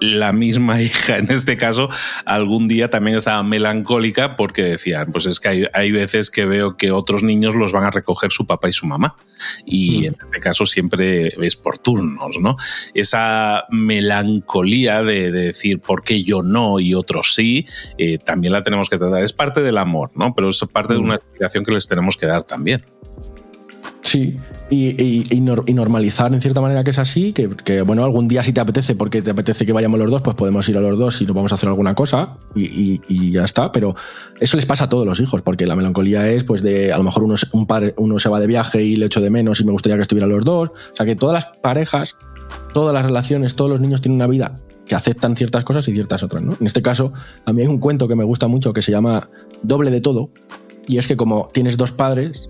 la 0.00 0.32
misma 0.32 0.80
hija, 0.82 1.18
en 1.18 1.30
este 1.30 1.56
caso, 1.56 1.88
algún 2.24 2.68
día 2.68 2.90
también 2.90 3.16
estaba 3.16 3.42
melancólica 3.42 4.36
porque 4.36 4.62
decían, 4.62 5.12
pues 5.12 5.26
es 5.26 5.40
que 5.40 5.68
hay, 5.72 5.90
veces 5.92 6.30
que 6.30 6.44
veo 6.44 6.76
que 6.76 6.90
otros 6.90 7.22
niños 7.22 7.54
los 7.54 7.72
van 7.72 7.84
a 7.84 7.90
recoger 7.90 8.30
su 8.30 8.46
papá 8.46 8.68
y 8.68 8.72
su 8.72 8.86
mamá. 8.86 9.16
Y 9.64 10.00
mm. 10.00 10.04
en 10.04 10.16
este 10.24 10.40
caso 10.40 10.66
siempre 10.66 11.34
es 11.40 11.56
por 11.56 11.78
turnos, 11.78 12.38
¿no? 12.40 12.56
Esa 12.94 13.66
melancolía 13.70 15.02
de, 15.02 15.30
decir, 15.30 15.80
¿por 15.80 16.02
qué 16.02 16.22
yo 16.22 16.42
no 16.42 16.80
y 16.80 16.94
otros 16.94 17.34
sí? 17.34 17.66
Eh, 17.98 18.18
también 18.18 18.52
la 18.52 18.62
tenemos 18.62 18.90
que 18.90 18.98
tratar. 18.98 19.22
Es 19.22 19.32
parte 19.32 19.62
del 19.62 19.78
amor, 19.78 20.10
¿no? 20.14 20.34
Pero 20.34 20.50
es 20.50 20.60
parte 20.72 20.94
de 20.94 21.00
mm. 21.00 21.04
una 21.04 21.14
explicación 21.16 21.64
que 21.64 21.72
les 21.72 21.86
tenemos 21.86 22.16
que 22.16 22.26
dar 22.26 22.44
también. 22.44 22.84
Sí, 24.06 24.38
y, 24.70 25.40
normalizar 25.40 26.32
en 26.32 26.40
cierta 26.40 26.60
manera 26.60 26.84
que 26.84 26.90
es 26.90 26.98
así, 27.00 27.32
que, 27.32 27.82
bueno, 27.82 28.04
algún 28.04 28.28
día 28.28 28.40
si 28.44 28.52
te 28.52 28.60
apetece, 28.60 28.94
porque 28.94 29.20
te 29.20 29.32
apetece 29.32 29.66
que 29.66 29.72
vayamos 29.72 29.98
los 29.98 30.08
dos, 30.12 30.22
pues 30.22 30.36
podemos 30.36 30.68
ir 30.68 30.76
a 30.78 30.80
los 30.80 30.96
dos 30.96 31.20
y 31.20 31.26
nos 31.26 31.34
vamos 31.34 31.50
a 31.50 31.56
hacer 31.56 31.68
alguna 31.68 31.96
cosa 31.96 32.36
y, 32.54 33.32
ya 33.32 33.44
está. 33.44 33.72
Pero 33.72 33.96
eso 34.38 34.56
les 34.56 34.64
pasa 34.64 34.84
a 34.84 34.88
todos 34.88 35.04
los 35.04 35.18
hijos, 35.18 35.42
porque 35.42 35.66
la 35.66 35.74
melancolía 35.74 36.30
es, 36.30 36.44
pues, 36.44 36.62
de 36.62 36.92
a 36.92 36.98
lo 36.98 37.02
mejor 37.02 37.24
uno, 37.24 37.34
un 37.50 37.66
padre, 37.66 37.94
uno 37.96 38.20
se 38.20 38.28
va 38.28 38.38
de 38.38 38.46
viaje 38.46 38.80
y 38.80 38.94
le 38.94 39.06
echo 39.06 39.20
de 39.20 39.28
menos 39.28 39.60
y 39.60 39.64
me 39.64 39.72
gustaría 39.72 39.96
que 39.96 40.02
estuvieran 40.02 40.30
los 40.30 40.44
dos. 40.44 40.68
O 40.68 40.96
sea, 40.96 41.04
que 41.04 41.16
todas 41.16 41.34
las 41.34 41.46
parejas, 41.60 42.16
todas 42.72 42.94
las 42.94 43.04
relaciones, 43.04 43.56
todos 43.56 43.72
los 43.72 43.80
niños 43.80 44.02
tienen 44.02 44.16
una 44.16 44.28
vida 44.28 44.60
que 44.86 44.94
aceptan 44.94 45.36
ciertas 45.36 45.64
cosas 45.64 45.88
y 45.88 45.92
ciertas 45.92 46.22
otras, 46.22 46.44
¿no? 46.44 46.56
En 46.60 46.66
este 46.66 46.80
caso, 46.80 47.12
a 47.44 47.52
mí 47.52 47.62
hay 47.62 47.66
un 47.66 47.78
cuento 47.78 48.06
que 48.06 48.14
me 48.14 48.22
gusta 48.22 48.46
mucho 48.46 48.72
que 48.72 48.82
se 48.82 48.92
llama 48.92 49.28
Doble 49.64 49.90
de 49.90 50.00
todo, 50.00 50.30
y 50.86 50.98
es 50.98 51.08
que 51.08 51.16
como 51.16 51.50
tienes 51.52 51.76
dos 51.76 51.90
padres, 51.90 52.46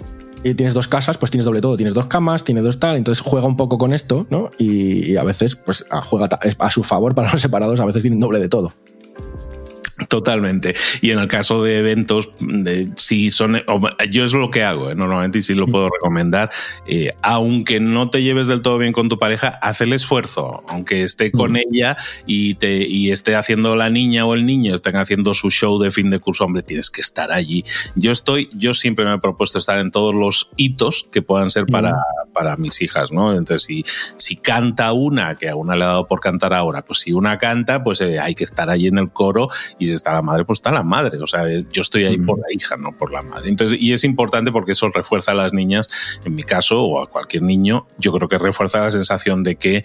y 0.51 0.55
tienes 0.55 0.75
dos 0.75 0.87
casas, 0.87 1.19
pues 1.19 1.31
tienes 1.31 1.45
doble 1.45 1.61
todo, 1.61 1.77
tienes 1.77 1.95
dos 1.95 2.07
camas, 2.07 2.45
tienes 2.45 2.65
dos 2.65 2.79
tal, 2.79 2.97
entonces 2.97 3.25
juega 3.25 3.47
un 3.47 3.57
poco 3.57 3.79
con 3.79 3.93
esto, 3.93 4.27
¿no? 4.31 4.51
Y, 4.59 5.17
a 5.17 5.25
veces, 5.25 5.57
pues 5.57 5.85
juega 6.05 6.29
a 6.59 6.71
su 6.71 6.83
favor 6.83 7.15
para 7.15 7.33
los 7.33 7.41
separados, 7.41 7.81
a 7.81 7.85
veces 7.85 8.03
tienen 8.03 8.21
doble 8.21 8.39
de 8.39 8.49
todo. 8.49 8.73
Totalmente. 10.09 10.75
Y 11.01 11.11
en 11.11 11.19
el 11.19 11.29
caso 11.29 11.63
de 11.63 11.79
eventos, 11.79 12.29
si 12.97 13.31
son, 13.31 13.63
yo 14.11 14.25
es 14.25 14.35
lo 14.35 14.51
que 14.51 14.63
hago 14.63 14.91
¿eh? 14.91 14.95
normalmente 14.95 15.39
y 15.39 15.43
sí 15.43 15.55
lo 15.55 15.67
puedo 15.67 15.89
recomendar, 15.89 16.51
eh, 16.87 17.13
aunque 17.23 17.81
no 17.81 18.11
te 18.11 18.23
lleves 18.23 18.47
del 18.47 18.61
todo 18.61 18.77
bien 18.77 18.93
con 18.93 19.09
tu 19.09 19.19
pareja, 19.19 19.59
haz 19.63 19.81
el 19.81 19.95
esfuerzo, 19.95 20.63
aunque 20.69 21.03
esté 21.03 21.33
con 21.33 21.53
mm. 21.53 21.57
ella 21.57 21.97
y, 22.27 22.55
te, 22.55 22.87
y 22.87 23.11
esté 23.11 23.37
haciendo 23.37 23.75
la 23.75 23.89
niña 23.89 24.27
o 24.27 24.35
el 24.35 24.45
niño, 24.45 24.75
estén 24.75 24.97
haciendo 24.97 25.33
su 25.33 25.51
show 25.51 25.79
de 25.79 25.91
fin 25.91 26.11
de 26.11 26.19
curso, 26.19 26.45
hombre, 26.45 26.63
tienes 26.63 26.91
que 26.91 27.01
estar 27.01 27.33
allí. 27.33 27.65
Yo 27.95 28.13
estoy, 28.13 28.51
yo 28.53 28.75
siempre 28.75 29.07
me 29.07 29.15
he 29.15 29.19
propuesto 29.19 29.59
estar 29.59 29.79
en 29.79 29.91
todos 29.91 30.15
los 30.15 30.51
hitos 30.57 31.09
que 31.11 31.23
puedan 31.23 31.51
ser 31.51 31.65
para, 31.67 31.93
mm. 31.93 32.33
para 32.35 32.57
mis 32.59 32.83
hijas, 32.83 33.13
¿no? 33.13 33.33
Entonces, 33.33 33.63
si, 33.63 33.83
si 34.17 34.37
canta 34.37 34.93
una, 34.93 35.37
que 35.37 35.49
a 35.49 35.57
una 35.57 35.75
le 35.75 35.85
ha 35.85 35.89
dado 35.89 36.07
por 36.07 36.21
cantar 36.21 36.53
ahora, 36.53 36.83
pues 36.83 37.01
si 37.01 37.15
una 37.15 37.39
canta, 37.39 37.83
pues 37.83 38.03
eh, 38.03 38.21
hay 38.21 38.35
que 38.35 38.45
estar 38.45 38.69
allí 38.69 38.89
en 38.89 38.99
el 38.99 39.11
coro 39.11 39.49
y 39.79 39.86
si 39.87 39.93
está 39.93 40.13
la 40.13 40.23
madre, 40.23 40.45
pues 40.45 40.59
está 40.59 40.73
la 40.73 40.83
madre. 40.83 41.19
O 41.19 41.27
sea, 41.27 41.47
yo 41.49 41.83
estoy 41.83 42.05
ahí 42.05 42.19
por 42.19 42.39
la 42.39 42.47
hija, 42.51 42.77
no 42.77 42.97
por 42.97 43.13
la 43.13 43.23
madre. 43.23 43.49
Entonces, 43.49 43.81
y 43.81 43.93
es 43.93 44.05
importante 44.05 44.53
porque 44.53 44.73
eso 44.73 44.89
refuerza 44.89 45.33
a 45.33 45.35
las 45.35 45.53
niñas, 45.53 45.89
en 46.25 46.35
mi 46.35 46.43
caso, 46.43 46.83
o 46.83 47.03
a 47.03 47.09
cualquier 47.09 47.43
niño, 47.43 47.87
yo 47.99 48.13
creo 48.13 48.29
que 48.29 48.39
refuerza 48.39 48.81
la 48.81 48.91
sensación 48.91 49.43
de 49.43 49.57
que 49.57 49.85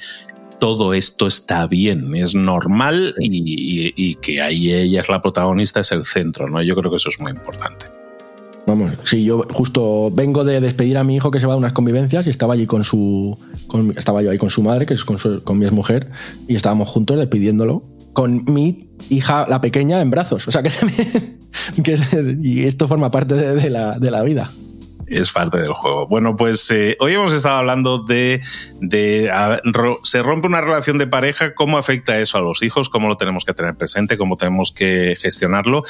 todo 0.61 0.93
esto 0.93 1.25
está 1.25 1.65
bien, 1.65 2.15
es 2.15 2.35
normal 2.35 3.15
y, 3.17 4.13
que 4.21 4.41
ahí 4.43 4.71
ella 4.71 4.99
es 4.99 5.09
la 5.09 5.19
protagonista, 5.19 5.79
es 5.79 5.91
el 5.91 6.05
centro, 6.05 6.47
¿no? 6.47 6.61
Yo 6.61 6.75
creo 6.75 6.91
que 6.91 6.97
eso 6.97 7.09
es 7.09 7.19
muy 7.19 7.31
importante. 7.31 7.87
Vamos, 8.67 8.91
sí, 9.03 9.23
yo 9.23 9.43
justo 9.51 10.11
vengo 10.11 10.43
de 10.43 10.61
despedir 10.61 10.99
a 10.99 11.03
mi 11.03 11.15
hijo 11.15 11.31
que 11.31 11.39
se 11.39 11.47
va 11.47 11.55
a 11.55 11.57
unas 11.57 11.73
convivencias 11.73 12.27
y 12.27 12.29
estaba 12.29 12.53
allí 12.53 12.67
con 12.67 12.83
su. 12.83 13.35
estaba 13.97 14.21
yo 14.21 14.29
ahí 14.29 14.37
con 14.37 14.51
su 14.51 14.61
madre, 14.61 14.85
que 14.85 14.93
es 14.93 15.03
con, 15.03 15.17
con 15.43 15.57
mi 15.57 15.65
mujer, 15.71 16.11
y 16.47 16.53
estábamos 16.53 16.89
juntos 16.89 17.17
despidiéndolo 17.17 17.83
con 18.13 18.43
mi 18.45 18.89
hija, 19.09 19.45
la 19.47 19.61
pequeña, 19.61 20.01
en 20.01 20.09
brazos. 20.09 20.47
O 20.47 20.51
sea 20.51 20.63
que 20.63 20.69
también. 21.75 22.39
y 22.43 22.63
esto 22.63 22.87
forma 22.87 23.11
parte 23.11 23.35
de, 23.35 23.69
la, 23.69 23.99
de, 23.99 24.11
la, 24.11 24.23
vida. 24.23 24.51
Es 25.07 25.31
parte 25.31 25.59
del 25.59 25.73
juego. 25.73 26.07
Bueno, 26.07 26.35
pues 26.35 26.69
eh, 26.71 26.95
hoy 26.99 27.13
hemos 27.13 27.33
estado 27.33 27.57
hablando 27.57 27.99
de, 27.99 28.41
de 28.79 29.31
se 30.03 30.23
rompe 30.23 30.47
una 30.47 30.61
relación 30.61 30.97
de 30.97 31.07
pareja, 31.07 31.53
cómo 31.53 31.77
afecta 31.77 32.19
eso 32.19 32.37
a 32.37 32.41
los 32.41 32.63
hijos, 32.63 32.89
cómo 32.89 33.07
lo 33.07 33.17
tenemos 33.17 33.43
que 33.45 33.53
tener 33.53 33.75
presente, 33.75 34.17
cómo 34.17 34.37
tenemos 34.37 34.71
que 34.71 35.15
gestionarlo 35.19 35.83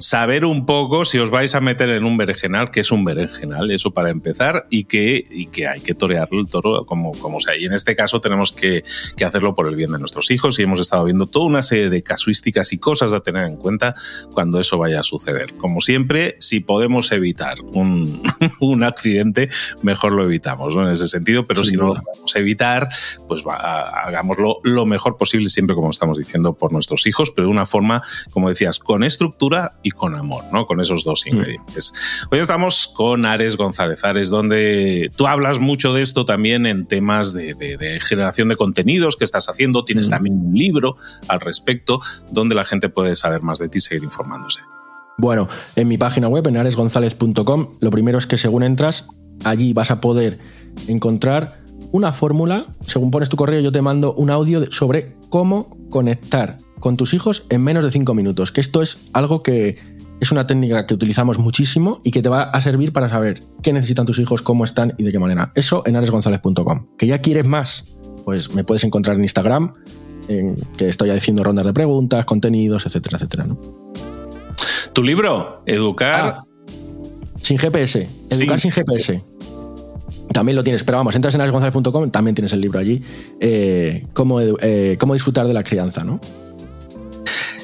saber 0.00 0.44
un 0.44 0.66
poco 0.66 1.04
si 1.04 1.18
os 1.18 1.30
vais 1.30 1.54
a 1.54 1.60
meter 1.60 1.90
en 1.90 2.04
un 2.04 2.16
berenjenal, 2.16 2.70
que 2.70 2.80
es 2.80 2.90
un 2.90 3.04
berenjenal, 3.04 3.70
eso 3.70 3.92
para 3.92 4.10
empezar, 4.10 4.66
y 4.70 4.84
que, 4.84 5.26
y 5.30 5.46
que 5.46 5.68
hay 5.68 5.80
que 5.80 5.94
torearlo 5.94 6.40
el 6.40 6.48
toro 6.48 6.84
como, 6.86 7.12
como 7.12 7.38
sea. 7.38 7.56
Y 7.56 7.66
en 7.66 7.72
este 7.72 7.94
caso 7.94 8.20
tenemos 8.20 8.52
que, 8.52 8.82
que, 9.16 9.24
hacerlo 9.24 9.54
por 9.54 9.68
el 9.68 9.76
bien 9.76 9.92
de 9.92 9.98
nuestros 9.98 10.30
hijos 10.30 10.58
y 10.58 10.62
hemos 10.62 10.80
estado 10.80 11.04
viendo 11.04 11.26
toda 11.26 11.46
una 11.46 11.62
serie 11.62 11.90
de 11.90 12.02
casuísticas 12.02 12.72
y 12.72 12.78
cosas 12.78 13.12
a 13.12 13.20
tener 13.20 13.44
en 13.44 13.56
cuenta 13.56 13.94
cuando 14.32 14.58
eso 14.58 14.78
vaya 14.78 15.00
a 15.00 15.02
suceder. 15.02 15.54
Como 15.56 15.80
siempre, 15.80 16.36
si 16.40 16.60
podemos 16.60 17.12
evitar 17.12 17.60
un, 17.60 18.22
un 18.60 18.82
accidente, 18.82 19.48
mejor 19.82 20.12
lo 20.12 20.24
evitamos, 20.24 20.74
¿no? 20.74 20.86
En 20.86 20.92
ese 20.92 21.08
sentido, 21.08 21.46
pero 21.46 21.62
si 21.62 21.76
no 21.76 21.88
lo 21.88 21.94
podemos 21.94 22.34
evitar, 22.36 22.88
pues 23.28 23.44
va, 23.46 23.56
hagámoslo 23.56 24.60
lo 24.64 24.86
mejor 24.86 25.16
posible, 25.16 25.48
siempre 25.50 25.76
como 25.76 25.90
estamos 25.90 26.18
diciendo, 26.18 26.54
por 26.54 26.72
nuestros 26.72 27.06
hijos, 27.06 27.30
pero 27.30 27.46
de 27.46 27.52
una 27.52 27.66
forma, 27.66 28.02
como 28.30 28.48
decías, 28.48 28.78
con 28.78 29.04
estructura 29.04 29.74
y 29.82 29.89
con 29.90 30.14
amor, 30.14 30.44
¿no? 30.52 30.66
Con 30.66 30.80
esos 30.80 31.04
dos 31.04 31.24
mm. 31.24 31.28
ingredientes. 31.28 31.92
Hoy 32.30 32.38
estamos 32.38 32.88
con 32.88 33.24
Ares 33.24 33.56
González 33.56 34.04
Ares, 34.04 34.30
donde 34.30 35.10
tú 35.16 35.26
hablas 35.26 35.58
mucho 35.58 35.92
de 35.92 36.02
esto 36.02 36.24
también 36.24 36.66
en 36.66 36.86
temas 36.86 37.32
de, 37.32 37.98
generación 38.00 38.48
de 38.48 38.56
contenidos 38.56 39.16
que 39.16 39.24
estás 39.24 39.48
haciendo. 39.48 39.84
Tienes 39.84 40.08
mm. 40.08 40.10
también 40.10 40.36
un 40.36 40.54
libro 40.54 40.96
al 41.28 41.40
respecto 41.40 42.00
donde 42.30 42.54
la 42.54 42.64
gente 42.64 42.88
puede 42.88 43.16
saber 43.16 43.42
más 43.42 43.58
de 43.58 43.68
ti 43.68 43.78
y 43.78 43.80
seguir 43.80 44.04
informándose. 44.04 44.60
Bueno, 45.18 45.48
en 45.76 45.88
mi 45.88 45.98
página 45.98 46.28
web, 46.28 46.46
en 46.48 46.56
aresgonzalez.com, 46.56 47.74
lo 47.78 47.90
primero 47.90 48.16
es 48.16 48.26
que 48.26 48.38
según 48.38 48.62
entras, 48.62 49.08
allí 49.44 49.72
vas 49.72 49.90
a 49.90 50.00
poder 50.00 50.38
encontrar 50.88 51.62
una 51.92 52.12
fórmula. 52.12 52.66
Según 52.86 53.10
pones 53.10 53.28
tu 53.28 53.36
correo, 53.36 53.60
yo 53.60 53.72
te 53.72 53.82
mando 53.82 54.14
un 54.14 54.30
audio 54.30 54.64
sobre 54.70 55.16
cómo 55.28 55.76
conectar 55.90 56.58
con 56.80 56.96
tus 56.96 57.14
hijos 57.14 57.46
en 57.50 57.62
menos 57.62 57.84
de 57.84 57.90
cinco 57.90 58.14
minutos. 58.14 58.50
Que 58.50 58.60
esto 58.60 58.82
es 58.82 59.02
algo 59.12 59.42
que 59.42 59.78
es 60.20 60.32
una 60.32 60.46
técnica 60.46 60.86
que 60.86 60.94
utilizamos 60.94 61.38
muchísimo 61.38 62.00
y 62.04 62.10
que 62.10 62.22
te 62.22 62.28
va 62.28 62.42
a 62.42 62.60
servir 62.60 62.92
para 62.92 63.08
saber 63.08 63.42
qué 63.62 63.72
necesitan 63.72 64.06
tus 64.06 64.18
hijos, 64.18 64.42
cómo 64.42 64.64
están 64.64 64.94
y 64.98 65.04
de 65.04 65.12
qué 65.12 65.18
manera. 65.18 65.52
Eso 65.54 65.82
en 65.86 65.96
aresgonzalez.com. 65.96 66.88
¿Que 66.98 67.06
ya 67.06 67.18
quieres 67.18 67.46
más? 67.46 67.86
Pues 68.24 68.52
me 68.52 68.64
puedes 68.64 68.84
encontrar 68.84 69.16
en 69.16 69.22
Instagram, 69.22 69.72
en 70.28 70.56
que 70.76 70.88
estoy 70.88 71.10
haciendo 71.10 71.42
rondas 71.42 71.64
de 71.64 71.72
preguntas, 71.72 72.26
contenidos, 72.26 72.84
etcétera, 72.84 73.16
etcétera. 73.16 73.46
Tu 74.92 75.02
libro, 75.02 75.62
Educar. 75.66 76.38
Ah, 76.38 76.44
sin 77.40 77.56
GPS. 77.56 78.08
Educar 78.30 78.60
sin, 78.60 78.70
GPS. 78.70 79.22
También 80.32 80.54
lo 80.54 80.62
tienes, 80.62 80.84
pero 80.84 80.98
vamos, 80.98 81.14
entras 81.16 81.34
en 81.34 81.40
aresgonzalez.com, 81.40 82.10
también 82.10 82.34
tienes 82.34 82.52
el 82.52 82.60
libro 82.60 82.78
allí. 82.78 83.02
Eh, 83.40 84.06
cómo, 84.14 84.40
eh, 84.40 84.96
cómo 85.00 85.14
disfrutar 85.14 85.46
de 85.46 85.54
la 85.54 85.64
crianza, 85.64 86.04
¿no? 86.04 86.20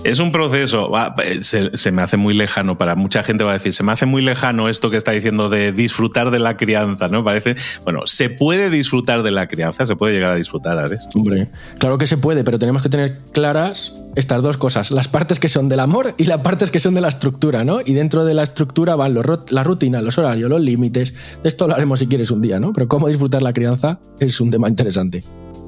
Es 0.06 0.20
un 0.20 0.30
proceso, 0.30 0.92
eh, 1.24 1.42
se, 1.42 1.90
me 1.90 2.00
hace 2.00 2.16
muy 2.16 2.32
lejano, 2.32 2.78
para 2.78 2.94
mucha 2.94 3.24
gente 3.24 3.42
va 3.42 3.50
a 3.50 3.54
decir, 3.54 3.72
se 3.72 3.82
me 3.82 3.90
hace 3.90 4.06
muy 4.06 4.22
lejano 4.22 4.68
esto 4.68 4.88
que 4.88 4.96
está 4.96 5.10
diciendo 5.10 5.48
de 5.48 5.72
disfrutar 5.72 6.30
de 6.30 6.38
la 6.38 6.56
crianza, 6.56 7.08
¿no? 7.08 7.24
Parece, 7.24 7.56
bueno, 7.82 8.02
se 8.06 8.30
puede 8.30 8.70
disfrutar 8.70 9.24
de 9.24 9.32
la 9.32 9.48
crianza, 9.48 9.84
se 9.84 9.96
puede 9.96 10.14
llegar 10.14 10.30
a 10.30 10.36
disfrutar, 10.36 10.78
Ares. 10.78 11.08
Hombre, 11.16 11.48
claro 11.78 11.98
que 11.98 12.06
se 12.06 12.18
puede, 12.18 12.44
pero 12.44 12.56
tenemos 12.56 12.82
que 12.82 12.88
tener 12.88 13.18
claras 13.32 13.96
estas 14.14 14.44
dos 14.44 14.58
cosas, 14.58 14.92
las 14.92 15.08
partes 15.08 15.40
que 15.40 15.48
son 15.48 15.68
del 15.68 15.80
amor 15.80 16.14
y 16.16 16.26
las 16.26 16.40
partes 16.40 16.70
que 16.70 16.78
son 16.78 16.94
de 16.94 17.00
la 17.00 17.08
estructura, 17.08 17.64
¿no? 17.64 17.80
Y 17.84 17.92
dentro 17.92 18.24
de 18.24 18.34
la 18.34 18.44
estructura 18.44 18.94
van 18.94 19.12
los, 19.12 19.26
la 19.50 19.64
rutina, 19.64 20.00
los 20.02 20.18
horarios, 20.18 20.48
los 20.48 20.60
límites, 20.60 21.14
de 21.42 21.48
esto 21.48 21.64
hablaremos 21.64 21.98
si 21.98 22.06
quieres 22.06 22.30
un 22.30 22.42
día, 22.42 22.60
¿no? 22.60 22.72
Pero 22.72 22.86
cómo 22.86 23.08
disfrutar 23.08 23.42
la 23.42 23.52
crianza 23.52 23.98
es 24.20 24.40
un 24.40 24.52
tema 24.52 24.68
interesante 24.68 25.24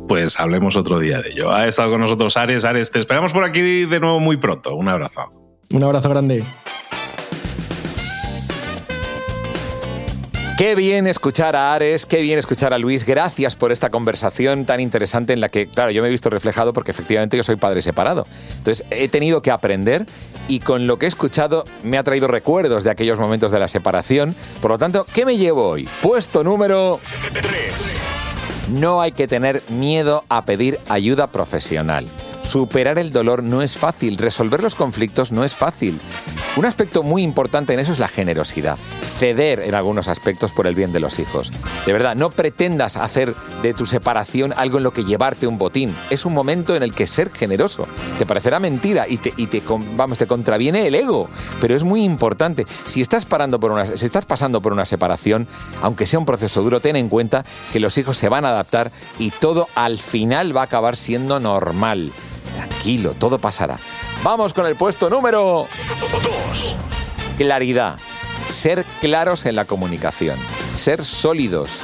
pues 0.08 0.40
hablemos 0.40 0.74
otro 0.74 0.98
día 0.98 1.20
de 1.20 1.30
ello. 1.30 1.52
Ha 1.52 1.68
estado 1.68 1.92
con 1.92 2.00
nosotros 2.00 2.36
Ares. 2.36 2.64
Ares, 2.64 2.90
te 2.90 2.98
esperamos 2.98 3.32
por 3.32 3.44
aquí 3.44 3.84
de 3.84 4.00
nuevo 4.00 4.18
muy 4.18 4.38
pronto. 4.38 4.74
Un 4.74 4.88
abrazo. 4.88 5.30
Un 5.72 5.82
abrazo 5.84 6.08
grande. 6.08 6.42
Qué 10.58 10.74
bien 10.74 11.06
escuchar 11.06 11.54
a 11.54 11.72
Ares, 11.72 12.04
qué 12.04 12.20
bien 12.20 12.36
escuchar 12.36 12.74
a 12.74 12.78
Luis. 12.78 13.06
Gracias 13.06 13.54
por 13.54 13.70
esta 13.70 13.90
conversación 13.90 14.66
tan 14.66 14.80
interesante 14.80 15.32
en 15.32 15.40
la 15.40 15.48
que, 15.48 15.68
claro, 15.68 15.92
yo 15.92 16.02
me 16.02 16.08
he 16.08 16.10
visto 16.10 16.30
reflejado 16.30 16.72
porque 16.72 16.90
efectivamente 16.90 17.36
yo 17.36 17.44
soy 17.44 17.54
padre 17.54 17.80
separado. 17.80 18.26
Entonces 18.56 18.84
he 18.90 19.06
tenido 19.06 19.40
que 19.40 19.52
aprender 19.52 20.06
y 20.48 20.58
con 20.58 20.88
lo 20.88 20.98
que 20.98 21.06
he 21.06 21.08
escuchado 21.08 21.64
me 21.84 21.96
ha 21.96 22.02
traído 22.02 22.26
recuerdos 22.26 22.82
de 22.82 22.90
aquellos 22.90 23.20
momentos 23.20 23.52
de 23.52 23.60
la 23.60 23.68
separación. 23.68 24.34
Por 24.60 24.72
lo 24.72 24.78
tanto, 24.78 25.06
¿qué 25.14 25.24
me 25.24 25.36
llevo 25.36 25.68
hoy? 25.68 25.88
Puesto 26.02 26.42
número 26.42 26.98
3. 27.32 28.17
No 28.70 29.00
hay 29.00 29.12
que 29.12 29.26
tener 29.26 29.62
miedo 29.70 30.24
a 30.28 30.44
pedir 30.44 30.78
ayuda 30.90 31.32
profesional. 31.32 32.06
Superar 32.42 32.98
el 32.98 33.10
dolor 33.10 33.42
no 33.42 33.62
es 33.62 33.76
fácil, 33.76 34.16
resolver 34.16 34.62
los 34.62 34.74
conflictos 34.74 35.32
no 35.32 35.44
es 35.44 35.54
fácil. 35.54 36.00
Un 36.56 36.64
aspecto 36.64 37.02
muy 37.02 37.22
importante 37.22 37.72
en 37.72 37.80
eso 37.80 37.92
es 37.92 37.98
la 37.98 38.08
generosidad, 38.08 38.78
ceder 39.02 39.60
en 39.60 39.74
algunos 39.74 40.08
aspectos 40.08 40.52
por 40.52 40.66
el 40.66 40.74
bien 40.74 40.92
de 40.92 41.00
los 41.00 41.18
hijos. 41.18 41.52
De 41.86 41.92
verdad, 41.92 42.16
no 42.16 42.30
pretendas 42.30 42.96
hacer 42.96 43.34
de 43.62 43.74
tu 43.74 43.86
separación 43.86 44.52
algo 44.56 44.78
en 44.78 44.84
lo 44.84 44.92
que 44.92 45.04
llevarte 45.04 45.46
un 45.46 45.58
botín. 45.58 45.94
Es 46.10 46.24
un 46.24 46.32
momento 46.32 46.74
en 46.74 46.82
el 46.82 46.94
que 46.94 47.06
ser 47.06 47.30
generoso 47.30 47.86
te 48.18 48.26
parecerá 48.26 48.58
mentira 48.60 49.06
y 49.08 49.18
te, 49.18 49.62
vamos, 49.94 50.18
te 50.18 50.26
contraviene 50.26 50.86
el 50.86 50.94
ego, 50.94 51.28
pero 51.60 51.76
es 51.76 51.84
muy 51.84 52.02
importante. 52.02 52.66
Si 52.84 53.00
estás 53.00 53.26
pasando 53.26 53.60
por 53.60 54.72
una 54.72 54.86
separación, 54.86 55.48
aunque 55.82 56.06
sea 56.06 56.18
un 56.18 56.26
proceso 56.26 56.62
duro, 56.62 56.80
ten 56.80 56.96
en 56.96 57.08
cuenta 57.08 57.44
que 57.72 57.80
los 57.80 57.96
hijos 57.98 58.16
se 58.16 58.28
van 58.28 58.44
a 58.44 58.48
adaptar 58.48 58.90
y 59.18 59.30
todo 59.30 59.68
al 59.74 59.98
final 59.98 60.56
va 60.56 60.62
a 60.62 60.64
acabar 60.64 60.96
siendo 60.96 61.40
normal. 61.40 62.12
Tranquilo, 62.58 63.14
todo 63.14 63.38
pasará. 63.38 63.78
Vamos 64.24 64.52
con 64.52 64.66
el 64.66 64.74
puesto 64.74 65.08
número 65.08 65.68
2. 66.10 66.76
Claridad. 67.36 67.96
Ser 68.50 68.84
claros 69.00 69.46
en 69.46 69.56
la 69.56 69.66
comunicación. 69.66 70.38
Ser 70.74 71.04
sólidos. 71.04 71.82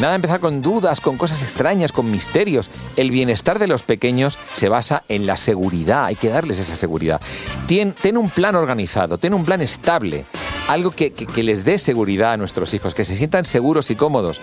Nada 0.00 0.14
empezar 0.14 0.40
con 0.40 0.62
dudas, 0.62 1.00
con 1.00 1.16
cosas 1.16 1.42
extrañas, 1.42 1.92
con 1.92 2.10
misterios. 2.10 2.70
El 2.96 3.10
bienestar 3.10 3.58
de 3.58 3.66
los 3.66 3.82
pequeños 3.82 4.38
se 4.54 4.68
basa 4.68 5.02
en 5.08 5.26
la 5.26 5.36
seguridad. 5.36 6.04
Hay 6.04 6.16
que 6.16 6.28
darles 6.28 6.58
esa 6.58 6.76
seguridad. 6.76 7.20
Ten, 7.66 7.92
ten 7.92 8.16
un 8.16 8.30
plan 8.30 8.54
organizado, 8.54 9.18
ten 9.18 9.34
un 9.34 9.44
plan 9.44 9.60
estable. 9.60 10.24
Algo 10.68 10.92
que, 10.92 11.12
que 11.12 11.42
les 11.42 11.64
dé 11.64 11.78
seguridad 11.78 12.32
a 12.32 12.36
nuestros 12.36 12.72
hijos, 12.74 12.94
que 12.94 13.04
se 13.04 13.16
sientan 13.16 13.44
seguros 13.44 13.90
y 13.90 13.96
cómodos. 13.96 14.40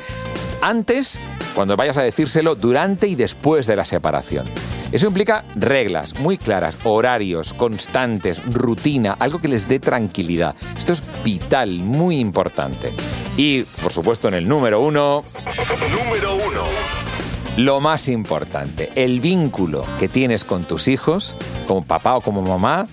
Antes, 0.61 1.19
cuando 1.55 1.75
vayas 1.75 1.97
a 1.97 2.03
decírselo, 2.03 2.55
durante 2.55 3.07
y 3.07 3.15
después 3.15 3.65
de 3.65 3.75
la 3.75 3.85
separación. 3.85 4.51
Eso 4.91 5.07
implica 5.07 5.45
reglas 5.55 6.19
muy 6.19 6.37
claras, 6.37 6.77
horarios 6.83 7.53
constantes, 7.53 8.43
rutina, 8.45 9.13
algo 9.17 9.39
que 9.39 9.47
les 9.47 9.69
dé 9.69 9.79
tranquilidad. 9.79 10.53
Esto 10.77 10.91
es 10.91 11.01
vital, 11.23 11.60
muy 11.65 12.19
importante. 12.19 12.93
Y, 13.37 13.63
por 13.63 13.93
supuesto, 13.93 14.27
en 14.27 14.35
el 14.35 14.47
número 14.47 14.81
uno... 14.81 15.23
Número 16.03 16.35
uno. 16.35 16.63
Lo 17.57 17.81
más 17.81 18.07
importante, 18.07 18.91
el 18.95 19.19
vínculo 19.19 19.83
que 19.99 20.07
tienes 20.07 20.45
con 20.45 20.63
tus 20.63 20.87
hijos, 20.87 21.35
como 21.67 21.83
papá 21.83 22.15
o 22.15 22.21
como 22.21 22.41
mamá, 22.41 22.87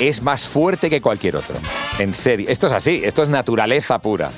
es 0.00 0.22
más 0.22 0.46
fuerte 0.46 0.88
que 0.88 1.02
cualquier 1.02 1.36
otro. 1.36 1.56
En 1.98 2.14
serio, 2.14 2.46
esto 2.48 2.68
es 2.68 2.72
así, 2.72 3.02
esto 3.04 3.22
es 3.22 3.28
naturaleza 3.28 3.98
pura. 3.98 4.30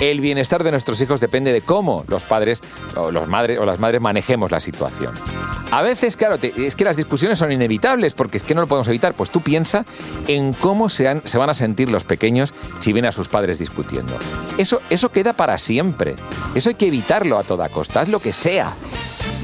El 0.00 0.20
bienestar 0.20 0.62
de 0.62 0.70
nuestros 0.70 1.00
hijos 1.00 1.20
depende 1.20 1.52
de 1.52 1.62
cómo 1.62 2.04
los 2.08 2.22
padres 2.22 2.62
o, 2.96 3.10
los 3.10 3.28
madres, 3.28 3.58
o 3.58 3.64
las 3.64 3.78
madres 3.78 4.00
manejemos 4.00 4.50
la 4.50 4.60
situación. 4.60 5.14
A 5.70 5.82
veces, 5.82 6.16
claro, 6.16 6.36
es 6.40 6.76
que 6.76 6.84
las 6.84 6.96
discusiones 6.96 7.38
son 7.38 7.50
inevitables 7.50 8.14
porque 8.14 8.36
es 8.36 8.42
que 8.42 8.54
no 8.54 8.60
lo 8.60 8.66
podemos 8.66 8.88
evitar. 8.88 9.14
Pues 9.14 9.30
tú 9.30 9.40
piensa 9.40 9.86
en 10.28 10.52
cómo 10.52 10.88
se, 10.88 11.04
van 11.04 11.50
a 11.50 11.54
sentir 11.54 11.90
los 11.90 12.04
pequeños 12.04 12.52
si 12.78 12.92
ven 12.92 13.06
a 13.06 13.12
sus 13.12 13.28
padres 13.28 13.58
discutiendo. 13.58 14.18
Eso, 14.58 14.80
eso 14.90 15.10
queda 15.10 15.32
para 15.32 15.58
siempre. 15.58 16.16
Eso 16.54 16.68
hay 16.68 16.74
que 16.74 16.88
evitarlo 16.88 17.38
a 17.38 17.42
toda 17.42 17.68
costa. 17.68 18.00
Haz 18.00 18.08
lo 18.08 18.20
que 18.20 18.32
sea. 18.32 18.76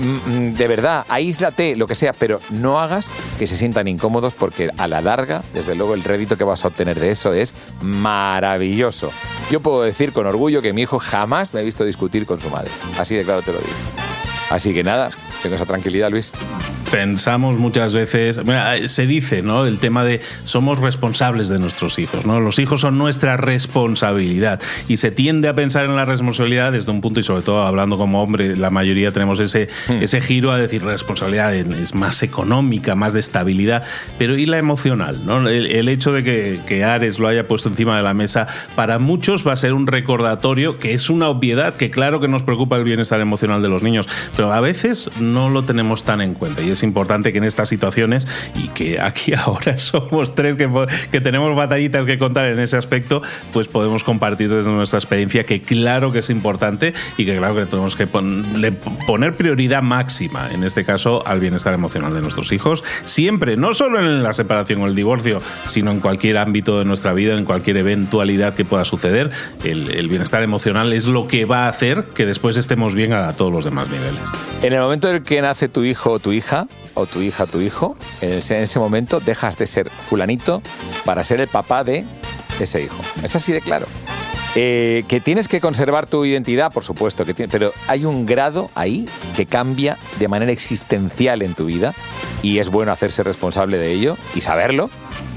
Mm, 0.02 0.50
mm, 0.50 0.54
de 0.54 0.68
verdad, 0.68 1.06
aíslate, 1.08 1.76
lo 1.76 1.86
que 1.86 1.94
sea, 1.94 2.12
pero 2.12 2.40
no 2.50 2.80
hagas 2.80 3.08
que 3.38 3.46
se 3.46 3.56
sientan 3.56 3.86
incómodos 3.86 4.34
porque 4.34 4.70
a 4.76 4.88
la 4.88 5.00
larga, 5.00 5.42
desde 5.54 5.76
luego, 5.76 5.94
el 5.94 6.02
rédito 6.02 6.36
que 6.36 6.44
vas 6.44 6.64
a 6.64 6.68
obtener 6.68 6.98
de 6.98 7.12
eso 7.12 7.32
es 7.32 7.54
maravilloso. 7.80 9.12
Yo 9.50 9.60
puedo 9.60 9.82
decir 9.82 10.12
con 10.12 10.26
orgullo 10.26 10.60
que 10.60 10.72
mi 10.72 10.82
hijo 10.82 10.98
jamás 10.98 11.54
me 11.54 11.60
ha 11.60 11.62
visto 11.62 11.84
discutir 11.84 12.26
con 12.26 12.40
su 12.40 12.50
madre. 12.50 12.70
Así 12.98 13.14
de 13.14 13.24
claro 13.24 13.42
te 13.42 13.52
lo 13.52 13.58
digo. 13.58 13.72
Así 14.50 14.74
que 14.74 14.82
nada, 14.82 15.08
tengo 15.42 15.54
esa 15.56 15.66
tranquilidad, 15.66 16.10
Luis 16.10 16.32
pensamos 16.92 17.56
muchas 17.56 17.94
veces, 17.94 18.38
se 18.86 19.06
dice, 19.06 19.42
¿no? 19.42 19.64
El 19.64 19.78
tema 19.78 20.04
de 20.04 20.20
somos 20.44 20.78
responsables 20.78 21.48
de 21.48 21.58
nuestros 21.58 21.98
hijos, 21.98 22.26
¿no? 22.26 22.38
Los 22.38 22.58
hijos 22.58 22.82
son 22.82 22.98
nuestra 22.98 23.38
responsabilidad 23.38 24.60
y 24.88 24.98
se 24.98 25.10
tiende 25.10 25.48
a 25.48 25.54
pensar 25.54 25.86
en 25.86 25.96
la 25.96 26.04
responsabilidad 26.04 26.70
desde 26.70 26.90
un 26.92 27.00
punto 27.00 27.18
y 27.18 27.22
sobre 27.22 27.40
todo 27.40 27.62
hablando 27.62 27.96
como 27.96 28.22
hombre, 28.22 28.56
la 28.58 28.68
mayoría 28.68 29.10
tenemos 29.10 29.40
ese, 29.40 29.70
hmm. 29.88 30.02
ese 30.02 30.20
giro 30.20 30.52
a 30.52 30.58
decir 30.58 30.84
responsabilidad 30.84 31.54
es 31.54 31.94
más 31.94 32.22
económica, 32.22 32.94
más 32.94 33.14
de 33.14 33.20
estabilidad, 33.20 33.84
pero 34.18 34.36
y 34.36 34.44
la 34.44 34.58
emocional, 34.58 35.24
¿no? 35.24 35.48
El, 35.48 35.88
hecho 35.88 36.12
de 36.12 36.22
que, 36.22 36.60
que 36.66 36.84
Ares 36.84 37.18
lo 37.18 37.26
haya 37.26 37.48
puesto 37.48 37.70
encima 37.70 37.96
de 37.96 38.02
la 38.02 38.12
mesa 38.12 38.46
para 38.76 38.98
muchos 38.98 39.48
va 39.48 39.54
a 39.54 39.56
ser 39.56 39.72
un 39.72 39.86
recordatorio 39.86 40.78
que 40.78 40.92
es 40.92 41.08
una 41.08 41.30
obviedad, 41.30 41.74
que 41.74 41.90
claro 41.90 42.20
que 42.20 42.28
nos 42.28 42.42
preocupa 42.42 42.76
el 42.76 42.84
bienestar 42.84 43.20
emocional 43.22 43.62
de 43.62 43.70
los 43.70 43.82
niños, 43.82 44.10
pero 44.36 44.52
a 44.52 44.60
veces 44.60 45.10
no 45.18 45.48
lo 45.48 45.62
tenemos 45.62 46.04
tan 46.04 46.20
en 46.20 46.34
cuenta 46.34 46.60
y 46.60 46.70
es 46.70 46.81
importante 46.82 47.32
que 47.32 47.38
en 47.38 47.44
estas 47.44 47.68
situaciones, 47.68 48.26
y 48.54 48.68
que 48.68 49.00
aquí 49.00 49.34
ahora 49.36 49.78
somos 49.78 50.34
tres 50.34 50.56
que, 50.56 50.68
que 51.10 51.20
tenemos 51.20 51.54
batallitas 51.56 52.06
que 52.06 52.18
contar 52.18 52.46
en 52.46 52.58
ese 52.60 52.76
aspecto, 52.76 53.22
pues 53.52 53.68
podemos 53.68 54.04
compartir 54.04 54.50
desde 54.50 54.70
nuestra 54.70 54.98
experiencia 54.98 55.44
que 55.44 55.62
claro 55.62 56.12
que 56.12 56.20
es 56.20 56.30
importante 56.30 56.92
y 57.16 57.24
que 57.24 57.36
claro 57.36 57.54
que 57.54 57.66
tenemos 57.66 57.96
que 57.96 58.06
poner 58.06 59.36
prioridad 59.36 59.82
máxima, 59.82 60.50
en 60.50 60.64
este 60.64 60.84
caso, 60.84 61.22
al 61.26 61.40
bienestar 61.40 61.74
emocional 61.74 62.14
de 62.14 62.20
nuestros 62.20 62.52
hijos, 62.52 62.84
siempre, 63.04 63.56
no 63.56 63.74
solo 63.74 63.98
en 63.98 64.22
la 64.22 64.32
separación 64.32 64.82
o 64.82 64.86
el 64.86 64.94
divorcio, 64.94 65.40
sino 65.66 65.90
en 65.90 66.00
cualquier 66.00 66.38
ámbito 66.38 66.78
de 66.78 66.84
nuestra 66.84 67.12
vida, 67.12 67.34
en 67.34 67.44
cualquier 67.44 67.76
eventualidad 67.78 68.54
que 68.54 68.64
pueda 68.64 68.84
suceder, 68.84 69.30
el, 69.64 69.90
el 69.90 70.08
bienestar 70.08 70.42
emocional 70.42 70.92
es 70.92 71.06
lo 71.06 71.26
que 71.26 71.44
va 71.44 71.66
a 71.66 71.68
hacer 71.68 72.04
que 72.14 72.26
después 72.26 72.56
estemos 72.56 72.94
bien 72.94 73.12
a 73.12 73.32
todos 73.34 73.52
los 73.52 73.64
demás 73.64 73.88
niveles. 73.90 74.22
En 74.62 74.72
el 74.72 74.80
momento 74.80 75.08
en 75.08 75.16
el 75.16 75.22
que 75.22 75.40
nace 75.42 75.68
tu 75.68 75.84
hijo 75.84 76.12
o 76.12 76.18
tu 76.18 76.32
hija, 76.32 76.66
o 76.94 77.06
tu 77.06 77.20
hija, 77.20 77.46
tu 77.46 77.60
hijo, 77.60 77.96
en 78.20 78.38
ese 78.38 78.78
momento 78.78 79.20
dejas 79.20 79.56
de 79.58 79.66
ser 79.66 79.90
fulanito 79.90 80.62
para 81.04 81.24
ser 81.24 81.40
el 81.40 81.48
papá 81.48 81.84
de 81.84 82.06
ese 82.60 82.82
hijo. 82.82 82.96
Es 83.22 83.34
así 83.36 83.52
de 83.52 83.60
claro. 83.60 83.86
Eh, 84.54 85.04
que 85.08 85.20
tienes 85.20 85.48
que 85.48 85.60
conservar 85.60 86.06
tu 86.06 86.26
identidad, 86.26 86.70
por 86.72 86.84
supuesto, 86.84 87.24
que 87.24 87.32
pero 87.48 87.72
hay 87.88 88.04
un 88.04 88.26
grado 88.26 88.70
ahí 88.74 89.08
que 89.34 89.46
cambia 89.46 89.96
de 90.18 90.28
manera 90.28 90.52
existencial 90.52 91.40
en 91.40 91.54
tu 91.54 91.64
vida 91.64 91.94
y 92.42 92.58
es 92.58 92.68
bueno 92.68 92.92
hacerse 92.92 93.22
responsable 93.22 93.78
de 93.78 93.92
ello 93.92 94.18
y 94.34 94.42
saberlo 94.42 94.90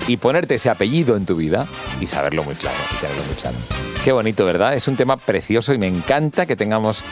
y 0.08 0.18
ponerte 0.18 0.56
ese 0.56 0.70
apellido 0.70 1.16
en 1.16 1.26
tu 1.26 1.36
vida 1.36 1.68
y 2.00 2.08
saberlo 2.08 2.44
muy 2.44 2.56
claro 2.56 2.78
y 2.92 2.96
tenerlo 2.96 3.24
muy 3.24 3.36
claro. 3.36 3.58
Qué 4.04 4.12
bonito, 4.12 4.46
¿verdad? 4.46 4.76
Es 4.76 4.88
un 4.88 4.96
tema 4.96 5.18
precioso 5.18 5.74
y 5.74 5.80
me 5.80 5.88
encanta 5.88 6.46
que 6.46 6.56
tengamos 6.56 7.04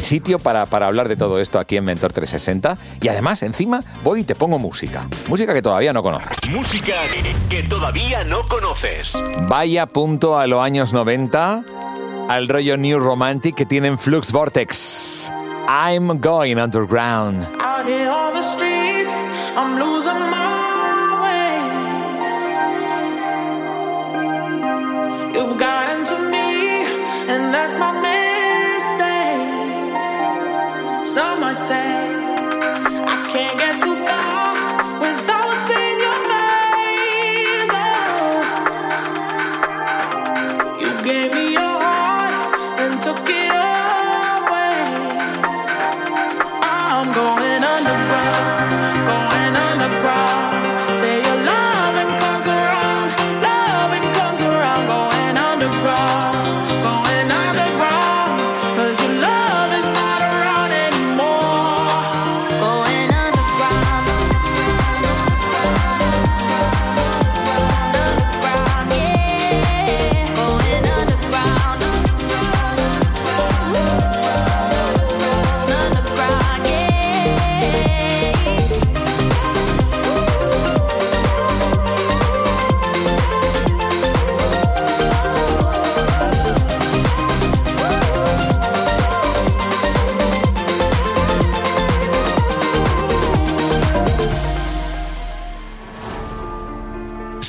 sitio 0.00 0.38
para, 0.38 0.66
para 0.66 0.86
hablar 0.86 1.08
de 1.08 1.16
todo 1.16 1.40
esto 1.40 1.58
aquí 1.58 1.78
en 1.78 1.84
Mentor 1.84 2.12
360. 2.12 2.76
Y 3.00 3.08
además, 3.08 3.42
encima, 3.42 3.82
voy 4.04 4.20
y 4.20 4.24
te 4.24 4.34
pongo 4.34 4.58
música. 4.58 5.08
Música 5.28 5.54
que 5.54 5.62
todavía 5.62 5.94
no 5.94 6.02
conoces. 6.02 6.36
Música 6.50 6.96
que 7.48 7.62
todavía 7.62 8.24
no 8.24 8.42
conoces. 8.42 9.14
Vaya 9.48 9.86
punto 9.86 10.38
a 10.38 10.46
los 10.46 10.62
años 10.62 10.92
90 10.92 11.64
al 12.28 12.48
rollo 12.48 12.76
New 12.76 12.98
Romantic 12.98 13.54
que 13.54 13.64
tienen 13.64 13.98
Flux 13.98 14.30
Vortex. 14.30 15.32
I'm 15.66 16.20
going 16.20 16.58
underground. 16.58 17.46
Out 17.62 17.86
here 17.86 18.10
on 18.10 18.34
the 18.34 18.42
street, 18.42 19.08
I'm 19.56 19.78
losing 19.78 20.18
my 20.30 20.71
that's 27.52 27.76
my 27.78 27.92
mistake. 28.08 28.32
Some 31.06 31.40
might 31.40 31.62
say 31.62 31.90
I 33.14 33.26
can't 33.32 33.58
get 33.58 33.82
too 33.82 33.91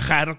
viajar 0.00 0.38